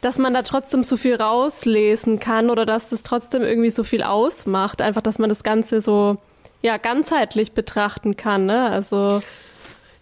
dass 0.00 0.18
man 0.18 0.34
da 0.34 0.42
trotzdem 0.42 0.82
so 0.82 0.96
viel 0.96 1.14
rauslesen 1.14 2.18
kann 2.18 2.50
oder 2.50 2.66
dass 2.66 2.88
das 2.88 3.04
trotzdem 3.04 3.42
irgendwie 3.42 3.70
so 3.70 3.84
viel 3.84 4.02
ausmacht. 4.02 4.82
Einfach, 4.82 5.00
dass 5.00 5.20
man 5.20 5.28
das 5.28 5.44
Ganze 5.44 5.80
so, 5.80 6.16
ja, 6.60 6.76
ganzheitlich 6.76 7.52
betrachten 7.52 8.16
kann, 8.16 8.46
ne? 8.46 8.68
Also, 8.68 9.22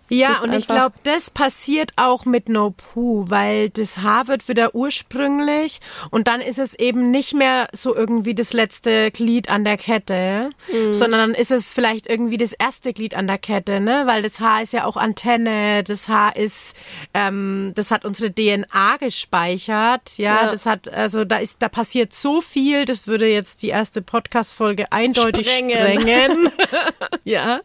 Ja, 0.08 0.40
und 0.42 0.52
ich 0.52 0.66
glaube, 0.66 0.94
das 1.04 1.30
passiert 1.30 1.92
auch 1.96 2.24
mit 2.24 2.48
No 2.48 2.70
Poo, 2.70 3.24
weil 3.28 3.70
das 3.70 3.98
Haar 3.98 4.28
wird 4.28 4.48
wieder 4.48 4.74
ursprünglich 4.74 5.80
und 6.10 6.28
dann 6.28 6.40
ist 6.40 6.58
es 6.58 6.74
eben 6.74 7.10
nicht 7.10 7.34
mehr 7.34 7.68
so 7.72 7.94
irgendwie 7.94 8.34
das 8.34 8.52
letzte 8.52 9.10
Glied 9.10 9.48
an 9.48 9.64
der 9.64 9.76
Kette, 9.78 10.50
sondern 10.92 11.20
dann 11.20 11.34
ist 11.34 11.50
es 11.50 11.72
vielleicht 11.72 12.06
irgendwie 12.08 12.36
das 12.36 12.52
erste 12.52 12.92
Glied 12.92 13.14
an 13.14 13.26
der 13.26 13.38
Kette, 13.38 13.80
ne? 13.80 14.02
Weil 14.06 14.22
das 14.22 14.40
Haar 14.40 14.62
ist 14.62 14.72
ja 14.72 14.84
auch 14.84 14.96
Antenne, 14.96 15.82
das 15.84 16.08
Haar 16.08 16.36
ist, 16.36 16.76
ähm, 17.14 17.72
das 17.74 17.90
hat 17.90 18.04
unsere 18.04 18.32
DNA 18.32 18.96
gespeichert, 18.98 20.18
ja, 20.18 20.42
Ja. 20.44 20.50
das 20.50 20.66
hat, 20.66 20.88
also 20.92 21.24
da 21.24 21.38
ist, 21.38 21.62
da 21.62 21.68
passiert 21.68 22.12
so 22.14 22.40
viel, 22.40 22.84
das 22.84 23.06
würde 23.06 23.26
jetzt 23.26 23.62
die 23.62 23.68
erste 23.68 24.02
Podcast-Folge 24.02 24.92
eindeutig 24.92 25.48
Sprengen. 25.50 26.00
sprengen. 26.00 26.50
ja. 27.24 27.60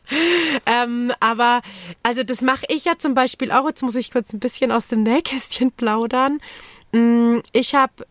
Ähm, 0.66 1.12
aber 1.20 1.62
also 2.04 2.24
das 2.30 2.42
mache 2.42 2.66
ich 2.70 2.86
ja 2.86 2.94
zum 2.98 3.14
Beispiel 3.14 3.52
auch. 3.52 3.68
Jetzt 3.68 3.82
muss 3.82 3.96
ich 3.96 4.12
kurz 4.12 4.34
ein 4.34 4.40
bisschen 4.40 4.72
aus 4.72 4.88
dem 4.88 5.04
Nähkästchen 5.04 5.72
plaudern. 5.72 6.40
Mm, 6.92 7.40
Ich 7.54 7.76
habe 7.76 8.06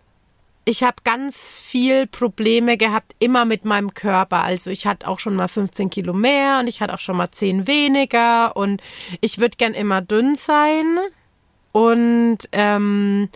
ich 0.64 0.82
habe 0.82 0.96
ganz 1.02 1.60
viel 1.60 2.06
Probleme 2.06 2.76
gehabt, 2.76 3.16
immer 3.20 3.46
mit 3.46 3.64
meinem 3.64 3.94
Körper. 3.94 4.44
Also 4.44 4.70
ich 4.70 4.86
hatte 4.86 5.08
auch 5.08 5.18
schon 5.18 5.34
mal 5.34 5.48
15 5.48 5.88
Kilo 5.88 6.12
mehr 6.12 6.58
und 6.60 6.66
ich 6.66 6.82
hatte 6.82 6.92
auch 6.92 6.98
schon 6.98 7.16
mal 7.16 7.30
10 7.30 7.66
weniger 7.66 8.54
und 8.54 8.82
ich 9.22 9.38
würde 9.38 9.56
gern 9.56 9.72
immer 9.72 10.02
dünn 10.02 10.34
sein 10.34 10.98
und 11.72 12.38
ähm, 12.52 13.30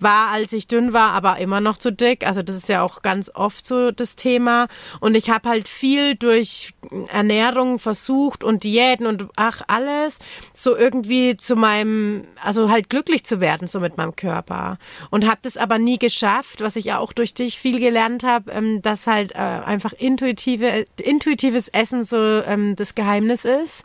war, 0.00 0.28
als 0.28 0.52
ich 0.52 0.68
dünn 0.68 0.92
war, 0.92 1.12
aber 1.12 1.38
immer 1.38 1.60
noch 1.60 1.78
zu 1.78 1.92
dick. 1.92 2.26
Also 2.26 2.42
das 2.42 2.56
ist 2.56 2.68
ja 2.68 2.82
auch 2.82 3.02
ganz 3.02 3.30
oft 3.34 3.66
so 3.66 3.90
das 3.90 4.16
Thema. 4.16 4.68
Und 5.00 5.16
ich 5.16 5.30
habe 5.30 5.48
halt 5.48 5.68
viel 5.68 6.14
durch 6.14 6.74
Ernährung 7.08 7.78
versucht 7.78 8.44
und 8.44 8.64
Diäten 8.64 9.06
und 9.06 9.28
ach 9.36 9.62
alles, 9.66 10.18
so 10.52 10.76
irgendwie 10.76 11.36
zu 11.36 11.56
meinem, 11.56 12.24
also 12.42 12.70
halt 12.70 12.90
glücklich 12.90 13.24
zu 13.24 13.40
werden, 13.40 13.66
so 13.66 13.80
mit 13.80 13.96
meinem 13.96 14.16
Körper. 14.16 14.78
Und 15.10 15.26
habe 15.26 15.40
das 15.42 15.56
aber 15.56 15.78
nie 15.78 15.98
geschafft, 15.98 16.60
was 16.60 16.76
ich 16.76 16.92
auch 16.92 17.12
durch 17.12 17.34
dich 17.34 17.58
viel 17.58 17.80
gelernt 17.80 18.22
habe, 18.22 18.50
ähm, 18.52 18.82
dass 18.82 19.06
halt 19.06 19.32
äh, 19.32 19.38
einfach 19.38 19.92
intuitive, 19.92 20.86
intuitives 21.02 21.68
Essen 21.68 22.04
so 22.04 22.16
ähm, 22.16 22.76
das 22.76 22.94
Geheimnis 22.94 23.44
ist. 23.44 23.84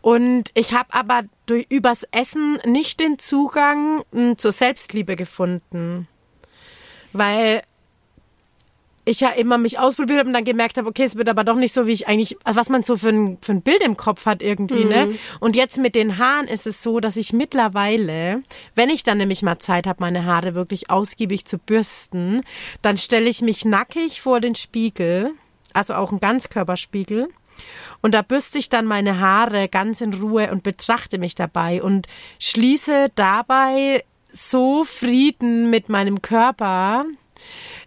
Und 0.00 0.50
ich 0.54 0.74
habe 0.74 0.92
aber 0.92 1.22
durch, 1.52 1.66
übers 1.68 2.06
Essen 2.10 2.58
nicht 2.64 3.00
den 3.00 3.18
Zugang 3.18 4.02
m, 4.12 4.38
zur 4.38 4.52
Selbstliebe 4.52 5.16
gefunden. 5.16 6.08
Weil 7.12 7.62
ich 9.04 9.20
ja 9.20 9.30
immer 9.30 9.58
mich 9.58 9.80
ausprobiert 9.80 10.20
habe 10.20 10.28
und 10.28 10.34
dann 10.34 10.44
gemerkt 10.44 10.76
habe, 10.78 10.88
okay, 10.88 11.02
es 11.02 11.16
wird 11.16 11.28
aber 11.28 11.42
doch 11.42 11.56
nicht 11.56 11.74
so, 11.74 11.86
wie 11.86 11.92
ich 11.92 12.06
eigentlich, 12.06 12.36
was 12.44 12.68
man 12.68 12.84
so 12.84 12.96
für 12.96 13.08
ein, 13.08 13.38
für 13.42 13.52
ein 13.52 13.62
Bild 13.62 13.82
im 13.82 13.96
Kopf 13.96 14.26
hat 14.26 14.42
irgendwie, 14.42 14.84
ne? 14.84 15.06
mhm. 15.06 15.12
ne? 15.12 15.18
Und 15.40 15.56
jetzt 15.56 15.78
mit 15.78 15.96
den 15.96 16.18
Haaren 16.18 16.46
ist 16.46 16.68
es 16.68 16.82
so, 16.82 17.00
dass 17.00 17.16
ich 17.16 17.32
mittlerweile, 17.32 18.42
wenn 18.76 18.90
ich 18.90 19.02
dann 19.02 19.18
nämlich 19.18 19.42
mal 19.42 19.58
Zeit 19.58 19.88
habe, 19.88 20.00
meine 20.00 20.24
Haare 20.24 20.54
wirklich 20.54 20.88
ausgiebig 20.88 21.46
zu 21.46 21.58
bürsten, 21.58 22.42
dann 22.80 22.96
stelle 22.96 23.28
ich 23.28 23.42
mich 23.42 23.64
nackig 23.64 24.20
vor 24.20 24.40
den 24.40 24.54
Spiegel, 24.54 25.32
also 25.74 25.94
auch 25.94 26.12
ein 26.12 26.20
Ganzkörperspiegel. 26.20 27.28
Und 28.00 28.14
da 28.14 28.22
bürste 28.22 28.58
ich 28.58 28.68
dann 28.68 28.86
meine 28.86 29.20
Haare 29.20 29.68
ganz 29.68 30.00
in 30.00 30.14
Ruhe 30.14 30.50
und 30.50 30.62
betrachte 30.62 31.18
mich 31.18 31.34
dabei 31.34 31.82
und 31.82 32.08
schließe 32.38 33.10
dabei 33.14 34.04
so 34.32 34.84
Frieden 34.84 35.70
mit 35.70 35.88
meinem 35.88 36.22
Körper, 36.22 37.04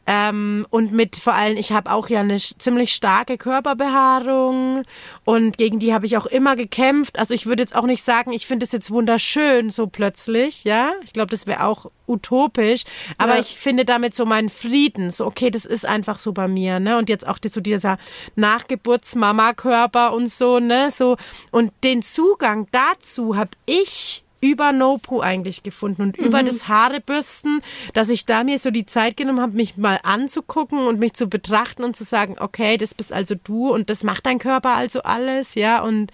ähm, 0.08 0.68
und 0.70 0.92
mit 0.92 1.16
vor 1.16 1.34
allem, 1.34 1.58
ich 1.58 1.72
habe 1.72 1.92
auch 1.92 2.10
ja 2.10 2.20
eine 2.20 2.38
ziemlich 2.38 2.94
starke 2.94 3.38
Körperbehaarung 3.38 4.84
und 5.24 5.58
gegen 5.58 5.80
die 5.80 5.94
habe 5.94 6.06
ich 6.06 6.16
auch 6.18 6.28
immer 6.28 6.56
gekämpft. 6.56 7.18
Also 7.18 7.34
ich 7.34 7.48
würde 7.48 7.64
jetzt 7.64 7.76
auch 7.76 7.86
nicht 7.86 8.04
sagen, 8.04 8.32
ich 8.32 8.46
finde 8.46 8.66
es 8.66 8.72
jetzt 8.72 8.92
wunderschön 8.92 9.70
so 9.70 9.88
plötzlich, 9.88 10.64
ja. 10.64 10.92
Ich 11.04 11.14
glaube, 11.14 11.32
das 11.32 11.48
wäre 11.48 11.64
auch 11.64 11.90
utopisch, 12.08 12.84
aber 13.18 13.36
ja. 13.36 13.40
ich 13.40 13.58
finde 13.58 13.84
damit 13.84 14.14
so 14.14 14.26
meinen 14.26 14.50
Frieden, 14.50 15.10
so 15.10 15.26
okay, 15.26 15.50
das 15.50 15.66
ist 15.66 15.88
einfach 15.88 16.20
so 16.20 16.34
bei 16.34 16.48
mir, 16.48 16.80
ne? 16.80 16.98
Und 16.98 17.10
jetzt 17.10 17.26
auch 17.26 17.40
so 17.44 17.62
dieser 17.62 17.98
Nachgeburtsmama-Körper 18.36 20.14
und 20.14 20.30
so, 20.30 20.60
ne? 20.60 20.92
So 20.92 21.18
und 21.52 21.72
den 21.84 22.04
Zugang 22.04 22.68
dazu 22.72 23.36
habe 23.36 23.52
ich 23.66 24.25
über 24.46 24.72
NoPro 24.72 25.22
eigentlich 25.22 25.64
gefunden 25.64 26.04
und 26.04 26.20
mhm. 26.20 26.26
über 26.26 26.44
das 26.44 26.68
Haarebürsten, 26.68 27.62
dass 27.94 28.10
ich 28.10 28.26
da 28.26 28.44
mir 28.44 28.60
so 28.60 28.70
die 28.70 28.86
Zeit 28.86 29.18
genommen 29.18 29.42
habe, 29.42 29.54
mich 29.54 29.76
mal 29.76 30.00
anzugucken 30.04 30.88
und 30.88 31.00
mich 31.00 31.14
zu 31.14 31.28
betrachten 31.28 31.84
und 31.84 31.96
zu 31.96 32.04
sagen, 32.04 32.36
okay, 32.40 32.78
das 32.78 32.94
bist 32.94 33.12
also 33.12 33.36
du 33.44 33.74
und 33.74 33.90
das 33.90 34.04
macht 34.04 34.26
dein 34.26 34.40
Körper 34.40 34.76
also 34.76 35.02
alles, 35.02 35.56
ja, 35.56 35.82
und 35.82 36.12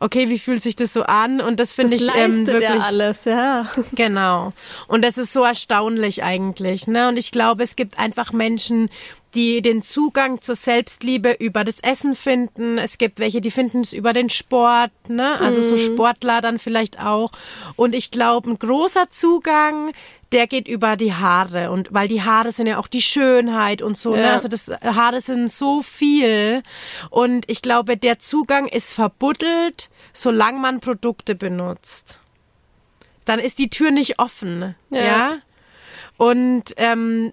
okay, 0.00 0.28
wie 0.28 0.38
fühlt 0.38 0.62
sich 0.62 0.76
das 0.76 0.92
so 0.92 1.02
an? 1.02 1.40
Und 1.40 1.60
das 1.60 1.72
finde 1.72 1.94
ich 1.94 2.08
ähm, 2.14 2.46
wirklich 2.46 2.62
ja 2.62 2.78
alles, 2.80 3.24
ja. 3.24 3.66
Genau. 3.92 4.52
Und 4.86 5.02
das 5.02 5.18
ist 5.18 5.32
so 5.32 5.44
erstaunlich 5.44 6.22
eigentlich, 6.22 6.86
ne? 6.86 7.08
Und 7.08 7.16
ich 7.16 7.30
glaube, 7.30 7.62
es 7.62 7.76
gibt 7.76 7.98
einfach 7.98 8.32
Menschen, 8.32 8.90
die 9.34 9.60
den 9.62 9.82
Zugang 9.82 10.40
zur 10.40 10.54
Selbstliebe 10.54 11.32
über 11.32 11.64
das 11.64 11.80
Essen 11.80 12.14
finden. 12.14 12.78
Es 12.78 12.98
gibt 12.98 13.20
welche, 13.20 13.40
die 13.40 13.50
finden 13.50 13.82
es 13.82 13.92
über 13.92 14.12
den 14.12 14.30
Sport, 14.30 14.90
ne? 15.08 15.38
Also 15.40 15.60
so 15.60 15.74
mhm. 15.74 15.78
Sportler 15.78 16.40
dann 16.40 16.58
vielleicht 16.58 17.00
auch. 17.00 17.32
Und 17.76 17.94
ich 17.94 18.10
glaube, 18.10 18.50
ein 18.50 18.58
großer 18.58 19.10
Zugang, 19.10 19.92
der 20.32 20.46
geht 20.46 20.68
über 20.68 20.96
die 20.96 21.14
Haare 21.14 21.70
und 21.70 21.88
weil 21.92 22.08
die 22.08 22.22
Haare 22.22 22.52
sind 22.52 22.66
ja 22.66 22.78
auch 22.78 22.86
die 22.86 23.02
Schönheit 23.02 23.82
und 23.82 23.96
so, 23.96 24.12
ne? 24.12 24.20
ja. 24.20 24.26
ne? 24.26 24.32
Also 24.32 24.48
das 24.48 24.68
Haare 24.68 25.20
sind 25.20 25.50
so 25.50 25.82
viel 25.82 26.62
und 27.10 27.48
ich 27.50 27.62
glaube, 27.62 27.96
der 27.96 28.18
Zugang 28.18 28.66
ist 28.66 28.94
verbuddelt, 28.94 29.90
solange 30.12 30.58
man 30.58 30.80
Produkte 30.80 31.34
benutzt. 31.34 32.20
Dann 33.24 33.40
ist 33.40 33.58
die 33.58 33.70
Tür 33.70 33.90
nicht 33.90 34.18
offen, 34.18 34.74
ja. 34.90 35.02
ja? 35.02 35.36
Und 36.16 36.74
ähm, 36.76 37.32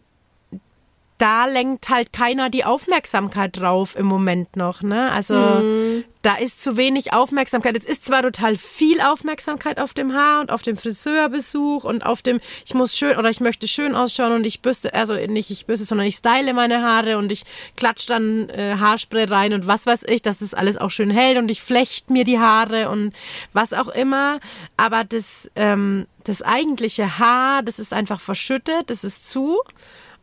da 1.18 1.45
lenkt 1.45 1.89
halt 1.89 2.11
keiner 2.11 2.49
die 2.49 2.66
Aufmerksamkeit 2.66 3.57
drauf 3.57 3.95
im 3.95 4.05
Moment 4.05 4.57
noch, 4.57 4.82
ne? 4.82 5.11
Also 5.11 5.36
mhm. 5.36 6.03
da 6.22 6.36
ist 6.36 6.61
zu 6.61 6.76
wenig 6.76 7.13
Aufmerksamkeit. 7.13 7.78
Es 7.78 7.86
ist 7.86 8.05
zwar 8.05 8.22
total 8.22 8.57
viel 8.57 8.99
Aufmerksamkeit 8.99 9.80
auf 9.80 9.93
dem 9.93 10.13
Haar 10.13 10.41
und 10.41 10.51
auf 10.51 10.61
dem 10.61 10.76
Friseurbesuch 10.76 11.86
und 11.86 12.05
auf 12.05 12.22
dem, 12.22 12.41
ich 12.66 12.74
muss 12.74 12.97
schön 12.97 13.18
oder 13.18 13.30
ich 13.30 13.39
möchte 13.39 13.68
schön 13.70 13.95
ausschauen 13.95 14.34
und 14.34 14.45
ich 14.45 14.61
bürste, 14.61 14.93
also 14.93 15.13
nicht 15.13 15.51
ich 15.51 15.66
bürste, 15.66 15.86
sondern 15.86 16.05
ich 16.05 16.16
style 16.16 16.53
meine 16.53 16.82
Haare 16.82 17.18
und 17.18 17.32
ich 17.32 17.43
klatsch 17.78 18.07
dann 18.07 18.49
äh, 18.49 18.76
Haarspray 18.78 19.24
rein 19.24 19.53
und 19.53 19.68
was 19.68 19.86
weiß 19.86 20.03
ich, 20.07 20.22
dass 20.22 20.39
das 20.39 20.53
alles 20.53 20.76
auch 20.76 20.91
schön 20.91 21.11
hält 21.11 21.38
und 21.38 21.49
ich 21.49 21.61
flecht 21.61 22.09
mir 22.09 22.26
die 22.26 22.39
Haare 22.39 22.89
und 22.89 23.13
was 23.53 23.72
auch 23.72 23.88
immer. 23.88 24.41
Aber 24.76 25.05
das, 25.05 25.49
ähm, 25.55 26.07
das 26.26 26.41
eigentliche 26.41 27.20
Haar, 27.20 27.63
das 27.63 27.80
ist 27.80 27.93
einfach 27.93 28.20
verschüttet, 28.20 28.89
das 28.89 29.05
ist 29.05 29.30
zu. 29.30 29.61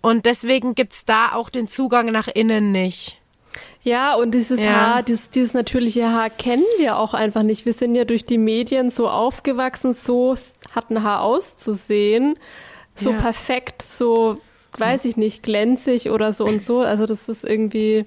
Und 0.03 0.27
deswegen 0.27 0.75
gibt's 0.75 1.05
da 1.05 1.33
auch 1.33 1.49
den 1.49 1.69
Zugang 1.69 2.07
nach 2.07 2.29
innen 2.29 2.73
nicht. 2.73 3.21
Ja, 3.83 4.15
und 4.15 4.33
dieses 4.33 4.63
ja. 4.63 4.73
Haar, 4.73 5.03
dieses, 5.03 5.31
dieses 5.31 5.55
natürliche 5.55 6.11
Haar 6.11 6.31
kennen 6.31 6.65
wir 6.79 6.99
auch 6.99 7.15
einfach 7.15 7.43
nicht. 7.43 7.67
Wir 7.67 7.73
sind 7.73 7.95
ja 7.95 8.05
durch 8.05 8.25
die 8.25 8.39
Medien 8.39 8.91
so 8.91 9.09
aufgewachsen, 9.09 9.93
so 9.93 10.37
hat 10.75 10.91
ein 10.91 11.03
Haar 11.03 11.23
auszusehen, 11.23 12.39
so 12.95 13.11
ja. 13.11 13.19
perfekt, 13.19 13.83
so, 13.83 14.39
weiß 14.79 15.05
ich 15.05 15.17
nicht, 15.17 15.43
glänzig 15.43 16.11
oder 16.11 16.33
so 16.33 16.45
und 16.45 16.63
so. 16.63 16.81
Also 16.81 17.07
das 17.07 17.29
ist 17.29 17.45
irgendwie 17.45 18.05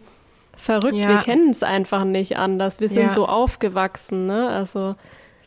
verrückt. 0.56 0.96
Ja. 0.96 1.10
Wir 1.10 1.18
kennen 1.18 1.50
es 1.50 1.62
einfach 1.62 2.06
nicht 2.06 2.38
anders. 2.38 2.80
Wir 2.80 2.88
sind 2.90 3.12
so 3.12 3.26
aufgewachsen, 3.28 4.28
ne? 4.28 4.48
Also 4.48 4.96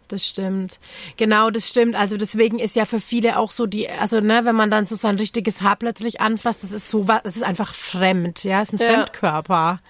das 0.08 0.26
stimmt. 0.26 0.78
Genau, 1.16 1.50
das 1.50 1.68
stimmt. 1.68 1.94
Also 1.94 2.16
deswegen 2.16 2.58
ist 2.58 2.76
ja 2.76 2.84
für 2.84 3.00
viele 3.00 3.38
auch 3.38 3.50
so 3.50 3.66
die, 3.66 3.88
also 3.88 4.20
ne, 4.20 4.44
wenn 4.44 4.56
man 4.56 4.70
dann 4.70 4.86
so 4.86 4.96
sein 4.96 5.16
richtiges 5.16 5.62
Haar 5.62 5.76
plötzlich 5.76 6.20
anfasst, 6.20 6.62
das 6.62 6.72
ist 6.72 6.88
so 6.88 7.08
was, 7.08 7.22
das 7.22 7.36
ist 7.36 7.42
einfach 7.44 7.74
fremd, 7.74 8.44
ja, 8.44 8.60
das 8.60 8.72
ist 8.72 8.80
ein 8.80 8.86
ja. 8.86 8.94
Fremdkörper. 8.94 9.80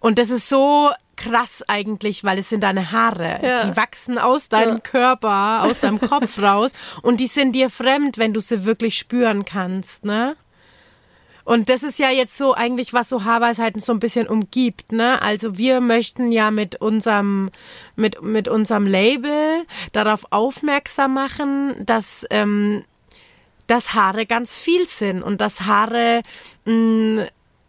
Und 0.00 0.18
das 0.18 0.30
ist 0.30 0.48
so 0.48 0.90
krass 1.16 1.64
eigentlich, 1.66 2.24
weil 2.24 2.38
es 2.38 2.48
sind 2.48 2.62
deine 2.62 2.92
Haare. 2.92 3.40
Ja. 3.42 3.64
Die 3.64 3.76
wachsen 3.76 4.18
aus 4.18 4.48
deinem 4.48 4.76
ja. 4.76 4.80
Körper, 4.80 5.64
aus 5.64 5.80
deinem 5.80 6.00
Kopf 6.08 6.38
raus 6.38 6.72
und 7.02 7.20
die 7.20 7.26
sind 7.26 7.52
dir 7.52 7.70
fremd, 7.70 8.18
wenn 8.18 8.32
du 8.32 8.40
sie 8.40 8.64
wirklich 8.64 8.96
spüren 8.96 9.44
kannst, 9.44 10.04
ne? 10.04 10.36
Und 11.48 11.70
das 11.70 11.82
ist 11.82 11.98
ja 11.98 12.10
jetzt 12.10 12.36
so 12.36 12.52
eigentlich, 12.52 12.92
was 12.92 13.08
so 13.08 13.24
Haarweisheiten 13.24 13.80
so 13.80 13.94
ein 13.94 14.00
bisschen 14.00 14.28
umgibt, 14.28 14.92
ne? 14.92 15.22
Also 15.22 15.56
wir 15.56 15.80
möchten 15.80 16.30
ja 16.30 16.50
mit 16.50 16.76
unserem, 16.76 17.48
mit, 17.96 18.20
mit 18.20 18.48
unserem 18.48 18.84
Label 18.84 19.64
darauf 19.92 20.26
aufmerksam 20.28 21.14
machen, 21.14 21.74
dass, 21.86 22.26
ähm, 22.28 22.84
dass 23.66 23.94
Haare 23.94 24.26
ganz 24.26 24.58
viel 24.58 24.84
sind 24.84 25.22
und 25.22 25.40
dass 25.40 25.62
Haare 25.62 26.20
mh, 26.66 26.74
mm, 26.74 27.28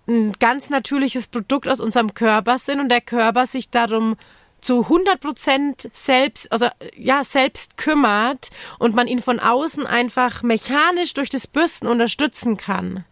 ein 0.09 0.33
ganz 0.41 0.69
natürliches 0.69 1.29
Produkt 1.29 1.69
aus 1.69 1.79
unserem 1.79 2.13
Körper 2.13 2.57
sind 2.57 2.81
und 2.81 2.89
der 2.89 2.99
Körper 2.99 3.47
sich 3.47 3.71
darum 3.71 4.17
zu 4.59 4.81
100 4.81 5.21
Prozent 5.21 5.89
selbst, 5.93 6.51
also 6.51 6.67
ja, 6.97 7.23
selbst 7.23 7.77
kümmert 7.77 8.49
und 8.77 8.93
man 8.93 9.07
ihn 9.07 9.21
von 9.21 9.39
außen 9.39 9.87
einfach 9.87 10.43
mechanisch 10.43 11.13
durch 11.13 11.29
das 11.29 11.47
Bürsten 11.47 11.87
unterstützen 11.87 12.57
kann. 12.57 13.05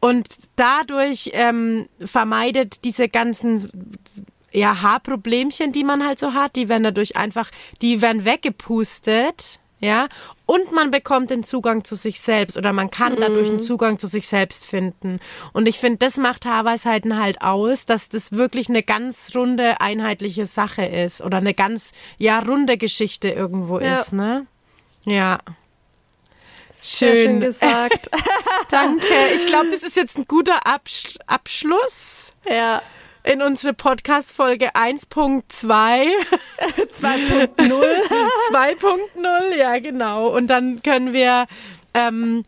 Und 0.00 0.28
dadurch 0.56 1.30
ähm, 1.32 1.88
vermeidet 2.04 2.84
diese 2.84 3.08
ganzen 3.08 3.70
ja, 4.52 4.80
Haarproblemchen, 4.82 5.72
die 5.72 5.84
man 5.84 6.06
halt 6.06 6.20
so 6.20 6.34
hat, 6.34 6.56
die 6.56 6.68
werden 6.68 6.84
dadurch 6.84 7.16
einfach, 7.16 7.50
die 7.82 8.00
werden 8.00 8.24
weggepustet, 8.24 9.58
ja, 9.80 10.08
und 10.44 10.72
man 10.72 10.90
bekommt 10.90 11.30
den 11.30 11.44
Zugang 11.44 11.84
zu 11.84 11.94
sich 11.94 12.20
selbst 12.20 12.56
oder 12.56 12.72
man 12.72 12.90
kann 12.90 13.12
mhm. 13.12 13.20
dadurch 13.20 13.48
einen 13.48 13.60
Zugang 13.60 13.98
zu 13.98 14.08
sich 14.08 14.26
selbst 14.26 14.66
finden. 14.66 15.20
Und 15.52 15.68
ich 15.68 15.78
finde, 15.78 15.98
das 15.98 16.16
macht 16.16 16.46
Haarweisheiten 16.46 17.20
halt 17.20 17.42
aus, 17.42 17.86
dass 17.86 18.08
das 18.08 18.32
wirklich 18.32 18.68
eine 18.68 18.82
ganz 18.82 19.30
runde, 19.36 19.80
einheitliche 19.80 20.46
Sache 20.46 20.84
ist 20.84 21.20
oder 21.20 21.36
eine 21.36 21.54
ganz, 21.54 21.92
ja, 22.16 22.40
runde 22.40 22.76
Geschichte 22.76 23.28
irgendwo 23.28 23.78
ja. 23.78 24.00
ist, 24.00 24.12
ne? 24.12 24.46
Ja. 25.04 25.38
Schön. 26.82 27.08
schön 27.08 27.40
gesagt. 27.40 28.10
Danke. 28.70 29.06
Ich 29.34 29.46
glaube, 29.46 29.68
das 29.70 29.82
ist 29.82 29.96
jetzt 29.96 30.16
ein 30.16 30.26
guter 30.26 30.66
Absch 30.66 31.18
Abschluss. 31.26 32.32
Ja. 32.48 32.82
In 33.24 33.42
unsere 33.42 33.74
Podcast-Folge 33.74 34.74
1.2. 34.74 35.42
2.0. 35.52 36.08
2.0, 38.52 39.54
ja, 39.56 39.78
genau. 39.80 40.28
Und 40.28 40.46
dann 40.46 40.82
können 40.82 41.12
wir 41.12 41.46
ähm, 41.94 42.44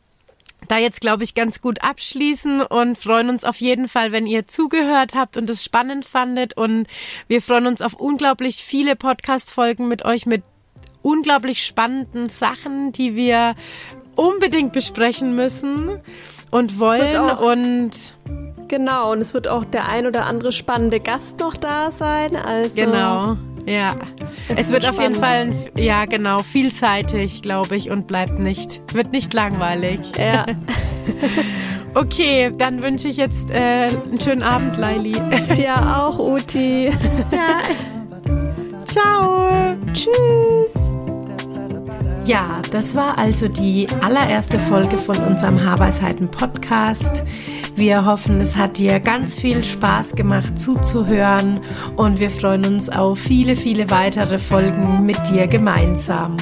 da 0.68 0.78
jetzt, 0.78 1.00
glaube 1.00 1.24
ich, 1.24 1.34
ganz 1.34 1.60
gut 1.60 1.82
abschließen 1.82 2.62
und 2.62 2.96
freuen 2.96 3.28
uns 3.28 3.44
auf 3.44 3.56
jeden 3.56 3.88
Fall, 3.88 4.12
wenn 4.12 4.26
ihr 4.26 4.46
zugehört 4.46 5.14
habt 5.14 5.36
und 5.36 5.50
es 5.50 5.64
spannend 5.64 6.04
fandet. 6.04 6.56
Und 6.56 6.86
wir 7.26 7.42
freuen 7.42 7.66
uns 7.66 7.82
auf 7.82 7.94
unglaublich 7.94 8.64
viele 8.64 8.94
Podcast-Folgen 8.96 9.88
mit 9.88 10.04
euch, 10.04 10.26
mit 10.26 10.44
unglaublich 11.02 11.64
spannenden 11.66 12.28
Sachen, 12.28 12.92
die 12.92 13.16
wir 13.16 13.54
unbedingt 14.20 14.72
besprechen 14.72 15.34
müssen 15.34 15.98
und 16.50 16.78
wollen 16.78 17.16
und 17.38 17.90
genau 18.68 19.12
und 19.12 19.20
es 19.20 19.34
wird 19.34 19.48
auch 19.48 19.64
der 19.64 19.88
ein 19.88 20.06
oder 20.06 20.26
andere 20.26 20.52
spannende 20.52 21.00
Gast 21.00 21.40
noch 21.40 21.56
da 21.56 21.90
sein. 21.90 22.36
Also 22.36 22.74
genau, 22.74 23.36
ja. 23.66 23.94
Es, 24.48 24.66
es 24.66 24.70
wird, 24.70 24.82
wird 24.82 24.92
auf 24.92 25.00
jeden 25.00 25.14
Fall 25.14 25.52
ja 25.76 26.04
genau 26.04 26.40
vielseitig, 26.40 27.42
glaube 27.42 27.76
ich, 27.76 27.90
und 27.90 28.06
bleibt 28.06 28.38
nicht 28.38 28.82
wird 28.94 29.12
nicht 29.12 29.32
langweilig. 29.32 30.00
Ja. 30.18 30.46
okay, 31.94 32.52
dann 32.56 32.82
wünsche 32.82 33.08
ich 33.08 33.16
jetzt 33.16 33.50
äh, 33.50 33.88
einen 33.88 34.20
schönen 34.20 34.42
Abend, 34.42 34.76
Laili. 34.76 35.12
Dir 35.56 35.96
auch, 35.96 36.18
Uti. 36.18 36.86
ja. 37.32 37.62
Ciao. 38.84 39.48
Tschüss. 39.92 40.89
Ja, 42.24 42.60
das 42.70 42.94
war 42.94 43.18
also 43.18 43.48
die 43.48 43.86
allererste 44.02 44.58
Folge 44.58 44.98
von 44.98 45.16
unserem 45.18 45.64
Haarweisheiten 45.64 46.30
Podcast. 46.30 47.24
Wir 47.76 48.04
hoffen, 48.04 48.40
es 48.40 48.56
hat 48.56 48.78
dir 48.78 49.00
ganz 49.00 49.38
viel 49.38 49.64
Spaß 49.64 50.12
gemacht 50.12 50.60
zuzuhören 50.60 51.60
und 51.96 52.20
wir 52.20 52.30
freuen 52.30 52.66
uns 52.66 52.90
auf 52.90 53.18
viele, 53.18 53.56
viele 53.56 53.90
weitere 53.90 54.38
Folgen 54.38 55.06
mit 55.06 55.18
dir 55.30 55.46
gemeinsam. 55.46 56.36